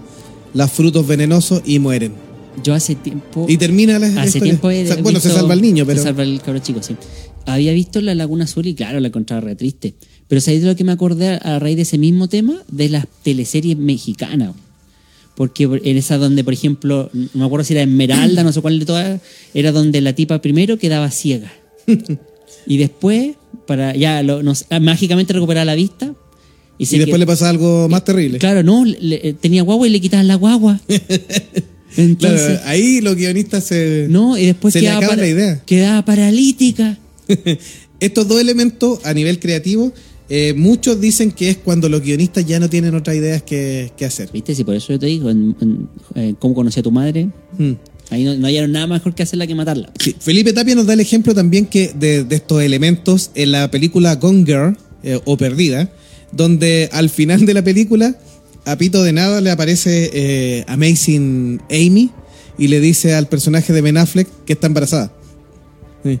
los 0.54 0.70
frutos 0.70 1.06
venenosos 1.06 1.62
y 1.66 1.78
mueren. 1.80 2.12
yo 2.64 2.74
hace 2.74 2.94
tiempo. 2.94 3.46
Y 3.48 3.56
termina 3.58 3.98
la, 3.98 4.08
la 4.08 4.22
Hace 4.22 4.38
historia. 4.38 4.52
tiempo 4.52 4.70
he 4.70 5.02
bueno, 5.02 5.20
se 5.20 5.30
salva 5.30 5.54
el 5.54 5.62
niño, 5.62 5.84
pero 5.86 5.98
Se 5.98 6.04
salva 6.04 6.22
el 6.22 6.40
cabro 6.40 6.60
chico, 6.60 6.82
sí. 6.82 6.96
Había 7.46 7.72
visto 7.72 8.00
La 8.00 8.14
Laguna 8.14 8.44
Azul 8.44 8.66
y 8.66 8.74
claro, 8.74 9.00
la 9.00 9.08
encontraba 9.08 9.40
re 9.40 9.54
triste. 9.56 9.94
Pero 10.28 10.40
¿sabéis 10.40 10.62
de 10.62 10.68
lo 10.68 10.76
que 10.76 10.84
me 10.84 10.92
acordé 10.92 11.38
a 11.42 11.58
raíz 11.58 11.76
de 11.76 11.82
ese 11.82 11.98
mismo 11.98 12.28
tema? 12.28 12.62
De 12.70 12.88
las 12.88 13.06
teleseries 13.22 13.76
mexicanas. 13.78 14.50
Porque 15.40 15.64
en 15.64 15.96
esa 15.96 16.18
donde, 16.18 16.44
por 16.44 16.52
ejemplo, 16.52 17.08
no 17.14 17.28
me 17.32 17.44
acuerdo 17.46 17.64
si 17.64 17.72
era 17.72 17.80
Esmeralda, 17.82 18.44
no 18.44 18.52
sé 18.52 18.60
cuál 18.60 18.78
de 18.78 18.84
todas, 18.84 19.22
era 19.54 19.72
donde 19.72 20.02
la 20.02 20.12
tipa 20.14 20.42
primero 20.42 20.76
quedaba 20.76 21.10
ciega. 21.10 21.50
y 22.66 22.76
después, 22.76 23.36
para 23.66 23.96
ya 23.96 24.22
lo- 24.22 24.42
nos- 24.42 24.66
mágicamente 24.82 25.32
recuperar 25.32 25.64
la 25.64 25.74
vista, 25.74 26.12
Y, 26.76 26.84
se 26.84 26.98
después 26.98 27.18
le 27.18 27.24
pasa 27.26 27.48
algo 27.48 27.88
más 27.88 28.04
terrible. 28.04 28.36
Claro, 28.38 28.62
no, 28.62 28.84
le- 28.84 28.98
le- 29.00 29.32
tenía 29.32 29.62
guagua 29.62 29.88
y 29.88 29.90
le 29.90 30.00
quitaban 30.02 30.28
la 30.28 30.34
guagua. 30.34 30.78
Entonces, 31.96 32.42
Claro, 32.42 32.60
ahí 32.66 33.00
los 33.00 33.16
guionistas 33.16 33.64
se. 33.64 34.08
no, 34.10 34.36
y 34.36 34.44
después 34.44 34.72
se 34.74 34.80
le 34.82 34.88
quedaba, 34.88 35.06
para- 35.08 35.22
la 35.22 35.26
idea. 35.28 35.62
quedaba 35.64 36.04
paralítica. 36.04 36.98
Estos 38.00 38.28
dos 38.28 38.38
elementos 38.42 39.00
a 39.04 39.14
nivel 39.14 39.38
creativo, 39.40 39.92
eh, 40.30 40.54
muchos 40.54 41.00
dicen 41.00 41.32
que 41.32 41.50
es 41.50 41.56
cuando 41.56 41.88
los 41.88 42.02
guionistas 42.02 42.46
ya 42.46 42.60
no 42.60 42.70
tienen 42.70 42.94
otras 42.94 43.16
ideas 43.16 43.42
que, 43.42 43.90
que 43.96 44.04
hacer. 44.04 44.30
¿Viste? 44.32 44.54
Si 44.54 44.62
por 44.62 44.76
eso 44.76 44.92
yo 44.92 44.98
te 44.98 45.06
digo, 45.06 45.28
en, 45.28 45.56
en, 45.60 45.88
eh, 46.14 46.34
¿cómo 46.38 46.54
conocí 46.54 46.78
a 46.78 46.82
tu 46.84 46.92
madre? 46.92 47.28
Hmm. 47.58 47.72
Ahí 48.10 48.24
no, 48.24 48.34
no 48.36 48.46
hallaron 48.46 48.72
nada 48.72 48.86
mejor 48.86 49.14
que 49.14 49.24
hacerla 49.24 49.46
que 49.46 49.54
matarla. 49.54 49.92
Sí, 49.98 50.14
Felipe 50.18 50.52
Tapia 50.52 50.74
nos 50.74 50.86
da 50.86 50.94
el 50.94 51.00
ejemplo 51.00 51.34
también 51.34 51.66
que 51.66 51.92
de, 51.94 52.24
de 52.24 52.36
estos 52.36 52.62
elementos 52.62 53.30
en 53.34 53.52
la 53.52 53.70
película 53.70 54.14
Gone 54.16 54.44
Girl 54.44 54.76
eh, 55.02 55.20
o 55.24 55.36
Perdida, 55.36 55.92
donde 56.32 56.88
al 56.92 57.10
final 57.10 57.44
de 57.44 57.54
la 57.54 57.62
película 57.62 58.16
a 58.64 58.76
Pito 58.76 59.02
de 59.02 59.12
nada 59.12 59.40
le 59.40 59.50
aparece 59.50 60.10
eh, 60.12 60.64
Amazing 60.68 61.60
Amy 61.70 62.10
y 62.58 62.68
le 62.68 62.80
dice 62.80 63.14
al 63.14 63.26
personaje 63.26 63.72
de 63.72 63.80
Ben 63.80 63.96
Affleck 63.96 64.28
que 64.44 64.52
está 64.52 64.66
embarazada. 64.66 65.12
Sí. 66.04 66.18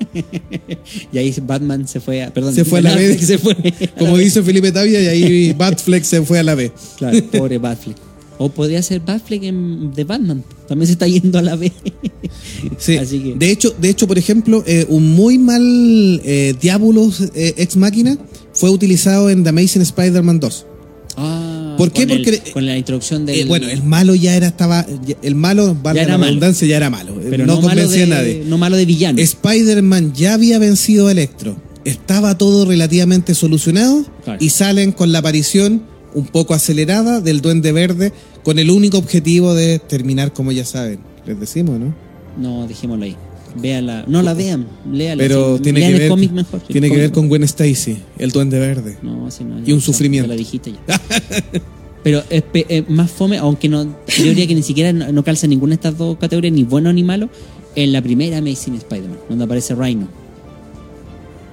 Y 1.12 1.18
ahí 1.18 1.34
Batman 1.42 1.86
se 1.86 2.00
fue 2.00 2.22
a. 2.22 2.32
Perdón, 2.32 2.54
Se 2.54 2.64
fue 2.64 2.78
a 2.80 2.82
la. 2.82 2.90
Affleck 2.94 3.20
Se 3.20 3.38
fue. 3.38 3.52
a 3.52 3.98
Como 3.98 4.16
la 4.16 4.22
dice 4.22 4.42
Felipe 4.42 4.72
Tapia 4.72 5.00
y 5.02 5.06
ahí 5.06 5.52
Batfleck 5.58 6.04
se 6.04 6.22
fue 6.22 6.38
a 6.38 6.42
la 6.42 6.54
B. 6.54 6.72
Claro, 6.98 7.24
pobre 7.26 7.58
Batfleck. 7.58 7.96
O 8.38 8.48
podría 8.48 8.82
ser 8.82 9.00
Batfleck 9.00 9.42
en- 9.44 9.92
de 9.92 10.04
Batman. 10.04 10.42
También 10.66 10.86
se 10.86 10.92
está 10.92 11.06
yendo 11.06 11.38
a 11.38 11.42
la 11.42 11.56
B. 11.56 11.70
Sí. 12.78 12.96
Así 12.96 13.18
que. 13.20 13.34
De 13.34 13.50
hecho, 13.50 13.74
de 13.78 13.90
hecho, 13.90 14.06
por 14.06 14.16
ejemplo, 14.18 14.64
eh, 14.66 14.86
un 14.88 15.14
muy 15.14 15.36
mal 15.38 15.60
eh, 16.24 16.54
Diabolos 16.60 17.20
eh, 17.34 17.54
ex 17.58 17.76
máquina 17.76 18.16
fue 18.52 18.70
utilizado 18.70 19.28
en 19.30 19.42
The 19.44 19.50
Amazing 19.50 19.82
Spider-Man 19.82 20.40
2. 20.40 20.66
¿Por 21.80 21.92
qué? 21.92 22.06
con 22.06 22.16
el- 22.16 22.24
Porque- 22.24 22.52
con 22.52 22.66
la 22.66 22.76
introducción 22.76 23.26
del. 23.26 23.40
Eh, 23.40 23.44
bueno, 23.46 23.68
el 23.68 23.82
malo 23.82 24.14
ya 24.14 24.36
era 24.36 24.46
estaba 24.48 24.86
el 25.22 25.34
malo, 25.34 25.74
valga 25.82 26.04
la 26.06 26.16
redundancia, 26.16 26.66
ya 26.68 26.76
era 26.76 26.90
malo. 26.90 27.14
pero 27.30 27.46
no, 27.46 27.56
no, 27.56 27.60
convencía 27.62 28.06
de, 28.06 28.12
a 28.12 28.16
nadie. 28.18 28.42
No 28.46 28.58
malo 28.58 28.76
de 28.76 28.84
villano. 28.86 29.18
Spider-Man 29.20 30.12
ya 30.14 30.34
había 30.34 30.58
vencido 30.58 31.08
a 31.08 31.12
Electro. 31.12 31.56
Estaba 31.84 32.36
todo 32.36 32.66
relativamente 32.66 33.34
solucionado 33.34 34.04
Claro. 34.24 34.38
y 34.44 34.50
salen 34.50 34.92
con 34.92 35.12
la 35.12 35.20
aparición 35.20 35.82
un 36.14 36.26
poco 36.26 36.54
acelerada 36.54 37.20
del 37.20 37.40
Duende 37.40 37.72
Verde 37.72 38.12
con 38.44 38.58
el 38.58 38.70
único 38.70 38.98
objetivo 38.98 39.54
de 39.54 39.78
terminar 39.78 40.32
como 40.32 40.52
ya 40.52 40.64
saben. 40.64 41.00
Les 41.26 41.38
decimos, 41.40 41.78
¿no? 41.80 41.94
No, 42.38 42.66
dejémoslo 42.66 43.04
ahí. 43.04 43.16
Véala. 43.56 44.04
No 44.06 44.22
la 44.22 44.34
vean, 44.34 44.66
léala. 44.92 45.22
Pero 45.22 45.56
sí. 45.56 45.62
tiene 45.62 45.80
Lean 45.80 45.92
que 45.92 45.98
ver 45.98 46.08
cómic 46.08 46.30
mejor. 46.32 46.60
el 46.60 46.66
tiene 46.68 46.90
que 46.90 46.96
ver 46.96 47.12
con 47.12 47.28
Gwen 47.28 47.42
Stacy, 47.44 47.96
el 48.18 48.30
Duende 48.30 48.58
Verde. 48.58 48.98
No, 49.02 49.26
así 49.26 49.44
no. 49.44 49.58
Y 49.64 49.72
un 49.72 49.78
ya- 49.80 49.84
sufrimiento. 49.84 50.26
ya 50.28 50.34
la 50.34 50.38
dijiste 50.38 50.72
ya. 50.72 51.00
Pero 52.02 52.22
es 52.30 52.44
es 52.52 52.88
más 52.88 53.10
fome, 53.10 53.36
aunque 53.36 53.68
no, 53.68 53.84
yo 53.84 54.24
diría 54.24 54.46
que 54.46 54.54
ni 54.54 54.62
siquiera 54.62 54.90
no, 54.92 55.12
no 55.12 55.22
calza 55.22 55.46
ninguna 55.46 55.70
de 55.72 55.74
estas 55.74 55.98
dos 55.98 56.16
categorías, 56.16 56.54
ni 56.54 56.62
bueno 56.64 56.90
ni 56.92 57.02
malo, 57.02 57.28
en 57.76 57.92
la 57.92 58.00
primera 58.00 58.38
Amazing 58.38 58.74
Spider-Man, 58.76 59.18
donde 59.28 59.44
aparece 59.44 59.74
Rhino. 59.74 60.08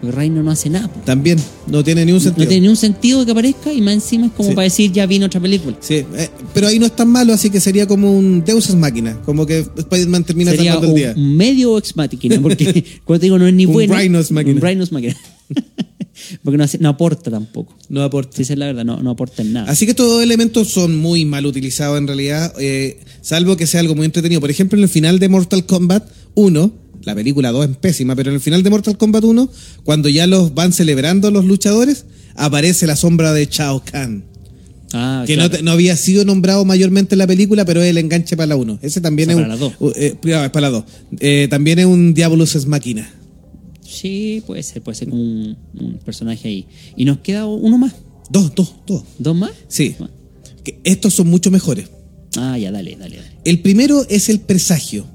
Porque 0.01 0.15
Rhino 0.15 0.43
no 0.43 0.51
hace 0.51 0.69
nada. 0.69 0.87
También 1.05 1.39
no 1.65 1.83
tiene 1.83 2.05
ni 2.05 2.11
un 2.11 2.19
No 2.19 2.23
sentido. 2.23 2.47
tiene 2.47 2.61
ni 2.61 2.67
un 2.67 2.75
sentido 2.75 3.25
que 3.25 3.31
aparezca 3.31 3.73
y 3.73 3.81
más 3.81 3.95
encima 3.95 4.27
es 4.27 4.31
como 4.33 4.49
Sí. 4.49 4.55
para 4.55 4.63
decir 4.65 4.91
ya 4.91 5.05
viene 5.07 5.25
otra 5.25 5.39
película. 5.41 5.75
Sí, 5.79 5.95
eh, 6.15 6.29
pero 6.53 6.67
ahí 6.67 6.77
no 6.77 6.85
es 6.85 6.95
tan 6.95 7.09
malo, 7.09 7.33
así 7.33 7.49
que 7.49 7.59
sería 7.59 7.87
como 7.87 8.15
un 8.15 8.43
Deus 8.45 8.65
Ex 8.69 8.75
Máquina, 8.75 9.19
como 9.25 9.45
que 9.45 9.59
Spider-Man 9.75 10.23
termina 10.23 10.51
Sería 10.51 10.73
salvando 10.73 10.87
el 10.87 10.91
un, 10.93 10.97
día. 10.97 11.13
un 11.17 11.35
medio 11.35 11.77
ex 11.79 11.95
máquina, 11.95 12.39
porque 12.41 12.83
cuando 13.05 13.19
te 13.21 13.25
digo 13.25 13.39
no 13.39 13.47
es 13.47 13.53
ni 13.53 13.65
Un 13.65 13.73
bueno. 13.73 13.95
Rhino 13.97 14.19
ex 14.19 14.31
máquina. 14.31 14.55
Un 14.55 14.61
Rhino 14.61 14.83
ex 14.83 14.91
máquina. 14.91 15.15
porque 16.43 16.57
no, 16.57 16.63
hace- 16.63 16.77
no 16.79 16.89
aporta 16.89 17.31
tampoco. 17.31 17.75
No 17.89 18.03
aporta. 18.03 18.35
Si 18.37 18.43
esa 18.43 18.53
es 18.53 18.59
la 18.59 18.65
verdad, 18.67 18.85
no, 18.85 19.01
no 19.01 19.11
aporta 19.11 19.41
en 19.41 19.53
nada. 19.53 19.71
Así 19.71 19.85
que 19.85 19.91
estos 19.91 20.07
dos 20.09 20.21
elementos 20.23 20.67
son 20.69 20.95
muy 20.97 21.25
mal 21.25 21.45
utilizados 21.45 21.97
en 21.97 22.07
realidad, 22.07 22.53
eh, 22.59 22.99
salvo 23.21 23.57
que 23.57 23.67
sea 23.67 23.79
algo 23.79 23.95
muy 23.95 24.05
entretenido. 24.05 24.41
Por 24.41 24.51
ejemplo, 24.51 24.77
en 24.77 24.83
el 24.83 24.89
final 24.89 25.19
de 25.19 25.29
Mortal 25.29 25.65
Kombat 25.65 26.07
1, 26.35 26.71
la 27.07 27.15
película 27.15 27.51
2 27.51 27.69
es 27.71 27.77
pésima, 27.77 28.15
pero 28.15 28.29
en 28.29 28.35
el 28.35 28.41
final 28.41 28.61
de 28.63 28.69
Mortal 28.69 28.97
Kombat 28.97 29.23
1, 29.23 29.49
cuando 29.83 30.09
ya 30.09 30.27
los 30.27 30.53
van 30.53 30.73
celebrando 30.73 31.31
los 31.31 31.45
luchadores, 31.45 32.05
aparece 32.35 32.85
la 32.85 32.95
sombra 32.95 33.33
de 33.33 33.47
Shao 33.47 33.81
Kahn. 33.83 34.25
Ah, 34.93 35.23
que 35.27 35.33
claro. 35.33 35.49
no, 35.49 35.57
te- 35.57 35.63
no 35.63 35.71
había 35.71 35.97
sido 35.97 36.23
nombrado 36.23 36.63
mayormente 36.65 37.15
en 37.15 37.19
la 37.19 37.27
película, 37.27 37.65
pero 37.65 37.81
es 37.81 37.89
el 37.89 37.97
enganche 37.97 38.37
para 38.37 38.47
la 38.47 38.55
1. 38.55 38.79
Ese 38.81 39.01
también 39.01 39.29
O 39.31 39.33
sea, 39.33 39.41
es 39.41 39.47
para 39.59 39.65
un. 39.79 39.89
la 39.89 39.91
eh, 40.05 40.15
cuidado, 40.21 40.45
es 40.45 40.51
para 40.51 40.69
la 40.69 40.77
2. 40.77 40.83
Eh, 41.19 41.47
también 41.49 41.79
es 41.79 41.85
un 41.85 42.13
Diabolus 42.13 42.55
es 42.55 42.65
máquina. 42.67 43.09
Sí, 43.85 44.43
puede 44.45 44.63
ser, 44.63 44.81
puede 44.81 44.97
ser 44.97 45.09
como 45.09 45.21
un, 45.21 45.57
un 45.79 45.97
personaje 46.05 46.47
ahí. 46.47 46.67
Y 46.95 47.05
nos 47.05 47.19
queda 47.19 47.45
uno 47.45 47.77
más. 47.77 47.93
Dos, 48.29 48.53
dos, 48.55 48.75
dos. 48.85 49.03
¿Dos 49.17 49.35
más? 49.35 49.51
Sí. 49.67 49.95
Que 50.63 50.79
estos 50.83 51.13
son 51.13 51.27
mucho 51.27 51.51
mejores. 51.51 51.87
Ah, 52.37 52.57
ya, 52.57 52.71
dale, 52.71 52.95
dale, 52.99 53.15
dale. 53.17 53.29
El 53.45 53.61
primero 53.61 54.05
es 54.09 54.27
el 54.29 54.39
presagio. 54.41 55.05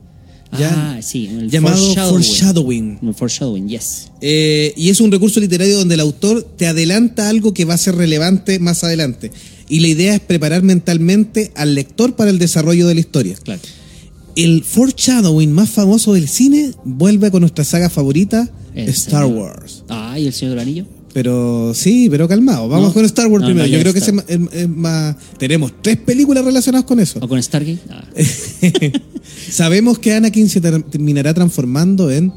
¿Ya? 0.58 0.94
Ah, 0.94 1.02
sí, 1.02 1.26
el 1.26 1.50
llamado 1.50 1.76
foreshadowing. 1.76 2.22
foreshadowing. 2.22 2.98
El 3.02 3.14
foreshadowing, 3.14 3.68
yes. 3.68 4.10
Eh, 4.20 4.72
y 4.76 4.90
es 4.90 5.00
un 5.00 5.10
recurso 5.10 5.40
literario 5.40 5.78
donde 5.78 5.94
el 5.94 6.00
autor 6.00 6.42
te 6.42 6.66
adelanta 6.66 7.28
algo 7.28 7.54
que 7.54 7.64
va 7.64 7.74
a 7.74 7.78
ser 7.78 7.96
relevante 7.96 8.58
más 8.58 8.84
adelante. 8.84 9.30
Y 9.68 9.80
la 9.80 9.88
idea 9.88 10.14
es 10.14 10.20
preparar 10.20 10.62
mentalmente 10.62 11.50
al 11.54 11.74
lector 11.74 12.14
para 12.14 12.30
el 12.30 12.38
desarrollo 12.38 12.86
de 12.86 12.94
la 12.94 13.00
historia. 13.00 13.34
Claro. 13.42 13.60
El 14.36 14.64
foreshadowing 14.64 15.52
más 15.52 15.70
famoso 15.70 16.14
del 16.14 16.28
cine 16.28 16.72
vuelve 16.84 17.30
con 17.30 17.40
nuestra 17.40 17.64
saga 17.64 17.90
favorita, 17.90 18.50
Star 18.74 19.24
señor. 19.24 19.38
Wars. 19.38 19.84
Ah, 19.88 20.18
¿y 20.18 20.26
el 20.26 20.32
Señor 20.32 20.52
del 20.54 20.60
Anillo? 20.60 20.86
Pero 21.12 21.72
sí, 21.74 22.08
pero 22.10 22.26
calmado. 22.26 22.68
Vamos 22.68 22.88
No. 22.88 22.94
con 22.94 23.04
Star 23.04 23.26
Wars 23.28 23.42
No, 23.42 23.48
primero. 23.48 23.66
no, 23.66 23.72
Yo 23.72 23.80
creo 23.80 23.92
que 23.92 23.98
es 23.98 24.12
es 24.52 24.68
más... 24.68 25.16
Tenemos 25.38 25.72
tres 25.82 25.98
películas 25.98 26.44
relacionadas 26.44 26.86
con 26.86 27.00
eso. 27.00 27.18
¿O 27.20 27.28
con 27.28 27.42
Stargate? 27.42 27.80
Ah, 27.90 28.04
Sabemos 29.50 29.98
que 29.98 30.14
Anakin 30.14 30.48
se 30.48 30.60
ter- 30.60 30.82
terminará 30.84 31.34
transformando 31.34 32.10
en 32.10 32.32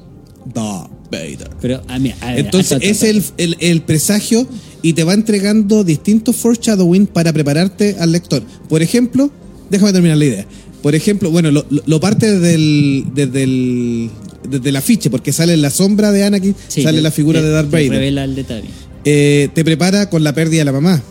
Darth 0.53 0.89
Vader. 1.11 1.49
pero, 1.61 1.81
ah, 1.87 1.99
mira, 1.99 2.17
a 2.21 2.31
ver, 2.31 2.39
Entonces 2.39 2.73
hasta- 2.73 2.85
es 2.85 3.03
el, 3.03 3.23
el- 3.37 3.57
el 3.59 3.81
presagio 3.81 4.47
y 4.81 4.93
te 4.93 5.03
va 5.03 5.13
entregando 5.13 5.83
distintos 5.83 6.35
foreshadowing 6.35 7.07
para 7.07 7.31
prepararte 7.33 7.95
al 7.99 8.11
lector. 8.11 8.43
Por 8.69 8.81
ejemplo, 8.81 9.31
déjame 9.69 9.93
terminar 9.93 10.17
la 10.17 10.25
idea. 10.25 10.45
Por 10.85 10.93
ejemplo, 10.93 11.31
bueno, 11.31 11.49
lo, 11.51 11.99
parte 11.99 12.31
desde 12.31 12.53
el, 12.53 13.05
desde 13.15 13.41
el, 13.41 14.11
desde 14.47 14.69
el 14.69 14.75
afiche, 14.75 15.09
porque 15.09 15.33
sale 15.33 15.57
la 15.57 15.71
sombra 15.71 16.11
de 16.11 16.23
Anakin, 16.23 16.55
Sí, 16.67 16.83
sale 16.83 16.99
te- 16.99 17.01
la 17.01 17.09
figura 17.09 17.39
te- 17.39 17.47
de 17.47 17.51
Darth 17.53 17.71
Vader. 17.71 17.89
Revela 17.89 18.23
el 18.23 18.35
detalle. 18.35 18.67
Eh, 19.03 19.49
te 19.55 19.65
prepara 19.65 20.11
con 20.11 20.23
la 20.23 20.33
pérdida 20.35 20.59
de 20.59 20.65
la 20.65 20.71
mamá. 20.73 21.01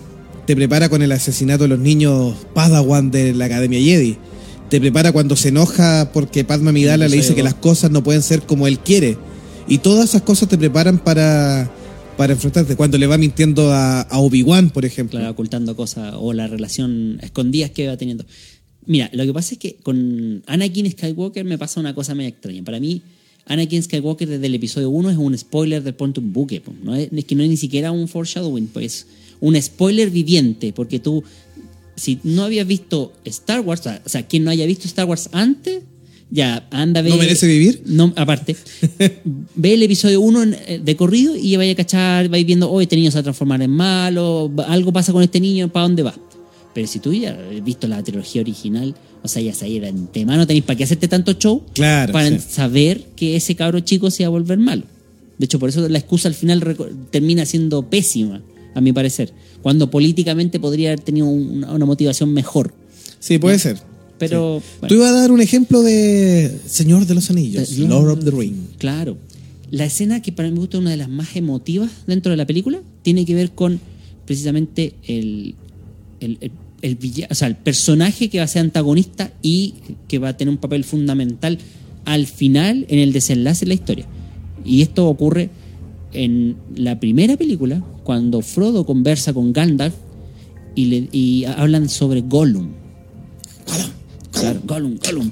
Te 0.47 0.55
prepara 0.55 0.89
con 0.89 1.03
el 1.03 1.11
asesinato 1.11 1.64
de 1.64 1.70
los 1.70 1.81
niños 1.81 2.37
Padawan 2.55 3.11
de 3.11 3.35
la 3.35 3.47
Academia 3.47 3.81
Jedi. 3.81 4.16
Te 4.70 4.79
prepara 4.81 5.11
cuando 5.11 5.35
se 5.35 5.49
enoja 5.49 6.11
porque 6.12 6.45
Padma 6.45 6.70
Amidala 6.70 7.09
le 7.09 7.16
dice 7.16 7.35
que 7.35 7.43
las 7.43 7.55
cosas 7.55 7.91
no 7.91 8.05
pueden 8.05 8.22
ser 8.22 8.43
como 8.43 8.68
él 8.68 8.79
quiere. 8.79 9.18
Y 9.66 9.79
todas 9.79 10.11
esas 10.11 10.22
cosas 10.22 10.49
te 10.49 10.57
preparan 10.57 10.99
para, 10.99 11.68
para 12.16 12.33
enfrentarte. 12.35 12.77
Cuando 12.77 12.97
le 12.97 13.09
va 13.09 13.18
mintiendo 13.18 13.72
a, 13.72 14.03
a 14.03 14.18
Obi-Wan, 14.20 14.70
por 14.70 14.85
ejemplo. 14.85 15.18
claro, 15.18 15.33
ocultando 15.33 15.75
cosas 15.75 16.14
o 16.16 16.33
la 16.33 16.47
relación 16.47 17.18
escondidas 17.22 17.72
que 17.72 17.89
va 17.89 17.97
teniendo. 17.97 18.25
Mira, 18.87 19.11
lo 19.12 19.24
que 19.24 19.32
pasa 19.32 19.55
es 19.55 19.59
que 19.59 19.76
con 19.82 20.43
Anakin 20.47 20.91
Skywalker 20.91 21.45
me 21.45 21.59
pasa 21.59 21.80
una 21.80 21.95
cosa 21.95 22.14
medio 22.14 22.30
extraña. 22.30 22.62
Para 22.62 22.80
mí, 22.80 23.03
Anakin 23.47 23.82
Skywalker 23.82 24.28
desde 24.28 24.47
el 24.47 24.55
episodio 24.55 24.91
1 24.91 25.11
es 25.11 25.16
un 25.16 25.37
spoiler 25.37 25.82
del 25.82 25.95
punto 25.95 26.20
un 26.20 26.32
buque. 26.32 26.62
No 26.82 26.95
es, 26.95 27.09
que 27.24 27.35
no 27.35 27.43
es 27.43 27.49
ni 27.49 27.57
siquiera 27.57 27.93
un 27.93 28.09
foreshadowing, 28.09 28.68
pues 28.68 29.07
un 29.41 29.61
spoiler 29.61 30.11
viviente, 30.11 30.72
porque 30.72 30.99
tú, 30.99 31.22
si 31.97 32.18
no 32.22 32.45
habías 32.45 32.66
visto 32.66 33.12
Star 33.24 33.61
Wars, 33.61 33.82
o 33.87 34.09
sea, 34.09 34.26
quien 34.26 34.45
no 34.45 34.51
haya 34.51 34.66
visto 34.66 34.87
Star 34.87 35.07
Wars 35.07 35.28
antes, 35.32 35.82
ya 36.30 36.66
anda 36.70 37.01
a 37.01 37.03
ver. 37.03 37.12
¿No 37.12 37.18
merece 37.18 37.47
vivir? 37.47 37.82
No, 37.87 38.12
aparte, 38.16 38.57
ve 39.55 39.74
el 39.74 39.82
episodio 39.82 40.20
1 40.20 40.47
de 40.82 40.97
corrido 40.97 41.37
y 41.37 41.51
ya 41.51 41.59
vaya 41.59 41.72
a 41.72 41.76
cachar, 41.76 42.28
vais 42.28 42.47
viendo, 42.47 42.70
hoy 42.70 42.85
este 42.85 42.97
niño 42.97 43.11
se 43.11 43.16
va 43.16 43.20
a 43.20 43.24
transformar 43.24 43.62
en 43.62 43.70
malo, 43.70 44.51
algo 44.66 44.93
pasa 44.93 45.12
con 45.12 45.22
este 45.22 45.41
niño, 45.41 45.68
¿para 45.68 45.85
dónde 45.85 46.03
va? 46.03 46.14
Pero 46.75 46.87
si 46.89 46.99
tú 46.99 47.12
ya 47.12 47.31
has 47.57 47.64
visto 47.64 47.87
la 47.87 48.03
trilogía 48.03 48.41
original, 48.43 48.95
o 49.22 49.29
sea, 49.29 49.41
ya 49.41 49.55
sabéis 49.55 49.81
de 49.81 49.89
antemano, 49.89 50.47
tenéis 50.47 50.64
para 50.64 50.77
qué 50.77 50.85
hacerte 50.85 51.07
tanto 51.09 51.33
show 51.35 51.62
Claro, 51.72 52.12
para 52.12 52.29
sí. 52.31 52.39
saber 52.51 53.05
que 53.16 53.37
ese 53.37 53.55
cabro 53.55 53.81
chico 53.81 54.11
se 54.11 54.25
va 54.25 54.27
a 54.27 54.31
volver 54.31 54.59
malo. 54.59 54.83
De 55.39 55.45
hecho, 55.47 55.59
por 55.59 55.68
eso 55.68 55.89
la 55.89 55.99
excusa 55.99 56.29
al 56.29 56.35
final 56.35 56.77
termina 57.11 57.47
siendo 57.47 57.89
pésima, 57.89 58.43
a 58.75 58.81
mi 58.81 58.93
parecer, 58.93 59.33
cuando 59.62 59.89
políticamente 59.91 60.59
podría 60.59 60.89
haber 60.91 61.01
tenido 61.01 61.27
una, 61.27 61.72
una 61.72 61.87
motivación 61.87 62.33
mejor. 62.33 62.75
Sí, 63.20 63.39
puede 63.39 63.59
ser. 63.61 63.79
Pero, 64.18 64.61
Tú 64.61 64.79
bueno, 64.81 64.95
ibas 64.97 65.11
a 65.11 65.20
dar 65.20 65.33
un 65.33 65.41
ejemplo 65.41 65.83
de 65.83 66.57
Señor 66.66 67.07
de 67.07 67.14
los 67.14 67.31
Anillos, 67.31 67.68
The 67.68 67.83
Lord 67.89 68.11
of 68.18 68.25
the 68.25 68.31
Ring. 68.31 68.55
Claro. 68.79 69.16
La 69.70 69.85
escena 69.85 70.22
que 70.22 70.31
para 70.33 70.49
mí 70.49 70.55
me 70.55 70.61
gusta 70.61 70.79
una 70.79 70.91
de 70.91 70.97
las 70.97 71.09
más 71.09 71.35
emotivas 71.37 71.91
dentro 72.07 72.31
de 72.31 72.37
la 72.37 72.47
película 72.47 72.81
tiene 73.03 73.25
que 73.25 73.35
ver 73.35 73.51
con 73.53 73.81
precisamente 74.25 74.95
el, 75.07 75.55
el, 76.20 76.39
el- 76.41 76.53
el 76.85 77.57
personaje 77.57 78.28
que 78.28 78.39
va 78.39 78.45
a 78.45 78.49
ser 78.49 78.61
antagonista 78.61 79.32
y 79.43 79.74
que 80.07 80.18
va 80.18 80.28
a 80.28 80.37
tener 80.37 80.51
un 80.53 80.59
papel 80.59 80.85
fundamental 80.85 81.59
al 82.05 82.26
final 82.26 82.85
en 82.89 82.99
el 82.99 83.12
desenlace 83.12 83.64
de 83.64 83.68
la 83.68 83.74
historia. 83.74 84.07
Y 84.64 84.82
esto 84.82 85.09
ocurre 85.09 85.51
en 86.12 86.57
la 86.76 87.01
primera 87.01 87.37
película, 87.37 87.82
cuando 88.05 88.43
Frodo 88.43 88.85
conversa 88.87 89.32
con 89.32 89.53
Gandalf 89.53 89.95
y, 90.74 91.09
le, 91.11 91.47
hablan 91.47 91.89
sobre 91.89 92.20
Gollum. 92.20 92.68
Claro, 94.32 94.61
Gollum, 94.64 94.99
Gollum. 94.99 95.30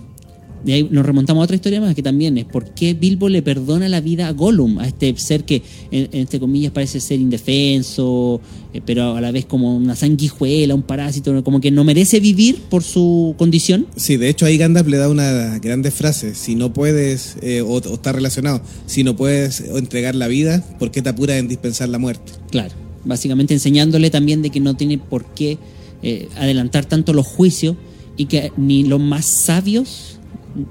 De 0.65 0.73
ahí 0.75 0.89
nos 0.91 1.05
remontamos 1.05 1.43
a 1.43 1.45
otra 1.45 1.57
historia 1.57 1.81
más 1.81 1.95
que 1.95 2.03
también 2.03 2.39
es 2.39 2.45
por 2.45 2.71
qué 2.75 2.95
Bilbo 2.95 3.29
le 3.29 3.43
perdona 3.43 3.89
la 3.89 4.01
vida 4.01 4.29
a 4.29 4.33
Gollum, 4.33 4.79
a 4.79 4.87
este 4.87 5.17
ser 5.17 5.45
que, 5.45 5.63
en, 5.91 6.09
entre 6.13 6.39
comillas, 6.39 6.73
parece 6.73 7.01
ser 7.01 7.21
indefenso, 7.21 8.41
eh, 8.73 8.81
pero 8.85 9.17
a 9.17 9.21
la 9.21 9.33
vez 9.33 9.45
como 9.45 9.77
una 9.77 9.97
sanguijuela, 9.97 10.75
un 10.75 10.83
parásito, 10.83 11.43
como 11.43 11.61
que 11.61 11.71
no 11.71 11.85
merece 11.85 12.21
vivir 12.21 12.57
por 12.71 12.83
su 12.83 13.35
condición. 13.39 13.87
Sí, 13.97 14.17
de 14.17 14.29
hecho 14.29 14.47
ahí 14.47 14.57
Gandalf 14.57 14.89
le 14.89 14.99
da 14.99 15.09
una 15.09 15.59
grande 15.59 15.91
frase, 15.91 16.35
si 16.35 16.55
no 16.55 16.73
puedes, 16.73 17.37
eh, 17.43 17.63
o, 17.63 17.75
o 17.75 17.95
está 17.95 18.13
relacionado, 18.13 18.63
si 18.87 19.05
no 19.05 19.17
puedes 19.17 19.61
entregar 19.61 20.15
la 20.15 20.29
vida, 20.29 20.65
¿por 20.79 20.91
qué 20.91 21.03
te 21.03 21.09
apuras 21.09 21.39
en 21.39 21.49
dispensar 21.49 21.89
la 21.89 21.99
muerte? 21.99 22.33
Claro, 22.51 22.75
básicamente 23.05 23.55
enseñándole 23.55 24.11
también 24.11 24.43
de 24.43 24.51
que 24.51 24.61
no 24.61 24.75
tiene 24.75 24.99
por 24.99 25.25
qué 25.35 25.59
eh, 26.03 26.29
adelantar 26.37 26.85
tanto 26.85 27.13
los 27.13 27.27
juicios 27.27 27.77
y 28.17 28.27
que 28.27 28.53
ni 28.57 28.85
los 28.85 29.01
más 29.01 29.25
sabios 29.25 30.19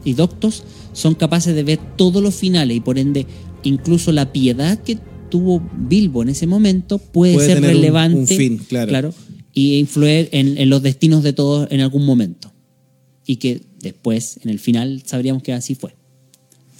y 0.05 0.13
doctos 0.13 0.63
son 0.93 1.15
capaces 1.15 1.55
de 1.55 1.63
ver 1.63 1.79
todos 1.97 2.21
los 2.21 2.35
finales 2.35 2.77
y 2.77 2.79
por 2.79 2.97
ende 2.99 3.25
incluso 3.63 4.11
la 4.11 4.31
piedad 4.33 4.79
que 4.79 4.97
tuvo 5.29 5.61
Bilbo 5.87 6.23
en 6.23 6.29
ese 6.29 6.47
momento 6.47 6.97
puede, 6.97 7.35
Puede 7.35 7.47
ser 7.47 7.57
un- 7.59 7.63
relevante 7.63 8.17
un 8.19 8.27
fin, 8.27 8.57
claro. 8.67 9.13
y 9.53 9.77
influir 9.77 10.29
en, 10.31 10.57
en 10.57 10.69
los 10.69 10.81
destinos 10.81 11.23
de 11.23 11.33
todos 11.33 11.67
en 11.71 11.79
algún 11.81 12.05
momento 12.05 12.51
y 13.25 13.37
que 13.37 13.61
después 13.81 14.39
en 14.43 14.49
el 14.49 14.59
final 14.59 15.03
sabríamos 15.05 15.41
que 15.43 15.53
así 15.53 15.75
fue 15.75 15.95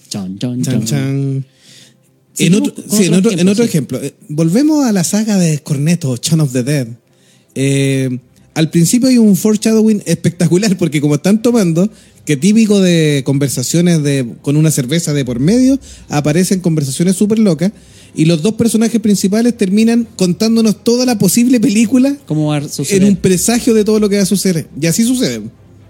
Chan, 0.10 0.38
chan, 0.40 0.62
Chan, 0.62 0.74
chan. 0.74 0.86
chan. 0.86 1.46
En, 2.38 2.56
otro, 2.56 2.74
con 2.74 2.98
sí, 2.98 3.06
en 3.06 3.14
otro 3.14 3.30
otro- 3.30 3.32
en 3.32 3.40
ejemplo, 3.40 3.52
otro 3.52 3.64
sí. 3.64 3.70
ejemplo, 3.70 4.02
eh, 4.04 4.14
volvemos 4.30 4.86
a 4.86 4.92
la 4.92 5.04
saga 5.04 5.38
de 5.38 5.60
Corneto, 5.60 6.16
Shaun 6.22 6.42
of 6.42 6.52
the 6.54 6.64
Dead. 6.64 6.88
Eh, 7.56 8.20
al 8.54 8.70
principio 8.70 9.10
hay 9.10 9.18
un 9.18 9.36
foreshadowing 9.36 10.02
espectacular 10.06 10.78
porque 10.78 11.00
como 11.02 11.16
están 11.16 11.42
tomando, 11.42 11.90
que 12.32 12.38
típico 12.38 12.80
de 12.80 13.24
conversaciones 13.26 14.04
de, 14.04 14.26
con 14.42 14.56
una 14.56 14.72
cerveza 14.72 15.12
de 15.12 15.26
por 15.26 15.42
medio, 15.42 15.78
aparecen 16.08 16.62
conversaciones 16.62 17.18
súper 17.18 17.40
locas 17.40 17.74
y 18.16 18.24
los 18.24 18.42
dos 18.42 18.54
personajes 18.54 19.02
principales 19.02 19.58
terminan 19.58 20.08
contándonos 20.16 20.82
toda 20.82 21.06
la 21.06 21.18
posible 21.18 21.60
película 21.60 22.16
¿Cómo 22.28 22.48
va 22.48 22.58
a 22.60 22.70
suceder? 22.70 23.04
en 23.04 23.10
un 23.10 23.16
presagio 23.18 23.74
de 23.74 23.84
todo 23.84 24.00
lo 24.00 24.08
que 24.08 24.16
va 24.16 24.24
a 24.24 24.26
suceder. 24.26 24.70
Y 24.80 24.88
así 24.88 25.04
sucede. 25.04 25.42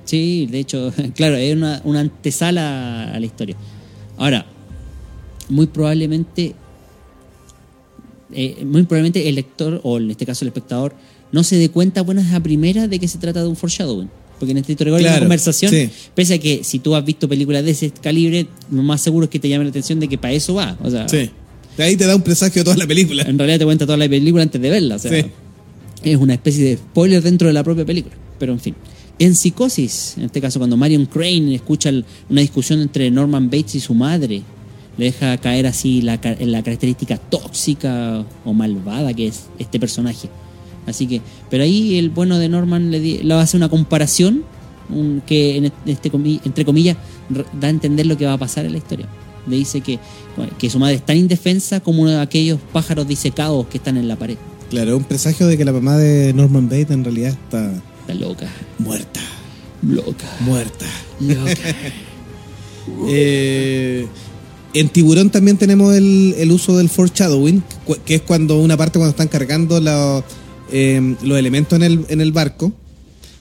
Sí, 0.06 0.48
de 0.50 0.58
hecho, 0.58 0.92
claro, 1.16 1.36
es 1.36 1.56
una, 1.56 1.80
una 1.86 2.00
antesala 2.00 3.14
a 3.14 3.20
la 3.20 3.26
historia. 3.28 3.56
Ahora, 4.18 4.48
muy 5.48 5.68
probablemente, 5.68 6.56
eh, 8.34 8.66
muy 8.66 8.82
probablemente 8.82 9.30
el 9.30 9.36
lector, 9.36 9.80
o 9.84 10.00
en 10.00 10.10
este 10.10 10.26
caso 10.26 10.44
el 10.44 10.48
espectador, 10.48 10.96
no 11.32 11.44
se 11.44 11.58
dé 11.58 11.70
cuenta 11.70 12.02
buenas 12.02 12.34
a 12.34 12.42
primera 12.42 12.88
de 12.88 12.98
que 12.98 13.08
se 13.08 13.20
trata 13.20 13.44
de 13.44 13.48
un 13.48 13.56
foreshadowing. 13.56 14.10
Porque 14.42 14.52
en 14.52 14.58
esta 14.58 14.72
historia 14.74 14.94
hay 14.96 15.02
una 15.02 15.10
Claro, 15.12 15.24
conversación, 15.26 15.72
sí. 15.72 15.90
pese 16.16 16.34
a 16.34 16.38
que 16.40 16.64
si 16.64 16.80
tú 16.80 16.96
has 16.96 17.06
visto 17.06 17.30
películas 17.30 17.64
de 17.64 17.72
ese 17.72 17.92
calibre, 17.92 18.48
lo 18.72 18.82
más 18.84 19.00
seguro 19.02 19.26
es 19.26 19.30
que 19.30 19.40
te 19.40 19.48
llame 19.48 19.64
la 19.66 19.70
atención 19.70 20.00
de 20.00 20.08
que 20.10 20.18
para 20.18 20.34
eso 20.34 20.56
va. 20.56 20.78
O 20.84 20.90
sea, 20.90 21.08
Sí. 21.08 21.30
De 21.78 21.84
ahí 21.84 21.96
te 21.96 22.06
da 22.06 22.16
un 22.16 22.22
presagio 22.24 22.60
de 22.62 22.66
toda 22.66 22.76
la 22.78 22.86
película. 22.88 23.24
en 23.24 23.38
realidad 23.38 23.60
te 23.60 23.66
cuenta 23.66 23.86
toda 23.86 23.98
la 23.98 24.10
película 24.10 24.44
antes 24.44 24.62
de 24.62 24.70
verla. 24.70 24.96
O 24.96 25.00
sea, 25.00 25.12
Sí. 25.12 25.28
es 26.04 26.18
una 26.18 26.34
especie 26.34 26.66
de 26.66 26.76
spoiler 26.78 27.22
dentro 27.24 27.48
de 27.48 27.54
la 27.54 27.64
propia 27.64 27.86
película. 27.86 28.16
Pero 28.40 28.52
en 28.54 28.60
fin. 28.60 28.76
En 29.20 29.36
Psicosis, 29.36 30.16
en 30.18 30.24
este 30.26 30.42
caso, 30.42 30.60
cuando 30.60 30.76
Marion 30.76 31.06
Crane 31.06 31.54
escucha 31.56 31.92
una 32.30 32.42
discusión 32.42 32.82
entre 32.82 33.10
Norman 33.12 33.50
Bates 33.52 33.76
y 33.76 33.80
su 33.80 33.94
madre, 33.94 34.42
le 34.98 35.06
deja 35.06 35.38
caer 35.38 35.68
así 35.68 36.02
la, 36.02 36.20
la 36.40 36.64
característica 36.64 37.18
tóxica 37.18 38.26
o 38.44 38.54
malvada 38.54 39.14
que 39.14 39.28
es 39.28 39.44
este 39.60 39.80
personaje. 39.80 40.28
Así 40.88 41.08
que, 41.08 41.22
pero 41.50 41.64
ahí 41.64 41.98
el 41.98 42.10
bueno 42.10 42.38
de 42.40 42.50
Norman 42.50 42.90
le, 42.92 43.00
di- 43.00 43.20
le 43.20 43.34
hace 43.36 43.56
una 43.58 43.70
comparación 43.70 44.44
un- 44.90 45.22
que 45.26 45.58
en 45.58 45.66
este 45.86 46.12
entre 46.44 46.66
comillas 46.66 46.98
da 47.60 47.68
a 47.68 47.70
entender 47.70 48.06
lo 48.08 48.18
que 48.18 48.26
va 48.26 48.34
a 48.34 48.38
pasar 48.38 48.66
en 48.66 48.72
la 48.74 48.78
historia. 48.80 49.08
Le 49.48 49.56
dice 49.58 49.82
que, 49.82 50.00
que 50.60 50.70
su 50.70 50.78
madre 50.80 50.96
es 50.96 51.06
tan 51.06 51.18
indefensa 51.18 51.80
como 51.80 52.02
uno 52.04 52.12
de 52.12 52.20
aquellos 52.22 52.60
pájaros 52.74 53.08
disecados 53.08 53.66
que 53.68 53.78
están 53.78 53.98
en 53.98 54.08
la 54.08 54.16
pared. 54.16 54.38
Claro, 54.70 54.96
un 54.98 55.04
presagio 55.04 55.48
de 55.48 55.58
que 55.58 55.66
la 55.66 55.72
mamá 55.72 55.98
de 55.98 56.34
Norman 56.34 56.70
Bates 56.70 56.92
en 56.92 57.04
realidad 57.04 57.30
está 57.32 57.72
Está 58.02 58.14
loca, 58.16 58.48
muerta. 58.80 59.20
loca, 59.82 60.26
Muerta. 60.42 60.86
loca. 61.20 61.52
Eh, 63.08 64.08
en 64.74 64.90
Tiburón 64.90 65.30
también 65.30 65.58
tenemos 65.58 65.94
el, 65.96 66.34
el 66.38 66.52
uso 66.52 66.78
del 66.78 66.90
foreshadowing, 66.90 67.64
que 68.06 68.16
es 68.16 68.22
cuando 68.22 68.58
una 68.60 68.78
parte 68.78 68.98
cuando 69.00 69.12
están 69.12 69.28
cargando 69.28 69.80
la- 69.80 70.24
eh, 70.72 71.16
los 71.24 71.38
elementos 71.38 71.76
en 71.78 71.84
el, 71.84 72.06
en 72.10 72.22
el 72.22 72.32
barco 72.32 72.74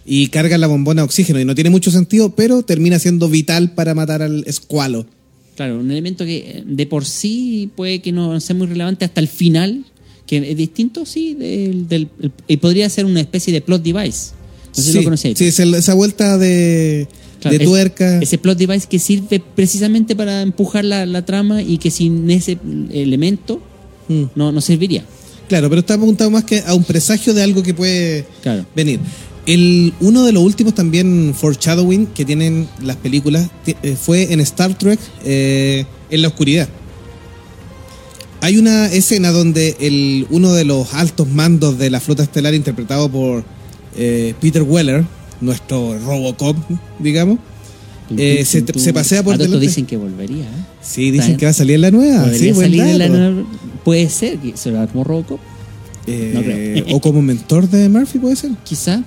y 0.07 0.29
cargan 0.29 0.61
la 0.61 0.67
bombona 0.67 1.03
de 1.03 1.07
oxígeno 1.07 1.41
y 1.41 1.45
no 1.45 1.55
tiene 1.55 1.71
mucho 1.71 1.91
sentido, 1.91 2.35
pero 2.35 2.63
termina 2.63 2.99
siendo 2.99 3.29
vital 3.29 3.73
para 3.75 3.95
matar 3.95 4.23
al 4.23 4.45
escualo. 4.47 5.07
Claro, 5.57 5.79
un 5.79 5.91
elemento 5.91 6.25
que 6.25 6.39
eh, 6.39 6.65
de 6.67 6.87
por 6.87 7.05
sí 7.05 7.71
puede 7.77 8.01
que 8.01 8.13
no 8.13 8.41
sea 8.41 8.57
muy 8.57 8.67
relevante 8.67 9.05
hasta 9.05 9.21
el 9.21 9.29
final, 9.29 9.85
que 10.27 10.39
es 10.51 10.57
distinto, 10.57 11.05
sí, 11.05 11.35
del, 11.35 11.87
del- 11.89 12.09
el- 12.23 12.33
y 12.49 12.57
podría 12.57 12.89
ser 12.89 13.05
una 13.05 13.21
especie 13.21 13.53
de 13.53 13.61
plot 13.61 13.83
device. 13.83 14.31
No 14.69 14.75
sé 14.75 14.83
si 14.83 14.91
sí, 14.93 14.99
lo 14.99 15.05
conocéis. 15.05 15.37
sí, 15.39 15.45
esa 15.47 15.95
vuelta 15.95 16.39
de, 16.39 17.09
Claro, 17.41 17.59
de 17.59 17.65
es- 17.65 17.69
tuerca. 17.69 18.19
ese 18.23 18.39
plot 18.39 18.57
device 18.57 18.87
que 18.89 18.99
sirve 18.99 19.43
precisamente 19.55 20.17
para 20.17 20.41
empujar 20.43 20.85
la, 20.85 21.05
la 21.07 21.25
trama 21.27 21.63
y 21.63 21.79
que 21.79 21.91
sin 21.91 22.31
ese 22.31 22.57
elemento 22.93 23.61
Mm. 24.09 24.25
no, 24.35 24.51
no 24.51 24.61
serviría. 24.61 25.05
Claro, 25.51 25.69
pero 25.69 25.81
está 25.81 25.95
apuntado 25.95 26.31
más 26.31 26.45
que 26.45 26.63
a 26.65 26.75
un 26.75 26.85
presagio 26.85 27.35
de 27.35 27.43
algo 27.43 27.63
que 27.63 27.75
puede 27.75 28.25
Claro. 28.41 28.65
venir. 28.75 29.01
El, 29.47 29.93
uno 30.01 30.25
de 30.25 30.31
los 30.31 30.45
últimos 30.45 30.75
también 30.77 31.35
foreshadowing 31.37 32.07
que 32.07 32.25
tienen 32.25 32.69
las 32.85 32.95
películas 32.97 33.49
eh, 33.67 33.97
fue 34.01 34.33
en 34.33 34.39
Star 34.41 34.79
Trek 34.79 35.01
eh, 35.25 35.85
en 36.09 36.23
la 36.23 36.29
oscuridad. 36.29 36.69
Hay 38.43 38.59
una 38.59 38.87
escena 38.87 39.33
donde 39.33 39.77
el, 39.81 40.27
uno 40.31 40.53
de 40.53 40.65
los 40.65 40.95
altos 40.95 41.29
mandos 41.29 41.79
de 41.79 41.91
la 41.91 41.99
flota 42.01 42.23
estelar 42.23 42.55
interpretado 42.55 43.09
por 43.11 43.43
eh, 43.97 44.35
Peter 44.41 44.63
Weller, 44.63 45.05
nuestro 45.41 45.99
Robocop, 45.99 46.57
digamos, 47.01 47.39
eh, 48.17 48.45
se, 48.45 48.65
se 48.79 48.93
pasea 48.93 49.23
por 49.25 49.35
A 49.35 49.39
delante. 49.39 49.59
dicen 49.67 49.85
que 49.85 49.97
volvería. 49.97 50.47
Sí, 50.81 51.11
dicen 51.11 51.37
que 51.37 51.47
va 51.47 51.51
a 51.51 51.55
salir 51.55 51.75
en 51.75 51.81
la 51.83 51.91
nueva. 51.91 52.33
Sí, 52.33 52.55
salir 52.55 52.81
en 52.83 52.99
la 52.99 53.09
nueva- 53.09 53.43
Puede 53.85 54.09
ser, 54.11 54.39
que 54.39 54.57
será 54.57 54.87
como 54.87 55.05
Robocop, 55.05 55.41
Eh, 56.07 56.33
No 56.35 56.43
creo. 56.43 56.97
o 56.97 57.01
como 57.01 57.21
mentor 57.23 57.69
de 57.69 57.89
Murphy, 57.89 58.19
puede 58.19 58.35
ser. 58.37 58.51
quizá. 58.65 59.05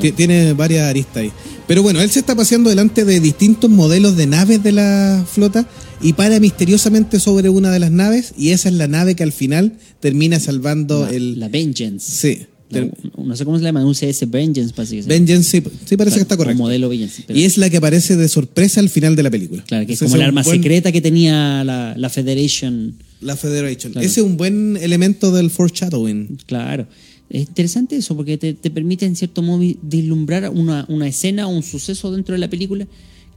Ti- 0.00 0.12
Tiene 0.12 0.52
varias 0.54 0.88
aristas 0.88 1.18
ahí. 1.18 1.30
Pero 1.68 1.82
bueno, 1.82 2.00
él 2.00 2.10
se 2.10 2.18
está 2.18 2.34
paseando 2.34 2.70
delante 2.70 3.04
de 3.04 3.20
distintos 3.20 3.70
modelos 3.70 4.16
de 4.16 4.26
naves 4.26 4.62
de 4.62 4.72
la 4.72 5.24
flota 5.30 5.66
y 6.02 6.12
para 6.14 6.40
misteriosamente 6.40 7.20
sobre 7.20 7.48
una 7.48 7.70
de 7.70 7.78
las 7.78 7.90
naves 7.92 8.32
y 8.36 8.50
esa 8.50 8.68
es 8.68 8.74
la 8.74 8.88
nave 8.88 9.14
que 9.14 9.22
al 9.22 9.32
final 9.32 9.74
termina 10.00 10.40
salvando 10.40 11.04
la, 11.04 11.10
el... 11.10 11.38
la 11.38 11.48
Vengeance. 11.48 12.10
sí. 12.10 12.46
La- 12.68 12.84
no 13.16 13.36
sé 13.36 13.44
cómo 13.44 13.58
se 13.58 13.62
llama, 13.64 13.84
un 13.86 13.94
CS 13.94 14.28
Vengeance, 14.28 14.74
parece 14.74 14.96
que 14.96 15.02
se 15.04 15.08
llama. 15.08 15.18
Vengeance, 15.20 15.50
sí, 15.62 15.62
sí 15.84 15.96
parece 15.96 16.16
que 16.16 16.22
está 16.22 16.36
correcto. 16.36 16.60
modelo 16.60 16.88
Vengeance. 16.88 17.22
pero- 17.24 17.38
Y 17.38 17.44
es 17.44 17.58
la 17.58 17.70
que 17.70 17.76
aparece 17.76 18.16
de 18.16 18.26
sorpresa 18.28 18.80
al 18.80 18.88
final 18.88 19.14
de 19.14 19.22
la 19.22 19.30
película. 19.30 19.62
claro, 19.64 19.86
que 19.86 19.92
es 19.92 20.00
como 20.00 20.16
el 20.16 20.22
arma 20.22 20.42
buen- 20.42 20.56
secreta 20.56 20.90
que 20.90 21.00
tenía 21.00 21.62
la, 21.62 21.94
la 21.96 22.10
Federation. 22.10 22.94
La 23.20 23.36
Federation. 23.36 23.92
Claro. 23.92 24.06
Ese 24.06 24.20
es 24.20 24.26
un 24.26 24.36
buen 24.36 24.76
elemento 24.76 25.32
del 25.32 25.50
foreshadowing. 25.50 26.38
Claro. 26.46 26.86
Es 27.28 27.40
interesante 27.48 27.96
eso 27.96 28.16
porque 28.16 28.38
te, 28.38 28.54
te 28.54 28.70
permite 28.70 29.04
en 29.06 29.16
cierto 29.16 29.42
modo 29.42 29.60
vislumbrar 29.82 30.48
una, 30.50 30.84
una 30.88 31.08
escena 31.08 31.48
o 31.48 31.50
un 31.50 31.62
suceso 31.62 32.12
dentro 32.12 32.34
de 32.34 32.38
la 32.38 32.48
película 32.48 32.86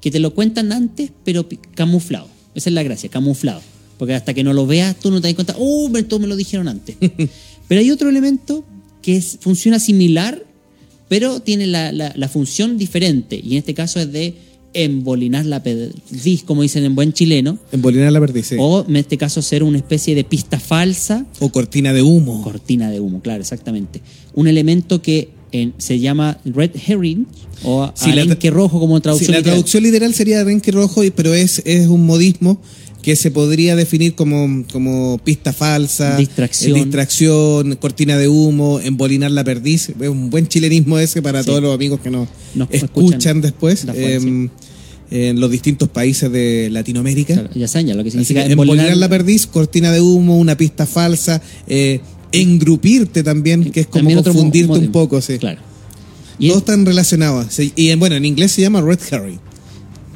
que 0.02 0.12
te 0.12 0.20
lo 0.20 0.34
cuentan 0.34 0.72
antes, 0.72 1.12
pero 1.26 1.48
camuflado. 1.76 2.28
Esa 2.56 2.70
es 2.70 2.74
la 2.74 2.84
gracia, 2.84 3.10
camuflado. 3.10 3.62
Porque 3.98 4.14
hasta 4.14 4.34
que 4.34 4.44
no 4.44 4.54
lo 4.54 4.66
veas, 4.68 4.98
tú 5.00 5.12
no 5.12 5.20
te 5.22 5.28
das 5.28 5.36
cuenta, 5.36 5.56
oh, 5.58 5.90
esto 5.98 6.20
me 6.20 6.28
lo 6.28 6.36
dijeron 6.36 6.68
antes. 6.68 6.96
pero 7.68 7.82
hay 7.82 7.90
otro 7.92 8.10
elemento 8.10 8.64
que 9.02 9.18
es- 9.18 9.38
funciona 9.42 9.80
similar, 9.80 10.44
pero 11.10 11.42
tiene 11.42 11.66
la, 11.68 11.92
la- 11.92 12.14
la 12.16 12.30
función 12.30 12.78
diferente. 12.78 13.42
Y 13.44 13.54
en 13.54 13.58
este 13.58 13.74
caso 13.74 14.00
es 14.00 14.12
de 14.12 14.36
embolinar 14.74 15.46
la 15.46 15.62
perdiz, 15.64 16.44
como 16.44 16.62
dicen 16.62 16.84
en 16.86 16.96
buen 16.96 17.14
chileno. 17.14 17.58
En 17.72 17.82
Bolina 17.82 18.10
la 18.12 18.20
perdiz, 18.20 18.48
sí. 18.48 18.56
O 18.60 18.86
en 18.88 18.96
este 18.96 19.18
caso 19.18 19.42
ser 19.42 19.64
una 19.64 19.78
especie 19.78 20.16
de 20.16 20.24
pista 20.24 20.60
falsa 20.60 21.26
O 21.40 21.50
cortina 21.52 21.94
de 21.94 22.02
humo. 22.02 22.42
Cortina 22.44 22.90
de 22.92 23.00
humo, 23.00 23.22
claro, 23.22 23.42
exactamente. 23.42 24.02
Un 24.34 24.48
elemento 24.48 25.02
que 25.02 25.30
en- 25.52 25.74
se 25.80 26.00
llama 26.00 26.38
red 26.46 26.72
herring 26.88 27.26
o 27.64 27.92
Sí, 27.96 28.12
arenque 28.12 28.52
rojo 28.52 28.80
como 28.80 28.98
Sí, 28.98 29.02
traducción. 29.02 29.32
la 29.32 29.38
literal. 29.40 29.56
traducción 29.56 29.84
literal 29.84 30.14
sería 30.14 30.44
renque 30.44 30.72
rojo, 30.72 31.02
pero 31.16 31.34
es, 31.34 31.62
es 31.66 31.88
un 31.88 32.06
modismo 32.06 32.62
que 33.02 33.16
se 33.16 33.32
podría 33.32 33.76
definir 33.76 34.14
como, 34.16 34.66
como 34.72 35.20
pista 35.24 35.54
falsa, 35.54 36.18
Distracción. 36.18 36.76
eh, 36.78 36.84
distracción, 36.84 37.76
cortina 37.78 38.18
de 38.18 38.28
humo, 38.28 38.80
embolinar 38.82 39.32
la 39.32 39.44
perdiz. 39.44 39.90
Es 39.90 40.08
un 40.10 40.30
buen 40.30 40.48
chilenismo 40.48 41.00
ese 41.00 41.22
para 41.22 41.42
Sí. 41.42 41.46
todos 41.48 41.62
los 41.62 41.74
amigos 41.74 42.00
que 42.02 42.10
nos, 42.10 42.28
Nos 42.56 42.68
escuchan, 42.72 43.10
escuchan 43.14 43.42
después. 43.42 43.86
de 43.86 44.16
Eh, 44.16 44.50
en 45.12 45.40
los 45.40 45.50
distintos 45.50 45.90
países 45.90 46.32
de 46.32 46.70
Latinoamérica. 46.72 47.34
Claro, 47.34 47.50
ya 47.56 47.66
ya 47.82 47.96
lo 47.96 48.04
que 48.04 48.12
significa 48.12 48.46
que 48.46 48.52
embolinar 48.52 48.96
la 48.96 49.10
perdiz, 49.10 49.48
cortina 49.48 49.92
de 49.92 50.02
humo, 50.02 50.38
una 50.38 50.56
pista 50.56 50.86
falsa, 50.86 51.42
eh, 51.66 52.00
engrupirte 52.32 53.24
también, 53.24 53.72
que 53.72 53.80
es 53.82 53.88
como 53.88 54.08
confundirte 54.24 54.72
un 54.78 54.92
poco, 54.92 55.20
sí. 55.20 55.40
Claro. 55.40 55.62
¿Y, 56.38 56.50
Todos 56.50 56.62
están 56.62 56.86
relacionados. 56.86 57.48
Y 57.76 57.90
en- 57.90 58.00
bueno, 58.00 58.16
en 58.18 58.26
inglés 58.26 58.52
se 58.52 58.62
llama 58.62 58.82
Red 58.82 59.00
Herring. 59.10 59.40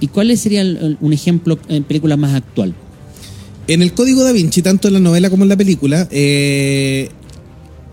¿Y 0.04 0.08
cuál 0.10 0.38
sería 0.38 0.60
el- 0.62 0.76
el- 0.78 0.98
un 1.00 1.14
ejemplo 1.14 1.58
en 1.70 1.84
película 1.86 2.18
más 2.18 2.34
actual? 2.36 2.74
En 3.68 3.82
el 3.82 3.94
Código 3.94 4.22
Da 4.26 4.34
Vinci, 4.34 4.62
tanto 4.62 4.90
en 4.90 4.96
la 4.96 5.00
novela 5.00 5.30
como 5.30 5.44
en 5.44 5.50
la 5.50 5.56
película, 5.56 6.10
eh, 6.12 7.08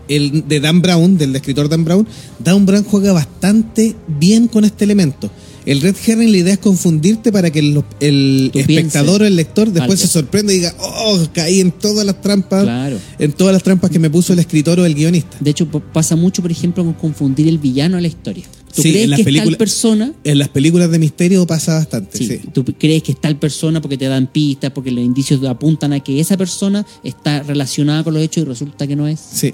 el 0.09 0.45
de 0.45 0.59
Dan 0.59 0.81
Brown, 0.81 1.17
del 1.17 1.33
escritor 1.33 1.69
Dan 1.69 1.85
Brown, 1.85 2.05
Dan 2.39 2.65
Brown 2.65 2.83
juega 2.83 3.13
bastante 3.13 3.95
bien 4.19 4.49
con 4.49 4.65
este 4.65 4.83
elemento. 4.83 5.31
El 5.65 5.79
Red 5.79 5.95
Herring, 6.05 6.31
la 6.31 6.37
idea 6.39 6.53
es 6.53 6.59
confundirte 6.59 7.31
para 7.31 7.49
que 7.49 7.59
el, 7.59 7.81
el 8.01 8.51
espectador 8.55 9.21
o 9.21 9.25
el 9.25 9.35
lector 9.37 9.67
después 9.67 9.83
algo. 9.91 9.95
se 9.95 10.07
sorprenda 10.07 10.51
y 10.51 10.57
diga, 10.57 10.73
oh, 10.79 11.17
caí 11.33 11.61
en 11.61 11.71
todas 11.71 12.03
las 12.05 12.19
trampas, 12.19 12.63
Claro. 12.63 12.97
en 13.19 13.31
todas 13.31 13.53
las 13.53 13.63
trampas 13.63 13.89
que 13.91 13.99
me 13.99 14.09
puso 14.09 14.33
el 14.33 14.39
escritor 14.39 14.79
o 14.81 14.85
el 14.85 14.95
guionista. 14.95 15.37
De 15.39 15.51
hecho, 15.51 15.67
pasa 15.69 16.17
mucho, 16.17 16.41
por 16.41 16.51
ejemplo, 16.51 16.83
con 16.83 16.93
confundir 16.93 17.47
el 17.47 17.59
villano 17.59 17.95
a 17.95 18.01
la 18.01 18.07
historia. 18.07 18.43
Tú 18.73 18.81
Sí, 18.81 18.91
crees 18.91 19.03
en 19.05 19.09
las 19.11 19.19
que 19.21 19.29
es 19.29 19.37
tal 19.43 19.57
persona, 19.57 20.13
En 20.23 20.37
las 20.37 20.49
películas 20.49 20.89
de 20.91 20.99
misterio 20.99 21.45
pasa 21.45 21.75
bastante, 21.75 22.17
sí, 22.17 22.27
sí. 22.27 22.39
tú 22.53 22.63
crees 22.63 23.03
que 23.03 23.11
es 23.11 23.19
tal 23.21 23.37
persona 23.37 23.81
porque 23.81 23.97
te 23.97 24.05
dan 24.05 24.27
pistas, 24.27 24.71
porque 24.71 24.91
los 24.91 25.03
indicios 25.03 25.43
apuntan 25.45 25.93
a 25.93 25.99
que 25.99 26.19
esa 26.19 26.37
persona 26.37 26.85
está 27.03 27.43
relacionada 27.43 28.03
con 28.03 28.13
los 28.13 28.23
hechos 28.23 28.43
y 28.43 28.45
resulta 28.45 28.87
que 28.87 28.95
no 28.95 29.07
es. 29.07 29.19
Sí. 29.19 29.53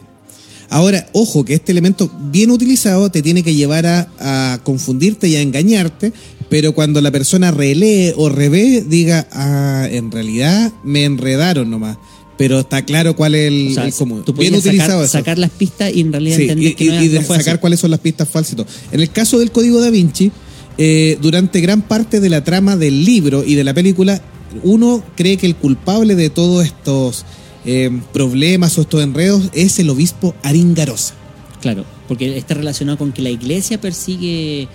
Ahora, 0.69 1.07
ojo, 1.13 1.45
que 1.45 1.53
este 1.53 1.71
elemento 1.71 2.11
bien 2.31 2.51
utilizado 2.51 3.09
te 3.09 3.21
tiene 3.21 3.41
que 3.41 3.55
llevar 3.55 3.85
a, 3.85 4.09
a 4.19 4.59
confundirte 4.63 5.27
y 5.29 5.35
a 5.35 5.41
engañarte, 5.41 6.11
pero 6.49 6.73
cuando 6.73 7.01
la 7.01 7.11
persona 7.11 7.51
relee 7.51 8.13
o 8.17 8.29
revé, 8.29 8.83
diga, 8.87 9.27
ah, 9.31 9.87
en 9.89 10.11
realidad 10.11 10.71
me 10.83 11.05
enredaron 11.05 11.69
nomás. 11.69 11.97
Pero 12.37 12.59
está 12.59 12.83
claro 12.85 13.15
cuál 13.15 13.33
es 13.35 13.47
el, 13.47 13.67
O 13.69 13.73
sea, 13.73 13.85
el 13.87 13.93
común. 13.93 14.23
tú 14.23 14.33
Bien 14.33 14.53
utilizado 14.53 14.89
sacar, 14.91 15.03
eso. 15.05 15.11
sacar 15.13 15.37
las 15.39 15.49
pistas 15.49 15.91
y 15.93 16.01
en 16.01 16.11
realidad 16.11 16.35
Sí, 16.37 16.43
entender 16.43 16.71
y, 16.71 16.75
que 16.75 16.85
no, 16.85 16.93
y- 16.93 16.97
es- 16.97 17.03
y 17.03 17.07
de 17.07 17.19
no 17.19 17.25
sacar 17.25 17.55
así. 17.55 17.57
cuáles 17.61 17.79
son 17.79 17.91
las 17.91 17.99
pistas 17.99 18.29
falsas 18.29 18.53
y 18.53 18.55
todo. 18.57 18.67
En 18.91 18.99
el 18.99 19.09
caso 19.09 19.39
del 19.39 19.51
código 19.51 19.81
da 19.81 19.89
Vinci, 19.89 20.31
eh, 20.77 21.17
durante 21.21 21.59
gran 21.61 21.81
parte 21.81 22.19
de 22.19 22.29
la 22.29 22.43
trama 22.43 22.75
del 22.77 23.03
libro 23.03 23.43
y 23.43 23.55
de 23.55 23.63
la 23.63 23.73
película, 23.73 24.21
uno 24.63 25.03
cree 25.15 25.37
que 25.37 25.47
el 25.47 25.55
culpable 25.55 26.15
de 26.15 26.29
todos 26.29 26.63
estos 26.65 27.25
eh, 27.65 27.89
problemas 28.13 28.77
o 28.77 28.81
estos 28.81 29.01
enredos 29.03 29.49
es 29.53 29.79
el 29.79 29.89
obispo 29.89 30.35
Aringarosa. 30.43 31.15
Claro, 31.61 31.83
porque 32.07 32.37
está 32.37 32.53
relacionado 32.53 32.97
con 32.99 33.11
que 33.11 33.21
la 33.23 33.31
iglesia 33.31 33.81
persigue, 33.81 34.67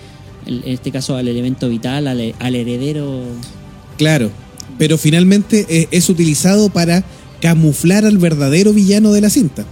en 0.45 0.61
este 0.65 0.91
caso, 0.91 1.15
al 1.15 1.27
elemento 1.29 1.69
vital, 1.69 2.07
al, 2.07 2.35
al 2.37 2.55
heredero. 2.55 3.23
Claro, 3.97 4.29
pero 4.77 4.97
finalmente 4.97 5.65
eh, 5.69 5.87
es 5.91 6.09
utilizado 6.09 6.69
para 6.69 7.03
camuflar 7.43 8.05
al 8.05 8.17
verdadero 8.17 8.71
villano 8.71 9.11
de 9.11 9.19
la 9.19 9.29
cinta. 9.29 9.65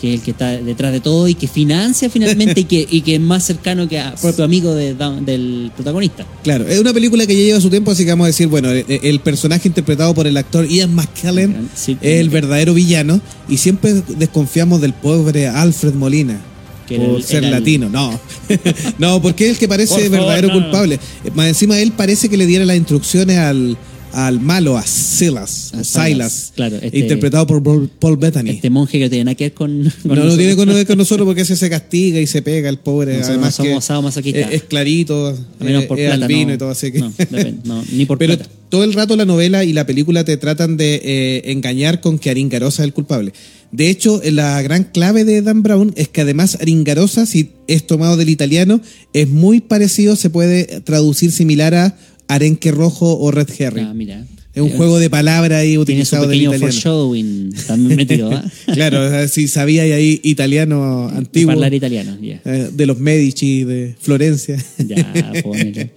que 0.00 0.08
es 0.08 0.14
el 0.18 0.22
que 0.24 0.32
está 0.32 0.50
detrás 0.50 0.90
de 0.90 0.98
todo 0.98 1.28
y 1.28 1.34
que 1.36 1.46
financia 1.46 2.10
finalmente 2.10 2.62
y, 2.62 2.64
que, 2.64 2.84
y 2.90 3.02
que 3.02 3.14
es 3.14 3.20
más 3.20 3.44
cercano 3.44 3.88
que 3.88 4.00
a 4.00 4.12
propio 4.20 4.44
amigo 4.44 4.74
de- 4.74 4.94
del 5.24 5.70
protagonista. 5.76 6.26
Claro, 6.42 6.66
es 6.66 6.80
una 6.80 6.92
película 6.92 7.24
que 7.24 7.36
ya 7.36 7.42
lleva 7.44 7.60
su 7.60 7.70
tiempo, 7.70 7.92
así 7.92 8.02
que 8.04 8.10
vamos 8.10 8.24
a 8.24 8.26
decir, 8.26 8.48
bueno, 8.48 8.72
eh, 8.72 8.84
el 9.04 9.20
personaje 9.20 9.68
interpretado 9.68 10.12
por 10.12 10.26
el 10.26 10.36
actor 10.36 10.66
Ian 10.66 10.92
McKellen 10.92 11.70
Sí, 11.76 11.96
es 12.00 12.20
el 12.20 12.30
verdadero 12.30 12.74
villano 12.74 13.20
y 13.48 13.58
siempre 13.58 14.02
desconfiamos 14.18 14.80
del 14.80 14.92
pobre 14.92 15.46
Alfred 15.46 15.94
Molina. 15.94 16.40
Por 16.88 16.98
el- 17.18 17.22
ser 17.22 17.44
el- 17.44 17.52
latino, 17.52 17.88
no. 17.88 18.18
no, 18.98 19.22
porque 19.22 19.44
es 19.44 19.50
el 19.52 19.58
que 19.58 19.68
parece 19.68 19.94
favor, 19.94 20.10
verdadero 20.10 20.48
no. 20.48 20.54
culpable. 20.54 20.96
Eh, 21.24 21.30
Más 21.32 21.46
encima 21.46 21.78
él 21.78 21.92
parece 21.92 22.28
que 22.28 22.36
le 22.36 22.44
diera 22.46 22.64
las 22.64 22.76
instrucciones 22.76 23.38
al, 23.38 23.78
al 24.12 24.40
malo, 24.40 24.76
a 24.76 24.86
Silas, 24.86 25.72
A 25.74 25.84
Silas, 25.84 26.52
claro, 26.54 26.76
este- 26.80 26.98
interpretado 26.98 27.46
por 27.46 27.62
Paul- 27.62 28.16
Bettany. 28.18 28.50
Este 28.50 28.70
monje 28.70 28.98
que 28.98 29.08
tiene 29.08 29.24
nada 29.24 29.34
que 29.34 29.44
ver 29.44 29.54
con. 29.54 29.92
con 30.06 30.16
no, 30.18 30.24
no 30.24 30.36
tiene 30.36 30.54
que 30.56 30.64
ver 30.64 30.86
con 30.86 30.98
nosotros 30.98 31.26
porque 31.26 31.42
ese 31.42 31.56
se 31.56 31.68
castiga 31.70 32.20
y 32.20 32.26
se 32.26 32.42
pega 32.42 32.68
el 32.68 32.78
pobre. 32.78 33.22
Además 33.22 33.58
no 33.58 33.80
somos 33.80 34.14
que 34.18 34.30
es, 34.40 34.50
es 34.52 34.62
clarito, 34.64 35.28
A 35.60 35.64
menos 35.64 35.82
es- 35.82 35.88
por 35.88 35.98
es 35.98 36.06
plata. 36.08 36.24
albino 36.24 36.48
no, 36.48 36.54
y 36.54 36.58
todo 36.58 36.70
así 36.70 36.92
que. 36.92 36.98
no, 37.00 37.12
depende, 37.16 37.54
no, 37.64 37.84
ni 37.92 38.04
por 38.06 38.18
Pero 38.18 38.36
plata. 38.36 38.50
todo 38.68 38.84
el 38.84 38.92
rato 38.92 39.16
la 39.16 39.24
novela 39.24 39.64
y 39.64 39.72
la 39.72 39.86
película 39.86 40.24
te 40.24 40.36
tratan 40.36 40.76
de 40.76 41.00
eh, 41.04 41.42
engañar 41.52 42.00
con 42.00 42.18
que 42.18 42.30
Aringarosa 42.30 42.82
es 42.82 42.86
el 42.86 42.92
culpable. 42.92 43.32
De 43.70 43.88
hecho, 43.88 44.20
la 44.30 44.60
gran 44.60 44.84
clave 44.84 45.24
de 45.24 45.40
Dan 45.40 45.62
Brown 45.62 45.94
es 45.96 46.08
que 46.08 46.20
además 46.20 46.58
Aringarosa, 46.60 47.24
si 47.24 47.52
es 47.68 47.86
tomado 47.86 48.18
del 48.18 48.28
italiano, 48.28 48.82
es 49.14 49.28
muy 49.30 49.62
parecido, 49.62 50.14
se 50.14 50.28
puede 50.28 50.82
traducir 50.82 51.32
similar 51.32 51.74
a 51.74 51.96
arenque 52.34 52.70
rojo 52.70 53.18
o 53.18 53.30
red 53.30 53.48
herring. 53.58 53.86
Ah, 53.86 53.94
mira. 53.94 54.26
es 54.54 54.62
un 54.62 54.68
Eh, 54.68 54.74
juego 54.76 54.98
de 54.98 55.08
palabras 55.08 55.60
ahí 55.60 55.68
Tiene 55.70 55.76
su 55.76 55.82
utilizado 56.16 56.26
del 56.28 56.38
pequeño 56.40 56.58
foreshadowing 56.58 57.52
también 57.66 57.96
metido, 57.96 58.30
¿ah? 58.32 58.44
Claro, 58.74 59.26
si 59.28 59.48
sabía 59.48 59.82
ahí 59.84 60.20
italiano 60.24 61.08
antiguo. 61.08 61.52
Hablar 61.52 61.72
italiano, 61.72 62.16
ya. 62.20 62.40
eh, 62.44 62.68
de 62.72 62.86
los 62.86 62.98
Medici, 62.98 63.64
de 63.64 63.94
Florencia. 64.00 64.62
Ya, 64.86 65.32
pónelo. 65.42 65.88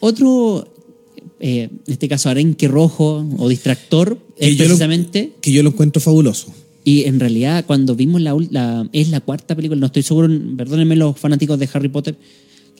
Otro, 0.00 0.72
eh, 1.40 1.68
en 1.86 1.92
este 1.92 2.08
caso, 2.08 2.28
arenque 2.30 2.68
rojo 2.68 3.26
o 3.38 3.48
distractor, 3.48 4.18
Que 4.38 4.46
es 4.48 4.52
lo- 4.58 4.64
precisamente. 4.64 5.32
que 5.40 5.52
yo 5.52 5.62
lo 5.62 5.70
encuentro 5.70 6.00
fabuloso. 6.00 6.52
Y 6.84 7.04
en 7.04 7.20
realidad, 7.20 7.64
cuando 7.66 7.94
vimos 7.94 8.22
la, 8.22 8.34
la- 8.50 8.88
Es 8.92 9.10
la 9.10 9.20
cuarta 9.20 9.54
película, 9.54 9.78
no 9.78 9.86
estoy 9.86 10.02
seguro, 10.02 10.28
perdónenme 10.56 10.96
los 10.96 11.18
fanáticos 11.18 11.58
de 11.58 11.68
Harry 11.74 11.88
Potter. 11.88 12.16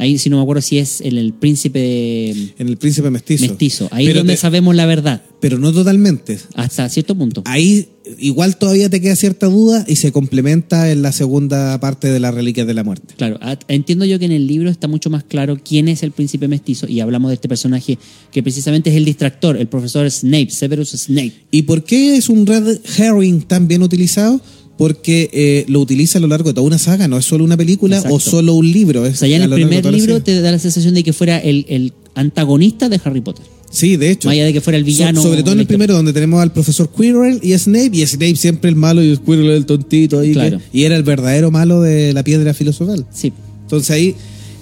Ahí 0.01 0.19
sí 0.19 0.31
no 0.31 0.37
me 0.39 0.43
acuerdo 0.43 0.63
si 0.63 0.79
es 0.79 1.01
el, 1.03 1.19
el 1.19 1.33
príncipe 1.35 2.31
En 2.31 2.69
el 2.69 2.77
príncipe 2.79 3.11
mestizo. 3.11 3.47
mestizo. 3.47 3.89
Ahí 3.93 4.07
pero 4.07 4.19
es 4.19 4.21
donde 4.23 4.35
te- 4.35 4.41
sabemos 4.41 4.75
la 4.75 4.87
verdad, 4.87 5.23
pero 5.41 5.59
no 5.59 5.73
totalmente. 5.73 6.39
hasta 6.55 6.89
cierto 6.89 7.15
punto. 7.15 7.43
Ahí 7.45 7.89
igual 8.19 8.57
todavía 8.57 8.89
te 8.91 9.01
queda 9.01 9.15
cierta 9.15 9.47
duda 9.47 9.85
y 9.87 9.97
se 9.97 10.11
complementa 10.11 10.91
en 10.91 11.03
la 11.03 11.13
segunda 11.13 11.79
parte 11.81 12.09
de 12.11 12.19
las 12.19 12.35
reliquias 12.35 12.67
de 12.67 12.75
la 12.75 12.83
muerte. 12.83 13.15
Claro, 13.17 13.39
entiendo 13.69 14.05
yo 14.05 14.19
que 14.19 14.25
en 14.25 14.33
el 14.33 14.47
libro 14.47 14.69
está 14.71 14.89
mucho 14.89 15.11
más 15.11 15.23
claro 15.23 15.59
quién 15.63 15.87
es 15.87 16.03
el 16.03 16.11
príncipe 16.13 16.49
mestizo 16.49 16.89
y 16.89 17.01
hablamos 17.01 17.29
de 17.31 17.35
este 17.35 17.49
personaje 17.49 17.99
que 18.33 18.43
precisamente 18.43 18.91
es 18.91 18.97
el 18.97 19.05
distractor, 19.05 19.57
el 19.57 19.69
profesor 19.69 20.11
Snape, 20.11 20.51
Severus 20.51 20.91
Snape. 20.91 21.33
¿Y 21.51 21.63
por 21.63 21.85
qué 21.85 22.17
es 22.17 22.29
un 22.29 22.47
red 22.47 22.79
herring 22.99 23.43
tan 23.43 23.69
bien 23.69 23.83
utilizado? 23.83 24.41
Porque 24.81 25.29
eh, 25.35 25.65
lo 25.69 25.79
utiliza 25.81 26.17
a 26.17 26.23
lo 26.23 26.27
largo 26.27 26.49
de 26.49 26.55
toda 26.55 26.67
una 26.67 26.79
saga, 26.79 27.07
no 27.07 27.19
es 27.19 27.27
solo 27.27 27.45
una 27.45 27.55
película 27.59 27.97
Exacto. 27.97 28.17
o 28.17 28.19
solo 28.21 28.55
un 28.55 28.73
libro. 28.73 29.05
Es 29.05 29.17
O 29.17 29.17
sea, 29.19 29.29
ya 29.29 29.37
en 29.37 29.43
a 29.43 29.45
el 29.45 29.51
primer 29.53 29.85
libro 29.93 30.23
te 30.23 30.41
da 30.41 30.51
la 30.51 30.59
sensación 30.59 30.95
de 30.95 31.03
que 31.05 31.13
fuera 31.13 31.37
el, 31.39 31.67
el 31.69 31.93
antagonista 32.15 32.89
de 32.89 32.99
Harry 33.05 33.21
Potter. 33.21 33.45
Sí, 33.71 33.97
de 33.99 34.11
hecho. 34.11 34.29
Más 34.29 34.33
allá 34.33 34.47
de 34.47 34.53
que 34.55 34.61
fuera 34.63 34.79
el 34.79 34.85
So- 34.85 34.87
villano. 34.87 35.23
sobre 35.23 35.43
todo 35.43 35.53
en 35.53 35.61
el 35.61 35.67
primero, 35.67 35.93
donde 35.95 36.13
tenemos 36.15 36.41
al 36.41 36.51
profesor 36.53 36.91
Quirrell 36.91 37.41
y 37.43 37.53
Snape, 37.59 37.91
y 37.93 38.07
Snape 38.07 38.37
siempre 38.37 38.71
el 38.71 38.77
malo 38.77 39.03
y 39.05 39.15
Quirrell 39.19 39.51
el 39.51 39.67
tontito. 39.67 40.19
ahí 40.19 40.33
Claro. 40.33 40.59
que- 40.59 40.79
y 40.79 40.85
era 40.85 40.97
el 40.97 41.03
verdadero 41.03 41.51
malo 41.51 41.83
de 41.83 42.13
la 42.15 42.25
piedra 42.25 42.55
filosofal. 42.55 43.05
Sí, 43.13 43.33
Entonces 43.65 43.91
ahí 43.91 44.15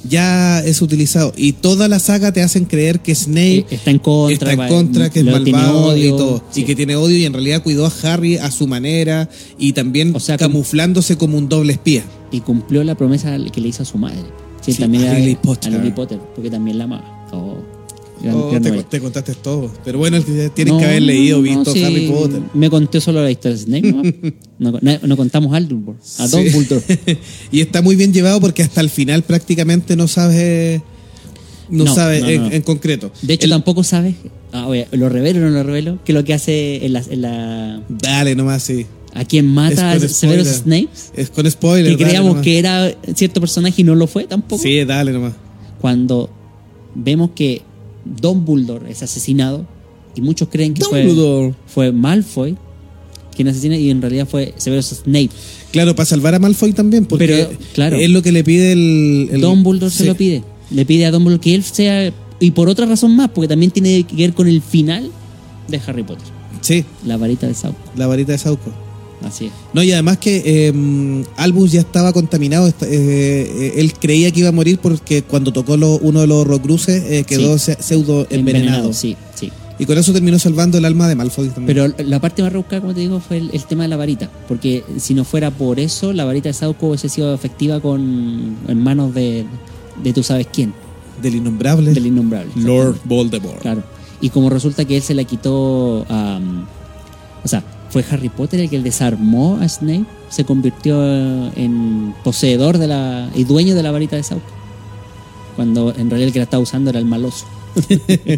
ya 0.08 0.60
es 0.64 0.82
utilizado. 0.82 1.32
Y 1.36 1.52
toda 1.52 1.88
la 1.88 1.98
saga 1.98 2.32
te 2.32 2.42
hacen 2.42 2.64
creer 2.64 3.00
que 3.00 3.14
Snape 3.14 3.58
Eh, 3.58 3.66
está 3.70 3.90
en 3.90 3.98
contra, 3.98 4.52
está 4.52 4.52
en 4.64 4.68
contra, 4.72 5.10
que 5.10 5.20
es 5.20 5.24
malvado 5.26 5.86
odio, 5.86 6.14
y 6.14 6.16
todo. 6.18 6.44
sí. 6.50 6.60
Y 6.62 6.64
que 6.64 6.74
tiene 6.76 6.96
odio 6.96 7.16
y 7.16 7.24
en 7.24 7.32
realidad 7.32 7.62
cuidó 7.62 7.86
a 7.86 7.92
Harry 8.02 8.36
a 8.36 8.50
su 8.50 8.66
manera 8.66 9.28
y 9.58 9.72
también 9.72 10.14
O 10.14 10.20
sea, 10.20 10.36
como- 10.38 10.48
camuflándose 10.50 11.16
como 11.16 11.38
un 11.38 11.48
doble 11.48 11.72
espía. 11.74 12.04
y 12.30 12.40
cumplió 12.40 12.84
la 12.84 12.94
promesa 12.94 13.36
que 13.52 13.60
le 13.60 13.68
hizo 13.68 13.82
a 13.82 13.86
su 13.86 13.96
madre. 13.98 14.22
Sí, 14.60 14.72
Sí, 14.72 14.80
también 14.80 15.04
a 15.08 15.14
Lily 15.18 15.36
Potter. 15.36 15.72
a 15.74 15.78
Lily 15.78 15.92
Potter, 15.92 16.18
porque 16.34 16.50
también 16.50 16.76
la 16.78 16.84
amaba. 16.84 17.26
Oh, 17.32 17.56
Oh, 18.34 18.50
gran 18.50 18.62
te, 18.88 19.00
contaste 19.00 19.34
todo. 19.34 19.70
Pero 19.84 19.98
bueno, 19.98 20.20
tienes 20.22 20.74
No, 20.74 20.78
que 20.78 20.84
haber 20.84 21.02
leído, 21.02 21.38
no, 21.38 21.42
visto 21.42 21.72
sí, 21.72 21.84
Harry 21.84 22.08
Potter. 22.08 22.40
Me 22.54 22.68
conté 22.70 23.00
solo 23.00 23.22
la 23.22 23.30
historia 23.30 23.56
de 23.56 23.62
Snape, 23.62 23.92
¿no? 23.92 24.02
no, 24.72 24.78
no- 24.80 24.98
no 25.06 25.16
contamos 25.16 25.54
a 25.54 25.60
Dumbledore, 25.60 25.98
a 26.18 26.26
Sí. 26.28 26.36
Dumbledore. 26.50 27.18
y 27.52 27.60
está 27.60 27.82
muy 27.82 27.96
bien 27.96 28.12
llevado 28.12 28.40
porque 28.40 28.62
hasta 28.62 28.80
el 28.80 28.90
final 28.90 29.22
prácticamente 29.22 29.96
no 29.96 30.08
sabes 30.08 30.80
no, 31.70 31.84
No, 31.84 31.94
sabes 31.94 32.22
no, 32.22 32.28
en, 32.28 32.42
no. 32.42 32.50
en 32.52 32.62
concreto. 32.62 33.12
De 33.22 33.34
hecho, 33.34 33.44
El- 33.44 33.50
tampoco 33.50 33.84
sabes, 33.84 34.14
ah, 34.52 34.66
oye, 34.66 34.88
lo 34.92 35.08
revelo 35.08 35.40
o 35.40 35.42
no 35.44 35.50
lo 35.50 35.62
revelo, 35.62 35.98
que 36.04 36.12
lo 36.14 36.24
que 36.24 36.32
hace 36.34 36.84
en 36.86 36.92
la, 36.94 37.02
en 37.10 37.20
la- 37.22 37.82
Dale 37.88 38.34
nomás, 38.34 38.62
sí. 38.62 38.86
a 39.14 39.24
quien 39.24 39.46
mata 39.46 39.92
a 39.92 40.00
Severus. 40.00 40.48
Snape, 40.48 40.88
Es 41.14 41.28
con 41.30 41.50
spoiler. 41.50 41.96
que 41.96 42.04
creíamos 42.04 42.38
que 42.38 42.58
era 42.58 42.90
cierto 43.14 43.40
personaje 43.40 43.82
y 43.82 43.84
no 43.84 43.94
lo 43.94 44.06
fue 44.06 44.24
tampoco. 44.24 44.62
Sí, 44.62 44.82
dale 44.84 45.12
nomás. 45.12 45.34
Cuando 45.80 46.30
vemos 46.94 47.30
que 47.34 47.62
Dumbledore 48.20 48.90
es 48.90 49.02
asesinado 49.02 49.66
y 50.14 50.20
muchos 50.20 50.48
creen 50.48 50.74
que 50.74 50.84
fue, 50.84 51.52
fue 51.66 51.92
Malfoy 51.92 52.56
quien 53.36 53.46
asesina 53.48 53.76
y 53.76 53.90
en 53.90 54.02
realidad 54.02 54.26
fue 54.28 54.52
Severus 54.56 54.86
Snape. 54.86 55.30
Claro, 55.70 55.94
para 55.94 56.06
salvar 56.06 56.34
a 56.34 56.40
Malfoy 56.40 56.72
también, 56.72 57.04
porque 57.04 57.26
Pero, 57.26 57.50
claro. 57.72 57.96
es 57.96 58.10
lo 58.10 58.20
que 58.20 58.32
le 58.32 58.42
pide 58.42 58.72
el. 58.72 59.28
el- 59.32 59.40
Dumbledore 59.40 59.92
se 59.92 60.06
lo 60.06 60.16
pide. 60.16 60.42
Le 60.70 60.84
pide 60.84 61.06
a 61.06 61.12
Dumbledore 61.12 61.40
que 61.40 61.54
él 61.54 61.62
sea. 61.62 62.12
Y 62.40 62.50
por 62.52 62.68
otra 62.68 62.86
razón 62.86 63.14
más, 63.14 63.30
porque 63.32 63.46
también 63.48 63.70
tiene 63.70 64.02
que 64.04 64.16
ver 64.16 64.32
con 64.34 64.48
el 64.48 64.60
final 64.60 65.10
de 65.68 65.80
Harry 65.86 66.02
Potter. 66.02 66.26
Sí, 66.62 66.84
La 67.06 67.16
varita 67.16 67.46
de 67.46 67.54
Sauco. 67.54 67.78
la 67.96 68.06
varita 68.08 68.32
de 68.32 68.38
Sauco. 68.38 68.72
Así 69.24 69.46
es. 69.46 69.52
No, 69.72 69.82
y 69.82 69.90
además 69.92 70.18
que 70.18 70.42
eh, 70.44 71.24
Albus 71.36 71.72
ya 71.72 71.80
estaba 71.80 72.12
contaminado. 72.12 72.68
eh, 72.68 72.72
eh, 72.82 73.72
él 73.76 73.92
creía 73.94 74.30
que 74.30 74.40
iba 74.40 74.48
a 74.50 74.52
morir 74.52 74.78
porque 74.80 75.22
cuando 75.22 75.52
tocó 75.52 75.76
lo- 75.76 75.98
uno 75.98 76.20
de 76.20 76.26
los 76.28 76.38
Horrocruces 76.38 77.02
eh, 77.10 77.24
quedó 77.24 77.58
se- 77.58 77.82
pseudo 77.82 78.26
envenenado. 78.30 78.92
Sí, 78.92 79.16
sí. 79.34 79.50
Y 79.80 79.86
con 79.86 79.96
eso 79.96 80.12
terminó 80.12 80.38
salvando 80.38 80.76
el 80.78 80.84
alma 80.84 81.06
de 81.08 81.14
Malfoy 81.14 81.48
también. 81.48 81.66
Pero 81.94 81.94
la 82.08 82.20
parte 82.20 82.42
más 82.42 82.52
rebuscada, 82.52 82.80
como 82.80 82.94
te 82.94 83.00
digo, 83.00 83.20
fue 83.20 83.36
el, 83.38 83.50
el 83.52 83.64
tema 83.64 83.84
de 83.84 83.88
la 83.88 83.96
varita. 83.96 84.28
Porque 84.48 84.84
si 84.98 85.14
no 85.14 85.24
fuera 85.24 85.50
por 85.52 85.78
eso, 85.78 86.12
la 86.12 86.24
varita 86.24 86.48
de 86.48 86.52
Sauco 86.52 86.88
hubiese 86.88 87.08
sido 87.08 87.32
efectiva 87.34 87.78
con 87.80 88.56
en 88.66 88.82
manos 88.82 89.14
de, 89.14 89.46
de 90.02 90.12
tú 90.12 90.22
sabes 90.24 90.48
quién, 90.52 90.72
Del 91.22 91.36
innombrable 91.36 91.92
del 91.92 92.06
innombrable. 92.06 92.50
Lord 92.56 92.96
Voldemort. 93.04 93.60
Claro. 93.62 93.82
Y 94.20 94.30
como 94.30 94.50
resulta 94.50 94.84
que 94.84 94.96
él 94.96 95.02
se 95.02 95.14
la 95.14 95.22
quitó 95.24 96.04
a. 96.08 96.40
o 97.44 97.48
sea, 97.48 97.62
fue 97.90 98.04
Harry 98.10 98.28
Potter 98.28 98.60
el 98.60 98.70
que 98.70 98.80
desarmó 98.80 99.58
a 99.60 99.68
Snape, 99.68 100.04
se 100.28 100.44
convirtió 100.44 101.02
en 101.56 102.14
poseedor 102.24 102.78
de 102.78 102.86
la. 102.88 103.30
y 103.34 103.44
dueño 103.44 103.74
de 103.74 103.82
la 103.82 103.90
varita 103.90 104.16
de 104.16 104.22
Sauco. 104.22 104.44
Cuando 105.56 105.90
en 105.96 106.08
realidad 106.10 106.28
el 106.28 106.32
que 106.32 106.38
la 106.38 106.44
estaba 106.44 106.62
usando 106.62 106.90
era 106.90 106.98
el 106.98 107.04
maloso. 107.06 107.46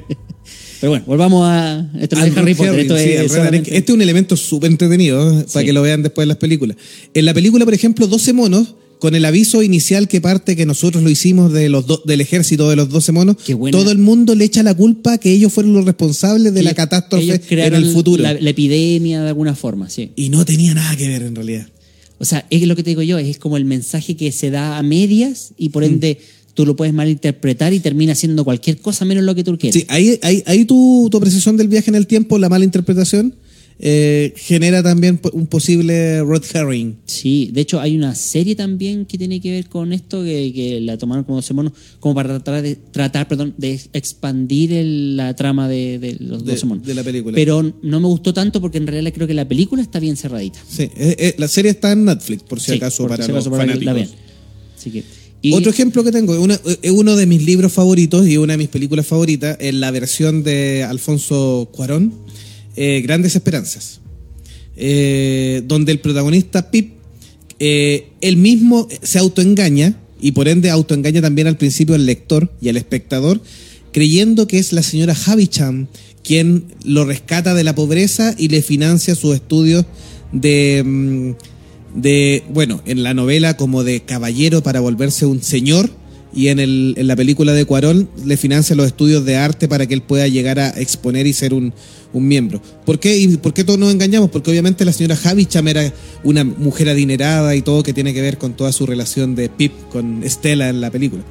Pero 0.80 0.90
bueno, 0.92 1.04
volvamos 1.06 1.46
a. 1.46 1.86
Esto 2.00 2.16
es 2.16 2.36
Harry 2.36 2.54
Potter, 2.54 2.78
esto 2.80 2.96
sí, 2.96 3.10
es. 3.10 3.32
solamente-. 3.32 3.76
Este 3.76 3.92
es 3.92 3.94
un 3.94 4.00
elemento 4.02 4.36
súper 4.36 4.70
entretenido 4.70 5.20
¿eh? 5.30 5.44
para 5.52 5.60
Sí. 5.60 5.66
que 5.66 5.72
lo 5.74 5.82
vean 5.82 6.02
después 6.02 6.24
en 6.24 6.28
las 6.28 6.38
películas. 6.38 6.76
En 7.12 7.26
la 7.26 7.34
película, 7.34 7.64
por 7.66 7.74
ejemplo, 7.74 8.06
12 8.06 8.32
monos, 8.32 8.74
con 9.00 9.16
el 9.16 9.24
aviso 9.24 9.62
inicial 9.64 10.06
que 10.06 10.20
parte 10.20 10.54
que 10.54 10.64
nosotros 10.66 11.02
lo 11.02 11.10
hicimos 11.10 11.52
de 11.52 11.68
los 11.68 11.86
do- 11.88 12.02
del 12.06 12.20
ejército 12.20 12.70
de 12.70 12.76
los 12.76 12.88
12 12.90 13.10
monos, 13.10 13.36
todo 13.72 13.90
el 13.90 13.98
mundo 13.98 14.36
le 14.36 14.44
echa 14.44 14.62
la 14.62 14.74
culpa 14.74 15.18
que 15.18 15.32
ellos 15.32 15.52
fueron 15.52 15.72
los 15.72 15.84
responsables 15.84 16.54
de 16.54 16.62
la 16.62 16.74
catástrofe 16.74 17.40
en 17.50 17.74
el 17.74 17.90
futuro. 17.92 18.22
La, 18.22 18.34
la 18.34 18.50
epidemia 18.50 19.22
de 19.22 19.28
alguna 19.28 19.56
forma, 19.56 19.90
sí. 19.90 20.10
Y 20.14 20.28
no 20.28 20.44
tenía 20.44 20.72
nada 20.74 20.94
que 20.96 21.08
ver 21.08 21.22
en 21.22 21.34
realidad. 21.34 21.66
O 22.18 22.24
sea, 22.24 22.46
es 22.50 22.62
lo 22.68 22.76
que 22.76 22.82
te 22.84 22.90
digo 22.90 23.02
yo, 23.02 23.18
es 23.18 23.38
como 23.38 23.56
el 23.56 23.64
mensaje 23.64 24.14
que 24.14 24.30
se 24.30 24.50
da 24.50 24.78
a 24.78 24.82
medias 24.82 25.52
y 25.58 25.70
Mm. 25.70 25.72
por 25.72 25.84
ende 25.84 26.18
tú 26.52 26.66
lo 26.66 26.76
puedes 26.76 26.92
malinterpretar 26.92 27.72
y 27.72 27.80
termina 27.80 28.14
siendo 28.14 28.44
cualquier 28.44 28.76
cosa 28.76 29.04
menos 29.06 29.24
lo 29.24 29.34
que 29.34 29.42
tú 29.44 29.56
quieres. 29.56 29.80
Sí, 29.80 29.86
ahí, 29.88 30.18
ahí, 30.22 30.42
ahí 30.44 30.64
tu, 30.66 31.08
tu 31.10 31.16
apreciación 31.16 31.56
del 31.56 31.68
viaje 31.68 31.88
en 31.90 31.94
el 31.94 32.06
tiempo, 32.06 32.38
la 32.38 32.50
mala 32.50 32.64
interpretación, 32.66 33.34
eh, 33.82 34.34
genera 34.36 34.82
también 34.82 35.18
un 35.32 35.46
posible 35.46 36.22
red 36.22 36.42
herring. 36.52 36.96
Sí, 37.06 37.50
de 37.52 37.62
hecho 37.62 37.80
hay 37.80 37.96
una 37.96 38.14
serie 38.14 38.54
también 38.54 39.06
que 39.06 39.16
tiene 39.16 39.40
que 39.40 39.50
ver 39.52 39.68
con 39.68 39.92
esto, 39.94 40.22
que, 40.22 40.52
que 40.54 40.80
la 40.82 40.98
tomaron 40.98 41.24
como 41.24 41.36
12 41.38 41.54
monos, 41.54 41.72
como 41.98 42.14
para 42.14 42.28
tratar 42.28 42.62
de, 42.62 42.76
tratar, 42.76 43.26
perdón, 43.26 43.54
de 43.56 43.80
expandir 43.94 44.72
el- 44.74 45.16
la 45.16 45.34
trama 45.34 45.66
de, 45.68 45.98
de 45.98 46.16
los 46.20 46.44
12 46.44 46.66
monos. 46.66 46.86
de 46.86 46.94
la 46.94 47.02
película. 47.02 47.34
Pero 47.34 47.62
no 47.82 48.00
me 48.00 48.06
gustó 48.06 48.34
tanto 48.34 48.60
porque 48.60 48.78
en 48.78 48.86
realidad 48.86 49.12
creo 49.14 49.26
que 49.26 49.34
la 49.34 49.48
película 49.48 49.80
está 49.80 49.98
bien 49.98 50.16
cerradita. 50.16 50.58
Sí, 50.68 50.82
eh, 50.82 51.16
eh, 51.18 51.34
la 51.38 51.48
serie 51.48 51.70
está 51.70 51.92
en 51.92 52.04
Netflix, 52.04 52.42
por 52.42 52.60
si 52.60 52.72
Sí, 52.72 52.76
acaso, 52.76 53.04
por 53.04 53.10
para 53.12 53.24
si 53.24 53.32
los 53.32 53.46
acaso 53.46 53.50
para 53.50 53.64
que 53.64 53.84
la 53.84 53.92
fanáticos. 53.92 54.14
vean. 54.16 54.24
Así 54.78 54.90
que, 54.90 55.04
y- 55.42 55.54
Otro 55.54 55.70
ejemplo 55.70 56.04
que 56.04 56.12
tengo, 56.12 56.38
una- 56.38 56.60
es 56.82 56.90
uno 56.90 57.16
de 57.16 57.24
mis 57.26 57.42
libros 57.44 57.72
favoritos 57.72 58.28
y 58.28 58.36
una 58.36 58.52
de 58.54 58.58
mis 58.58 58.68
películas 58.68 59.06
favoritas, 59.06 59.56
es 59.58 59.72
la 59.74 59.90
versión 59.90 60.42
de 60.42 60.84
Alfonso 60.84 61.68
Cuarón, 61.72 62.12
eh, 62.76 63.00
Grandes 63.02 63.34
Esperanzas, 63.34 64.00
eh, 64.76 65.62
donde 65.66 65.92
el 65.92 66.00
protagonista 66.00 66.70
Pip, 66.70 66.92
eh, 67.58 68.08
él 68.20 68.36
mismo 68.36 68.88
se 69.02 69.18
autoengaña 69.18 69.98
y 70.20 70.32
por 70.32 70.48
ende 70.48 70.70
autoengaña 70.70 71.20
también 71.20 71.46
al 71.46 71.56
principio 71.56 71.94
al 71.94 72.06
lector 72.06 72.52
y 72.60 72.68
al 72.68 72.76
espectador, 72.76 73.40
creyendo 73.92 74.46
que 74.46 74.58
es 74.58 74.72
la 74.72 74.82
señora 74.82 75.16
Havisham 75.26 75.88
quien 76.22 76.66
lo 76.84 77.04
rescata 77.04 77.54
de 77.54 77.64
la 77.64 77.74
pobreza 77.74 78.34
y 78.36 78.48
le 78.48 78.62
financia 78.62 79.14
sus 79.14 79.34
estudios 79.34 79.86
de... 80.32 80.82
mm, 80.84 81.30
de, 81.94 82.44
bueno, 82.48 82.82
en 82.86 83.02
la 83.02 83.14
novela 83.14 83.56
como 83.56 83.84
de 83.84 84.00
caballero 84.00 84.62
para 84.62 84.80
volverse 84.80 85.26
un 85.26 85.42
señor 85.42 85.90
y 86.32 86.48
en, 86.48 86.60
el, 86.60 86.94
en 86.96 87.06
la 87.06 87.16
película 87.16 87.52
de 87.52 87.64
Cuarón 87.64 88.08
le 88.24 88.36
financia 88.36 88.76
los 88.76 88.86
estudios 88.86 89.24
de 89.24 89.36
arte 89.36 89.68
para 89.68 89.86
que 89.86 89.94
él 89.94 90.02
pueda 90.02 90.28
llegar 90.28 90.58
a 90.60 90.68
exponer 90.70 91.26
y 91.26 91.32
ser 91.32 91.54
un, 91.54 91.72
un 92.12 92.28
miembro. 92.28 92.62
¿Por 92.84 93.00
qué? 93.00 93.16
¿Y 93.16 93.36
por 93.36 93.52
qué 93.52 93.64
todos 93.64 93.78
nos 93.78 93.92
engañamos? 93.92 94.30
Porque 94.30 94.50
obviamente 94.50 94.84
la 94.84 94.92
señora 94.92 95.18
Havisham 95.22 95.66
era 95.68 95.92
una 96.22 96.44
mujer 96.44 96.88
adinerada 96.88 97.54
y 97.56 97.62
todo 97.62 97.82
que 97.82 97.92
tiene 97.92 98.14
que 98.14 98.22
ver 98.22 98.38
con 98.38 98.54
toda 98.54 98.72
su 98.72 98.86
relación 98.86 99.34
de 99.34 99.48
Pip 99.48 99.72
con 99.90 100.22
Estela 100.22 100.68
en 100.68 100.80
la 100.80 100.90
película. 100.90 101.22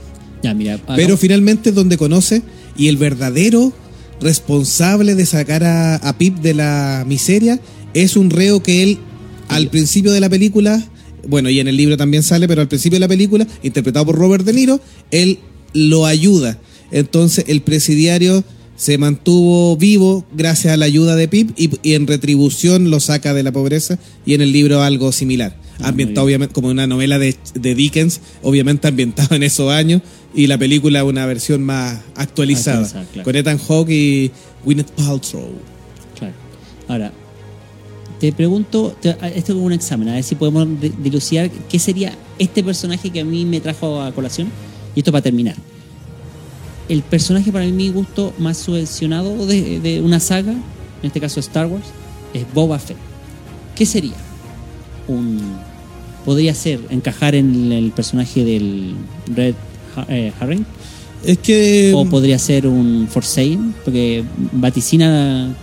ya, 0.44 0.54
mira, 0.54 0.80
Pero 0.96 1.18
finalmente 1.18 1.70
es 1.70 1.76
donde 1.76 1.98
conoce 1.98 2.42
y 2.78 2.88
el 2.88 2.98
verdadero 2.98 3.74
responsable 4.22 5.16
de 5.16 5.26
sacar 5.26 5.64
a, 5.64 5.96
a 5.96 6.18
Pip 6.18 6.40
de 6.40 6.54
la 6.54 7.06
miseria 7.08 7.60
es 7.94 8.16
un 8.18 8.30
reo 8.30 8.62
que 8.62 8.84
él 8.84 9.00
al 9.48 9.70
principio 9.70 10.12
de 10.12 10.20
la 10.20 10.30
película, 10.30 10.82
bueno, 11.28 11.50
y 11.50 11.60
en 11.60 11.68
el 11.68 11.78
libro 11.78 11.98
también 11.98 12.24
sale, 12.24 12.48
pero 12.48 12.62
al 12.62 12.68
principio 12.68 12.96
de 12.96 13.02
la 13.02 13.08
película, 13.08 13.48
interpretado 13.64 14.06
por 14.06 14.16
Robert 14.18 14.46
De 14.46 14.54
Niro, 14.54 14.80
él 15.12 15.40
lo 15.74 16.06
ayuda. 16.06 16.58
Entonces 16.92 17.46
el 17.48 17.62
presidiario 17.62 18.44
se 18.76 18.98
mantuvo 18.98 19.76
vivo 19.76 20.26
gracias 20.32 20.74
a 20.74 20.78
la 20.78 20.86
ayuda 20.86 21.16
de 21.16 21.28
Pip 21.28 21.52
y, 21.58 21.70
y 21.84 21.96
en 21.96 22.08
retribución 22.08 22.90
lo 22.90 23.00
saca 23.00 23.34
de 23.34 23.44
la 23.44 23.52
pobreza 23.52 24.00
y 24.26 24.34
en 24.34 24.42
el 24.42 24.54
libro 24.54 24.82
algo 24.82 25.12
similar. 25.12 25.56
Ah, 25.82 25.90
Ambientado 25.90 26.26
obviamente 26.26 26.54
como 26.54 26.70
una 26.70 26.88
novela 26.88 27.20
de, 27.20 27.36
de 27.54 27.76
Dickens, 27.76 28.22
obviamente 28.42 28.88
ambientado 28.88 29.36
en 29.36 29.44
esos 29.44 29.72
años 29.72 30.02
y 30.34 30.48
la 30.48 30.58
película 30.58 31.04
una 31.04 31.26
versión 31.26 31.64
más 31.64 32.00
actualizada, 32.16 32.80
Actualizada, 32.80 33.06
claro. 33.12 33.26
con 33.26 33.36
Ethan 33.36 33.58
Hawke 33.58 33.92
y 33.92 34.32
Gwyneth 34.64 34.92
Paltrow. 34.92 35.50
Claro. 36.18 36.34
Ahora, 36.88 37.14
te 38.20 38.32
pregunto, 38.34 38.96
te- 39.02 39.10
esto 39.10 39.52
es 39.52 39.56
como 39.56 39.64
un 39.66 39.74
examen, 39.74 40.10
a 40.10 40.14
ver 40.14 40.24
si 40.24 40.36
podemos 40.36 40.68
de- 40.80 40.92
dilucidar 41.02 41.50
qué 41.50 41.80
sería 41.80 42.14
este 42.38 42.64
personaje 42.64 43.10
que 43.10 43.22
a 43.22 43.26
mí 43.26 43.46
me 43.46 43.60
trajo 43.62 44.02
a 44.02 44.12
colación. 44.12 44.50
Y 44.96 45.00
esto 45.00 45.12
para 45.12 45.22
terminar. 45.22 45.56
El 46.88 47.02
personaje 47.04 47.52
para 47.52 47.66
mi 47.66 47.90
gusto 47.90 48.34
más 48.40 48.58
subvencionado 48.58 49.46
de, 49.46 49.80
de 49.80 50.02
una 50.02 50.20
saga, 50.20 50.52
en 50.52 50.62
este 51.04 51.20
caso 51.22 51.40
Star 51.40 51.68
Wars, 51.68 51.86
es 52.34 52.44
Boba 52.54 52.80
Fett. 52.80 52.98
¿Qué 53.76 53.86
sería? 53.86 54.16
Un, 55.08 55.40
podría 56.26 56.54
ser 56.56 56.80
encajar 56.90 57.36
en 57.36 57.72
el 57.72 57.92
personaje 57.92 58.44
del 58.44 58.96
Red 59.36 59.54
eh, 60.08 60.32
Herring, 60.42 60.66
Es 61.24 61.38
que 61.38 61.94
o 61.96 62.06
podría 62.06 62.40
ser 62.40 62.66
un 62.68 63.08
Forsaken, 63.10 63.76
porque 63.86 64.24
vaticina 64.52 65.54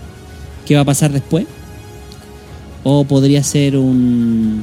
qué 0.64 0.74
va 0.76 0.82
a 0.82 0.84
pasar 0.84 1.12
después. 1.12 1.46
O 2.88 3.02
podría 3.04 3.42
ser 3.42 3.76
un, 3.76 4.62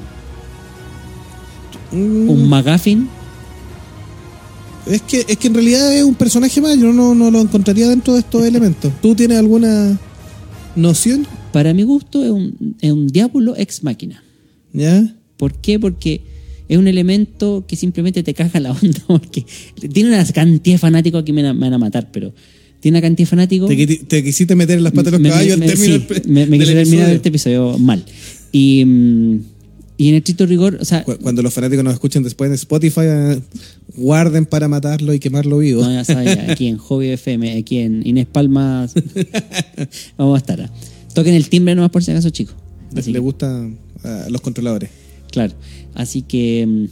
mm, 1.91 2.30
un 2.30 2.49
McGuffin. 2.49 3.09
es 4.86 5.01
que 5.01 5.26
es 5.28 5.38
que 5.38 5.47
en 5.47 5.53
realidad 5.53 5.93
es 5.93 6.03
un 6.03 6.15
personaje 6.15 6.61
más, 6.61 6.78
yo 6.80 6.93
no, 6.93 7.13
no 7.15 7.30
lo 7.32 7.41
encontraría 7.41 7.89
dentro 7.89 8.13
de 8.13 8.19
estos 8.21 8.45
elementos. 8.45 8.91
¿Tú 9.01 9.13
tienes 9.15 9.38
alguna 9.38 9.97
noción? 10.76 11.28
Para 11.51 11.74
mi 11.74 11.84
gusto 11.84 12.24
es 12.24 12.32
un, 12.32 12.76
es 12.82 12.91
un 12.91 13.07
diablo 13.07 13.55
ex 13.57 13.84
máquina. 13.84 14.24
¿Ya? 14.71 15.03
¿Por 15.38 15.53
qué? 15.55 15.78
Porque 15.80 16.21
es 16.69 16.78
un 16.78 16.88
elemento 16.88 17.65
que 17.67 17.76
simplemente 17.76 18.24
te 18.24 18.34
caga 18.34 18.59
la 18.59 18.71
onda. 18.71 18.99
Porque 19.07 19.45
tiene 19.91 20.09
una 20.09 20.26
cantidad 20.32 20.76
de 20.76 20.80
fanáticos 20.80 21.24
que 21.24 21.34
me, 21.34 21.43
van 21.43 21.51
a- 21.51 21.53
me 21.53 21.59
van 21.67 21.74
a 21.74 21.78
matar, 21.78 22.09
pero 22.11 22.34
tiene 22.84 22.97
una 22.99 23.01
cantidad 23.01 23.25
de 23.25 23.29
fanáticos. 23.29 23.69
Te, 24.07 24.23
quisiste 24.23 24.55
meter 24.55 24.77
en 24.77 24.84
las 24.84 24.93
patas 24.93 25.05
de 25.05 25.11
los 25.13 25.21
Me- 25.21 25.29
caballos 25.29 25.57
me- 25.57 25.65
al 25.65 25.71
término 25.71 25.95
sí, 25.97 26.05
del- 26.13 26.27
me, 26.29 26.45
me 26.45 26.59
quise 26.59 26.73
terminar 26.73 27.09
este 27.09 27.29
episodio 27.29 27.79
mal. 27.79 28.05
Y, 28.51 28.84
mm, 28.86 29.39
y 29.97 30.09
en 30.09 30.15
estricto 30.15 30.45
rigor, 30.45 30.77
o 30.81 30.86
sea, 30.86 31.03
Cu- 31.03 31.17
Cuando 31.21 31.41
los 31.41 31.53
fanáticos 31.53 31.84
nos 31.84 31.93
escuchen 31.93 32.21
después 32.23 32.49
en 32.49 32.55
Spotify, 32.55 33.01
eh, 33.05 33.39
guarden 33.95 34.45
para 34.45 34.67
matarlo 34.67 35.13
y 35.13 35.19
quemarlo 35.19 35.57
vivo. 35.59 35.81
No, 35.84 35.91
ya 35.91 36.03
sabes, 36.03 36.38
aquí 36.49 36.67
en 36.67 36.77
Hobby 36.77 37.07
FM, 37.09 37.57
aquí 37.57 37.77
en 37.79 38.05
Inés 38.05 38.25
Palmas, 38.31 38.93
vamos 40.17 40.36
a 40.36 40.38
estar. 40.38 40.69
Toquen 41.13 41.36
el 41.36 41.47
timbre 41.49 41.75
nomás 41.75 41.91
por 41.91 42.03
si 42.03 42.11
acaso, 42.11 42.29
chicos. 42.31 42.55
Les 42.91 42.99
Así 43.05 43.11
le 43.11 43.17
que, 43.17 43.19
gusta 43.21 43.67
a 44.03 44.29
los 44.29 44.41
controladores. 44.41 44.89
claro. 45.31 45.53
Así 45.95 46.23
que, 46.23 46.65
mm, 46.67 46.86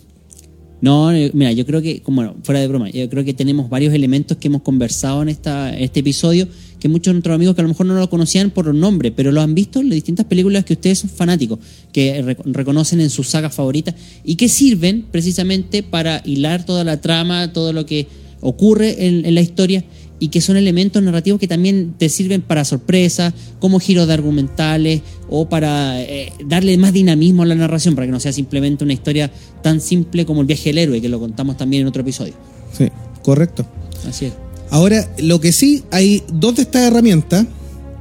no, 0.81 1.11
eh, 1.11 1.29
mira, 1.33 1.51
yo 1.51 1.65
creo 1.65 1.81
que, 1.81 2.01
como 2.01 2.17
bueno, 2.17 2.35
fuera 2.43 2.59
de 2.59 2.67
broma, 2.67 2.89
yo 2.89 3.07
creo 3.09 3.23
que 3.23 3.33
tenemos 3.33 3.69
varios 3.69 3.93
elementos 3.93 4.37
que 4.37 4.47
hemos 4.47 4.63
conversado 4.63 5.21
en 5.21 5.29
esta, 5.29 5.77
este 5.77 5.99
episodio, 5.99 6.47
que 6.79 6.89
muchos 6.89 7.11
de 7.11 7.13
nuestros 7.13 7.35
amigos 7.35 7.53
que 7.53 7.61
a 7.61 7.63
lo 7.63 7.69
mejor 7.69 7.85
no 7.85 7.93
lo 7.93 8.09
conocían 8.09 8.49
por 8.49 8.65
los 8.65 8.73
nombres, 8.73 9.13
pero 9.15 9.31
lo 9.31 9.41
han 9.41 9.53
visto 9.53 9.79
en 9.79 9.89
las 9.89 9.95
distintas 9.95 10.25
películas 10.25 10.65
que 10.65 10.73
ustedes 10.73 10.99
son 10.99 11.11
fanáticos, 11.11 11.59
que 11.93 12.21
re- 12.23 12.37
reconocen 12.45 12.99
en 12.99 13.11
sus 13.11 13.27
sagas 13.27 13.53
favoritas 13.53 13.93
y 14.23 14.35
que 14.35 14.49
sirven 14.49 15.05
precisamente 15.11 15.83
para 15.83 16.23
hilar 16.25 16.65
toda 16.65 16.83
la 16.83 16.99
trama, 16.99 17.53
todo 17.53 17.71
lo 17.73 17.85
que 17.85 18.07
ocurre 18.41 19.05
en, 19.07 19.25
en 19.27 19.35
la 19.35 19.41
historia 19.41 19.83
y 20.19 20.29
que 20.29 20.41
son 20.41 20.57
elementos 20.57 21.01
narrativos 21.01 21.39
que 21.39 21.47
también 21.47 21.93
te 21.97 22.09
sirven 22.09 22.41
para 22.41 22.65
sorpresas, 22.65 23.33
como 23.59 23.79
giros 23.79 24.07
de 24.07 24.13
argumentales 24.13 25.01
o 25.31 25.47
para 25.47 25.99
eh, 26.01 26.33
darle 26.45 26.77
más 26.77 26.93
dinamismo 26.93 27.43
a 27.43 27.45
la 27.45 27.55
narración, 27.55 27.95
para 27.95 28.05
que 28.05 28.11
no 28.11 28.19
sea 28.19 28.33
simplemente 28.33 28.83
una 28.83 28.93
historia 28.93 29.31
tan 29.63 29.79
simple 29.79 30.25
como 30.25 30.41
el 30.41 30.47
viaje 30.47 30.69
del 30.69 30.77
héroe, 30.77 31.01
que 31.01 31.09
lo 31.09 31.19
contamos 31.19 31.57
también 31.57 31.81
en 31.81 31.87
otro 31.87 32.01
episodio. 32.01 32.33
Sí, 32.77 32.89
correcto. 33.23 33.65
Así 34.07 34.25
es. 34.25 34.33
Ahora, 34.69 35.09
lo 35.19 35.39
que 35.39 35.53
sí, 35.53 35.83
hay 35.89 36.21
dos 36.31 36.57
de 36.57 36.63
estas 36.63 36.83
herramientas 36.83 37.45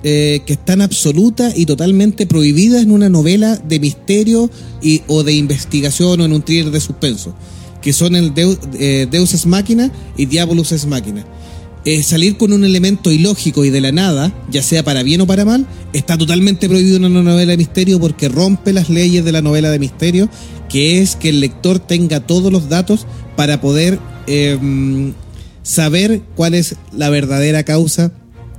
eh, 0.03 0.43
que 0.45 0.55
están 0.55 0.81
absoluta 0.81 1.53
y 1.55 1.67
totalmente 1.67 2.27
prohibidas 2.27 2.83
en 2.83 2.91
una 2.91 3.09
novela 3.09 3.57
de 3.57 3.79
misterio 3.79 4.51
y, 4.83 5.03
o 5.07 5.23
de 5.23 5.35
investigación 5.35 6.21
o 6.21 6.25
en 6.25 6.33
un 6.33 6.43
thriller 6.43 6.73
de 6.73 6.81
suspenso, 6.81 7.35
que 7.81 7.93
son 7.93 8.17
el 8.17 8.35
Deus, 8.35 8.59
eh, 8.79 9.07
Deus 9.09 9.35
es 9.35 9.47
Máquina 9.47 9.93
y 10.17 10.27
Diabolus 10.27 10.73
es 10.73 10.87
Máquina. 10.87 11.25
Eh, 11.87 12.03
salir 12.03 12.37
con 12.37 12.53
un 12.53 12.65
elemento 12.65 13.11
ilógico 13.11 13.65
y 13.65 13.71
de 13.71 13.81
la 13.81 13.91
nada, 13.91 14.35
ya 14.51 14.63
sea 14.63 14.83
para 14.83 15.03
bien 15.03 15.23
o 15.23 15.27
para 15.27 15.47
mal, 15.47 15.67
está 15.95 16.19
totalmente 16.19 16.69
prohibido 16.69 16.97
en 16.97 17.07
una 17.07 17.23
novela 17.23 17.53
de 17.53 17.57
misterio 17.57 17.99
porque 17.99 18.29
rompe 18.29 18.75
las 18.75 18.91
leyes 18.91 19.25
de 19.25 19.33
la 19.33 19.41
novela 19.41 19.71
de 19.71 19.79
misterio, 19.79 20.29
que 20.69 21.01
es 21.01 21.17
que 21.17 21.31
el 21.31 21.41
lector 21.41 21.79
tenga 21.79 22.21
todos 22.21 22.53
los 22.53 22.69
datos 22.69 23.07
para 23.35 23.63
poder 23.63 23.99
eh, 24.27 25.13
saber 25.63 26.21
cuál 26.37 26.55
es 26.55 26.77
la 26.93 27.09
verdadera 27.09 27.63
causa 27.65 28.13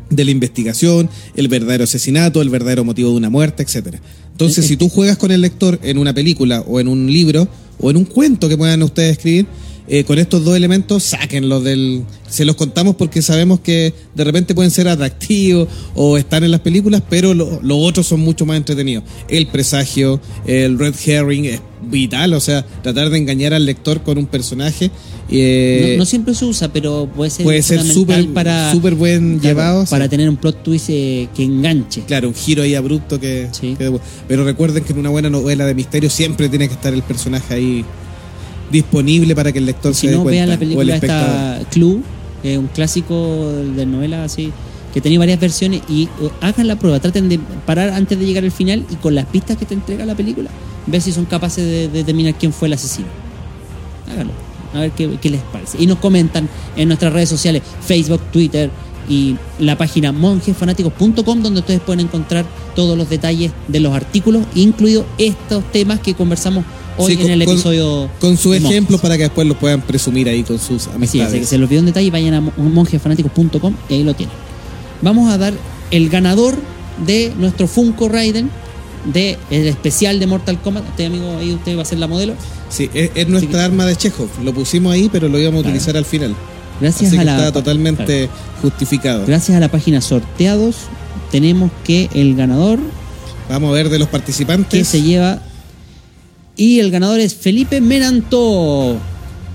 de 0.10 0.26
la 0.26 0.32
investigación, 0.32 1.10
el 1.36 1.48
verdadero 1.48 1.84
asesinato, 1.84 2.42
el 2.42 2.50
verdadero 2.50 2.84
motivo 2.84 3.12
de 3.12 3.18
una 3.18 3.30
muerte, 3.30 3.62
etcétera. 3.62 4.02
Entonces, 4.32 4.66
si 4.66 4.78
tú 4.78 4.90
juegas 4.90 5.18
con 5.18 5.32
el 5.32 5.42
lector 5.42 5.80
en 5.84 6.00
una 6.00 6.14
película 6.14 6.62
o 6.62 6.80
en 6.80 6.88
un 6.88 7.12
libro 7.12 7.48
o 7.80 7.92
en 7.92 7.98
un 7.98 8.06
cuento 8.06 8.50
que 8.50 8.58
puedan 8.58 8.82
ustedes 8.82 9.18
escribir, 9.18 9.46
eh, 9.88 10.04
con 10.04 10.20
estos 10.20 10.44
dos 10.46 10.56
elementos, 10.56 11.04
sáquenlos 11.04 11.64
del. 11.64 12.04
Se 12.30 12.46
los 12.46 12.56
contamos 12.56 12.96
porque 12.96 13.22
sabemos 13.22 13.60
que 13.60 13.94
de 14.16 14.24
repente 14.24 14.56
pueden 14.56 14.72
ser 14.72 14.88
atractivos 14.88 15.68
o 15.96 16.18
están 16.18 16.44
en 16.44 16.52
las 16.52 16.62
películas, 16.62 17.02
pero 17.10 17.34
lo- 17.34 17.60
los 17.62 17.78
otros 17.82 18.08
son 18.08 18.22
mucho 18.22 18.46
más 18.46 18.58
entretenidos. 18.58 19.04
El 19.28 19.48
presagio, 19.48 20.22
el 20.46 20.80
red 20.80 20.94
herring 21.06 21.46
es 21.46 21.62
vital, 21.84 22.34
o 22.34 22.40
sea, 22.40 22.64
tratar 22.84 23.10
de 23.10 23.18
engañar 23.18 23.54
al 23.54 23.66
lector 23.66 24.02
con 24.04 24.18
un 24.18 24.28
personaje. 24.28 24.92
eh, 25.34 25.92
no, 25.94 26.00
no 26.00 26.06
siempre 26.06 26.36
se 26.36 26.44
usa, 26.46 26.72
pero 26.74 27.10
puede 27.16 27.32
ser 27.32 27.44
puede 27.46 27.62
ser 27.64 27.80
fundamental 27.80 28.22
súper 28.24 28.34
para 28.34 28.72
súper 28.74 28.96
buen 28.96 29.40
claro, 29.40 29.56
llevado. 29.56 29.86
para 29.86 30.10
tener 30.10 30.30
un 30.30 30.36
plot 30.36 30.62
twist 30.64 30.88
eh, 30.90 31.30
que 31.36 31.44
enganche. 31.44 32.02
Claro, 32.06 32.28
un 32.28 32.36
giro 32.36 32.64
ahí 32.64 32.76
abrupto 32.76 33.20
que, 33.20 33.48
Sí. 33.52 33.76
que- 33.78 33.98
Pero 34.28 34.44
recuerden 34.44 34.84
que 34.84 34.92
en 34.94 35.00
una 35.00 35.10
buena 35.10 35.30
novela 35.30 35.66
de 35.66 35.74
misterio 35.74 36.10
siempre 36.10 36.50
tiene 36.50 36.68
que 36.68 36.74
estar 36.74 36.94
el 36.94 37.02
personaje 37.04 37.54
ahí 37.54 37.86
disponible 38.72 39.36
para 39.36 39.52
que 39.52 39.60
el 39.60 39.66
lector 39.66 39.94
Si 39.94 40.02
se 40.02 40.08
dé 40.08 40.16
no, 40.18 40.24
cuenta. 40.24 40.38
vean 40.38 40.50
la 40.50 40.58
película 40.58 40.96
esta 40.96 41.60
Clue, 41.72 42.02
que 42.42 42.54
es 42.54 42.60
un 42.60 42.68
clásico 42.68 43.52
de 43.76 43.86
novela 43.86 44.24
así, 44.24 44.52
que 44.94 45.02
tenía 45.02 45.20
varias 45.20 45.40
versiones 45.40 45.82
y 45.88 46.04
eh, 46.04 46.30
hagan 46.42 46.68
la 46.68 46.76
prueba, 46.78 47.00
traten 47.00 47.30
de 47.30 47.40
parar 47.66 47.90
antes 47.90 48.18
de 48.20 48.26
llegar 48.26 48.44
al 48.44 48.52
final 48.52 48.86
y 48.90 48.96
con 48.96 49.16
las 49.16 49.26
pistas 49.26 49.58
que 49.58 49.66
te 49.66 49.74
entrega 49.74 50.06
la 50.06 50.16
película, 50.16 50.50
ver 50.88 51.02
si 51.02 51.12
son 51.12 51.26
capaces 51.26 51.64
de, 51.64 51.88
de 51.88 52.00
determinar 52.00 52.36
quién 52.36 52.52
fue 52.52 52.68
el 52.68 52.74
asesino. 52.74 53.08
Háganlo, 54.12 54.34
a 54.74 54.80
ver 54.80 54.92
qué, 54.92 55.18
qué 55.22 55.30
les 55.30 55.42
parece. 55.42 55.82
Y 55.82 55.88
nos 55.88 56.00
comentan 56.00 56.50
en 56.76 56.88
nuestras 56.88 57.14
redes 57.14 57.30
sociales, 57.30 57.62
Facebook, 57.86 58.22
Twitter 58.32 58.70
y 59.12 59.36
la 59.60 59.78
página 59.78 60.12
monjesfanáticos.com 60.12 61.42
donde 61.44 61.60
ustedes 61.60 61.82
pueden 61.82 62.00
encontrar 62.02 62.46
todos 62.76 62.98
los 62.98 63.10
detalles 63.10 63.52
de 63.68 63.80
los 63.80 63.94
artículos, 63.94 64.44
incluidos 64.56 65.06
estos 65.18 65.64
temas 65.72 66.00
que 66.00 66.14
conversamos 66.14 66.64
hoy 66.98 67.16
Sí, 67.18 67.22
en 67.24 67.32
el 67.32 67.42
episodio. 67.42 68.10
Con 68.20 68.38
su 68.38 68.54
ejemplo 68.54 68.98
para 68.98 69.18
que 69.18 69.24
después 69.24 69.48
lo 69.48 69.58
puedan 69.60 69.82
presumir 69.82 70.30
ahí 70.30 70.44
con 70.44 70.58
sus 70.60 70.84
Así 70.84 70.90
es, 70.90 70.96
amistades. 70.96 71.40
que 71.42 71.46
se 71.46 71.58
los 71.58 71.68
olvidó 71.68 71.82
un 71.82 71.86
detalle, 71.88 72.10
vayan 72.12 72.34
a 72.36 72.42
monjesfanáticos.com 72.42 73.74
y 73.90 73.94
ahí 73.96 74.04
lo 74.04 74.14
tienen. 74.14 74.34
Vamos 75.02 75.32
a 75.32 75.38
dar 75.38 75.54
el 75.92 76.10
ganador 76.10 76.56
de 77.06 77.34
nuestro 77.38 77.68
Funko 77.68 78.08
Raiden 78.10 78.50
de 79.14 79.38
el 79.50 79.68
especial 79.68 80.20
de 80.20 80.28
Mortal 80.28 80.62
Kombat. 80.62 80.88
Este 80.90 81.06
amigo 81.08 81.38
ahí 81.40 81.54
usted 81.54 81.78
va 81.78 81.82
a 81.82 81.86
ser 81.86 81.98
la 82.00 82.08
modelo. 82.08 82.34
Sí, 82.70 82.90
es, 82.94 83.12
es 83.16 83.28
nuestra 83.28 83.66
arma 83.66 83.86
de 83.86 83.96
Chekhov. 83.96 84.30
Lo 84.44 84.54
pusimos 84.54 84.94
ahí, 84.94 85.10
pero 85.12 85.28
lo 85.28 85.40
íbamos 85.40 85.60
a 85.60 85.64
Claro. 85.64 85.70
utilizar 85.76 85.98
al 85.98 86.06
final. 86.06 86.36
Gracias 86.82 87.10
Así 87.10 87.18
a 87.18 87.20
que 87.20 87.26
la 87.26 87.38
está 87.38 87.52
totalmente 87.54 88.30
justificado. 88.62 89.26
gracias 89.26 89.56
a 89.56 89.60
la 89.60 89.70
página 89.70 90.02
sorteados 90.02 90.76
tenemos 91.32 91.72
que 91.86 92.10
el 92.14 92.36
ganador 92.36 92.80
Vamos 93.50 93.70
a 93.70 93.74
ver 93.74 93.90
de 93.90 94.00
los 94.00 94.08
que 94.08 94.12
participantes. 94.12 94.88
se 94.88 95.02
lleva 95.02 95.40
y 96.56 96.80
el 96.80 96.92
ganador 96.92 97.20
es 97.20 97.34
Felipe 97.36 97.82
Menantó. 97.82 98.98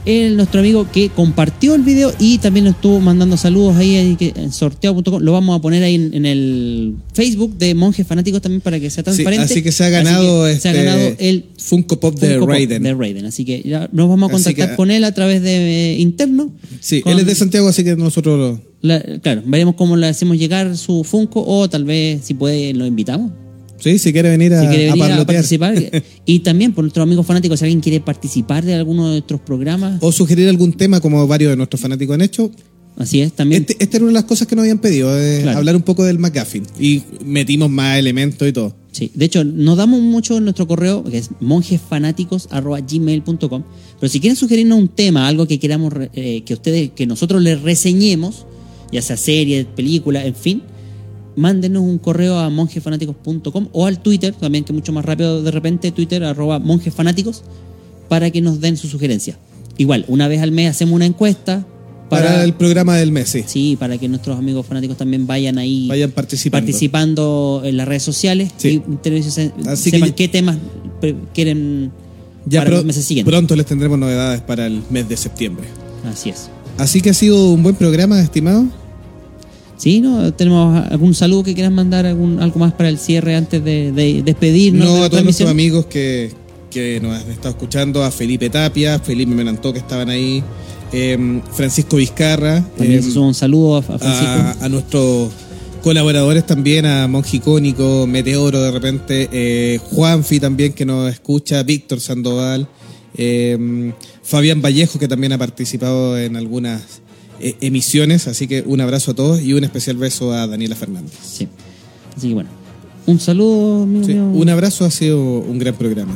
Él, 0.06 0.36
nuestro 0.36 0.60
amigo 0.60 0.86
que 0.92 1.08
compartió 1.10 1.74
el 1.74 1.82
video 1.82 2.12
y 2.20 2.38
también 2.38 2.64
nos 2.64 2.74
estuvo 2.76 3.00
mandando 3.00 3.36
saludos 3.36 3.76
ahí, 3.76 4.16
en 4.20 4.52
sorteo.com. 4.52 5.20
Lo 5.20 5.32
vamos 5.32 5.58
a 5.58 5.60
poner 5.60 5.82
ahí 5.82 5.96
en, 5.96 6.14
en 6.14 6.26
el 6.26 6.94
Facebook 7.12 7.58
de 7.58 7.74
Monjes 7.74 8.06
Fanáticos 8.06 8.40
también 8.40 8.60
para 8.60 8.78
que 8.78 8.88
sea 8.88 9.02
Sí, 9.02 9.04
transparente. 9.06 9.44
así 9.44 9.62
que 9.62 9.72
se 9.72 9.84
ha 9.84 9.88
ganado, 9.90 10.46
que 10.46 10.56
se 10.60 10.68
ha 10.68 10.72
este 10.72 10.84
ganado 10.84 11.14
el 11.18 11.44
Funko 11.58 11.98
Pop 12.00 12.14
de 12.18 12.28
Funko 12.28 12.40
Pop 12.40 12.48
Raiden. 12.50 12.82
de 12.84 12.94
Raiden. 12.94 13.24
Así 13.26 13.44
que 13.44 13.62
ya 13.64 13.88
nos 13.92 14.08
vamos 14.08 14.30
a 14.30 14.32
contactar 14.32 14.70
que- 14.70 14.76
con 14.76 14.90
él 14.90 15.02
a 15.04 15.12
través 15.12 15.42
de 15.42 15.94
eh, 15.94 15.98
interno. 15.98 16.52
Sí, 16.80 17.00
Con- 17.02 17.12
él 17.12 17.18
es 17.18 17.26
de 17.26 17.34
Santiago, 17.34 17.68
así 17.68 17.82
que 17.82 17.96
nosotros 17.96 18.38
lo, 18.38 18.60
la- 18.88 19.02
claro, 19.20 19.42
veremos 19.44 19.74
cómo 19.74 19.96
le 19.96 20.06
hacemos 20.06 20.38
llegar 20.38 20.76
su 20.76 21.02
Funko 21.02 21.44
o 21.46 21.68
tal 21.68 21.84
vez 21.84 22.20
si 22.24 22.34
puede 22.34 22.72
lo 22.74 22.86
invitamos. 22.86 23.32
Sí, 23.78 23.98
si 23.98 24.12
quiere 24.12 24.30
venir 24.30 24.54
a, 24.54 24.60
si 24.62 24.68
quiere 24.68 24.86
venir 24.90 25.02
a, 25.02 25.06
parlotear. 25.06 25.36
participar. 25.36 26.02
y 26.26 26.38
también 26.40 26.72
por 26.72 26.84
nuestros 26.84 27.02
amigos 27.04 27.26
fanáticos, 27.26 27.58
si 27.58 27.64
alguien 27.66 27.80
quiere 27.80 28.00
participar 28.00 28.64
de 28.64 28.74
alguno 28.74 29.06
de 29.06 29.10
nuestros 29.12 29.40
programas, 29.40 29.98
o 30.00 30.10
sugerir 30.12 30.48
algún 30.48 30.72
tema 30.72 31.00
como 31.00 31.26
varios 31.26 31.50
de 31.50 31.56
nuestros 31.56 31.80
fanáticos 31.80 32.14
han 32.14 32.22
hecho. 32.22 32.50
así 32.96 33.20
es, 33.20 33.32
también. 33.32 33.66
Este, 33.68 33.82
esta 33.82 33.96
era 33.98 34.04
una 34.04 34.10
de 34.12 34.14
las 34.14 34.24
cosas 34.24 34.46
que 34.48 34.56
nos 34.56 34.62
habían 34.62 34.78
pedido, 34.78 35.10
eh, 35.18 35.40
Claro. 35.42 35.58
hablar 35.58 35.76
un 35.76 35.82
poco 35.82 36.04
del 36.04 36.18
McGuffin. 36.18 36.64
Y 36.80 37.02
metimos 37.24 37.68
más 37.70 37.98
elementos 37.98 38.48
y 38.48 38.52
todo. 38.52 38.74
Sí, 38.92 39.10
de 39.14 39.26
hecho, 39.26 39.44
nos 39.44 39.76
damos 39.76 40.00
mucho 40.00 40.38
en 40.38 40.44
nuestro 40.44 40.66
correo, 40.66 41.04
que 41.04 41.18
es 41.18 41.28
monjesfanáticos.gmail.com. 41.40 43.62
Pero 44.00 44.10
si 44.10 44.20
quieren 44.20 44.36
sugerirnos 44.36 44.78
un 44.78 44.88
tema, 44.88 45.28
algo 45.28 45.46
que 45.46 45.58
queramos 45.58 45.92
eh, 46.14 46.42
que 46.44 46.54
ustedes, 46.54 46.92
que 46.92 47.06
nosotros 47.06 47.42
les 47.42 47.60
reseñemos, 47.60 48.46
ya 48.92 49.02
sea 49.02 49.16
serie, 49.18 49.66
película, 49.66 50.24
en 50.24 50.34
fin, 50.34 50.62
mándenos 51.36 51.82
un 51.82 51.98
correo 51.98 52.38
a 52.38 52.48
monjesfanáticos.com 52.50 53.68
o 53.72 53.86
al 53.86 54.00
Twitter, 54.00 54.34
también 54.34 54.64
que 54.64 54.72
mucho 54.72 54.92
más 54.92 55.04
rápido 55.04 55.42
de 55.42 55.50
repente, 55.50 55.92
Twitter, 55.92 56.24
arroba 56.24 56.58
monjesfanáticos, 56.58 57.42
para 58.08 58.30
que 58.30 58.40
nos 58.40 58.60
den 58.60 58.76
su 58.76 58.88
sugerencia. 58.88 59.38
Igual, 59.78 60.04
una 60.08 60.26
vez 60.28 60.40
al 60.40 60.52
mes 60.52 60.70
hacemos 60.70 60.94
una 60.94 61.04
encuesta 61.06 61.66
Para, 62.08 62.26
para, 62.28 62.44
el 62.44 62.54
programa 62.54 62.96
del 62.96 63.12
mes, 63.12 63.28
sí. 63.28 63.44
sí, 63.46 63.76
para 63.78 63.98
que 63.98 64.08
nuestros 64.08 64.38
amigos 64.38 64.64
fanáticos 64.64 64.96
también 64.96 65.26
vayan 65.26 65.58
ahí 65.58 65.86
Vayan 65.88 66.12
participando. 66.12 66.64
participando 66.64 67.62
en 67.64 67.76
las 67.76 67.86
redes 67.88 68.02
sociales 68.04 68.52
Sí. 68.56 68.80
y 69.12 69.22
se- 69.24 69.52
Así 69.66 69.90
sepan 69.90 70.10
que- 70.10 70.14
qué 70.14 70.28
temas 70.28 70.56
quieren 71.34 71.90
Ya 72.46 72.60
para 72.60 72.70
pro- 72.70 72.76
los 72.78 72.84
meses 72.86 73.04
siguientes. 73.04 73.30
pronto 73.30 73.56
les 73.56 73.66
tendremos 73.66 73.98
novedades 73.98 74.40
para 74.40 74.66
el 74.66 74.82
mes 74.90 75.08
de 75.08 75.16
septiembre. 75.16 75.66
Así 76.10 76.30
es. 76.30 76.48
Así 76.78 77.00
que 77.00 77.10
ha 77.10 77.14
sido 77.14 77.50
un 77.52 77.62
buen 77.62 77.74
programa, 77.74 78.20
estimado. 78.20 78.66
Sí, 79.76 80.00
¿no? 80.00 80.32
¿Tenemos 80.32 80.86
algún 80.90 81.14
saludo 81.14 81.44
que 81.44 81.54
quieran 81.54 81.74
mandar, 81.74 82.06
algún, 82.06 82.40
algo 82.40 82.58
más 82.60 82.72
para 82.72 82.88
el 82.88 82.98
cierre 82.98 83.36
antes 83.36 83.62
de, 83.62 83.92
de 83.92 84.22
despedirnos? 84.22 84.86
No, 84.88 84.94
de 84.96 85.04
a 85.04 85.10
todos 85.10 85.24
nuestros 85.24 85.50
amigos 85.50 85.86
que, 85.86 86.30
que 86.70 86.98
nos 87.00 87.14
han 87.14 87.30
estado 87.30 87.50
escuchando, 87.50 88.02
a 88.02 88.10
Felipe 88.10 88.48
Tapia, 88.48 88.98
Felipe 88.98 89.34
Menantó 89.34 89.72
que 89.72 89.78
estaban 89.78 90.08
ahí, 90.08 90.42
em, 90.92 91.42
Francisco 91.52 91.96
Vizcarra, 91.96 92.62
También 92.76 93.04
em, 93.04 93.16
un 93.18 93.34
saludo 93.34 93.76
a, 93.76 93.78
a 93.80 93.82
Francisco. 93.82 94.62
a, 94.62 94.64
a 94.64 94.68
nuestros 94.68 95.30
colaboradores 95.82 96.44
también, 96.46 96.84
a 96.86 97.06
Mongicónico, 97.06 98.06
Meteoro 98.08 98.60
de 98.60 98.70
repente, 98.70 99.28
eh, 99.30 99.78
Juanfi 99.90 100.40
también 100.40 100.72
que 100.72 100.84
nos 100.86 101.12
escucha, 101.12 101.62
Víctor 101.62 102.00
Sandoval, 102.00 102.66
eh, 103.16 103.92
Fabián 104.22 104.60
Vallejo 104.60 104.98
que 104.98 105.06
también 105.06 105.32
ha 105.32 105.38
participado 105.38 106.18
en 106.18 106.34
algunas 106.36 106.82
eh, 107.40 107.56
emisiones, 107.60 108.26
así 108.28 108.46
que 108.46 108.62
un 108.66 108.80
abrazo 108.80 109.12
a 109.12 109.14
todos 109.14 109.40
y 109.42 109.52
un 109.52 109.64
especial 109.64 109.96
beso 109.96 110.32
a 110.32 110.46
Daniela 110.46 110.76
Fernández. 110.76 111.12
Sí. 111.22 111.48
Así 112.16 112.28
que 112.28 112.34
bueno. 112.34 112.50
Un 113.06 113.20
saludo, 113.20 113.84
amigo 113.84 114.04
Sí, 114.04 114.14
mío. 114.14 114.24
un 114.24 114.48
abrazo, 114.48 114.84
ha 114.84 114.90
sido 114.90 115.20
un 115.20 115.58
gran 115.58 115.74
programa. 115.74 116.14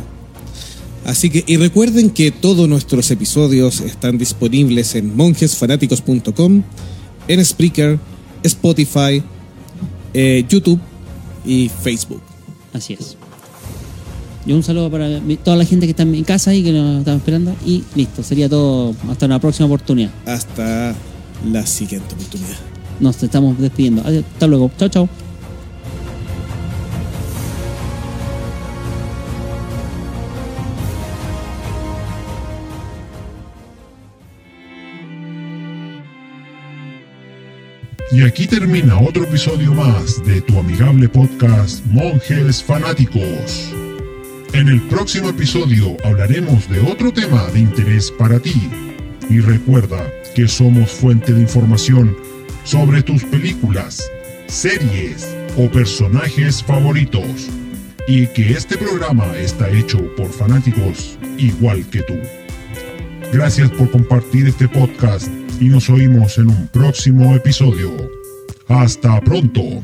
Así 1.04 1.30
que, 1.30 1.44
y 1.46 1.56
recuerden 1.56 2.10
que 2.10 2.30
todos 2.30 2.68
nuestros 2.68 3.10
episodios 3.10 3.80
están 3.80 4.18
disponibles 4.18 4.94
en 4.96 5.16
monjesfanáticos.com, 5.16 6.62
en 7.28 7.44
Spreaker, 7.44 7.98
Spotify, 8.42 9.22
eh, 10.14 10.44
YouTube 10.48 10.80
y 11.46 11.68
Facebook. 11.68 12.20
Así 12.72 12.94
es. 12.94 13.16
Y 14.46 14.52
un 14.52 14.62
saludo 14.62 14.90
para 14.90 15.20
toda 15.44 15.56
la 15.56 15.64
gente 15.64 15.86
que 15.86 15.90
está 15.90 16.02
en 16.02 16.10
mi 16.10 16.22
casa 16.22 16.54
y 16.54 16.62
que 16.62 16.72
nos 16.72 17.00
está 17.00 17.14
esperando. 17.14 17.54
Y 17.64 17.84
listo, 17.94 18.22
sería 18.22 18.48
todo. 18.48 18.94
Hasta 19.08 19.26
una 19.26 19.38
próxima 19.40 19.66
oportunidad. 19.66 20.10
Hasta 20.26 20.94
la 21.44 21.66
siguiente 21.66 22.14
oportunidad. 22.14 22.58
Nos 23.00 23.22
estamos 23.22 23.58
despidiendo. 23.58 24.02
Adiós, 24.04 24.24
hasta 24.32 24.46
luego. 24.46 24.70
Chao, 24.76 24.88
chao. 24.88 25.08
Y 38.12 38.24
aquí 38.24 38.46
termina 38.48 39.00
otro 39.00 39.22
episodio 39.22 39.72
más 39.72 40.22
de 40.24 40.40
tu 40.40 40.58
amigable 40.58 41.08
podcast 41.08 41.86
Monjes 41.86 42.62
Fanáticos. 42.62 43.72
En 44.52 44.68
el 44.68 44.82
próximo 44.88 45.28
episodio 45.28 45.96
hablaremos 46.04 46.68
de 46.68 46.80
otro 46.80 47.12
tema 47.12 47.46
de 47.52 47.60
interés 47.60 48.10
para 48.10 48.40
ti. 48.40 48.68
Y 49.30 49.38
recuerda 49.38 50.04
que 50.34 50.48
somos 50.48 50.90
fuente 50.90 51.32
de 51.32 51.42
información 51.42 52.16
sobre 52.64 53.02
tus 53.02 53.24
películas, 53.24 54.10
series 54.46 55.28
o 55.56 55.68
personajes 55.70 56.62
favoritos 56.62 57.48
y 58.06 58.26
que 58.28 58.52
este 58.52 58.76
programa 58.76 59.36
está 59.36 59.68
hecho 59.70 59.98
por 60.16 60.28
fanáticos 60.30 61.18
igual 61.38 61.84
que 61.90 62.02
tú. 62.02 62.14
Gracias 63.32 63.70
por 63.70 63.90
compartir 63.90 64.48
este 64.48 64.68
podcast 64.68 65.28
y 65.60 65.66
nos 65.66 65.88
oímos 65.88 66.38
en 66.38 66.48
un 66.48 66.68
próximo 66.68 67.34
episodio. 67.34 67.90
Hasta 68.66 69.20
pronto. 69.20 69.82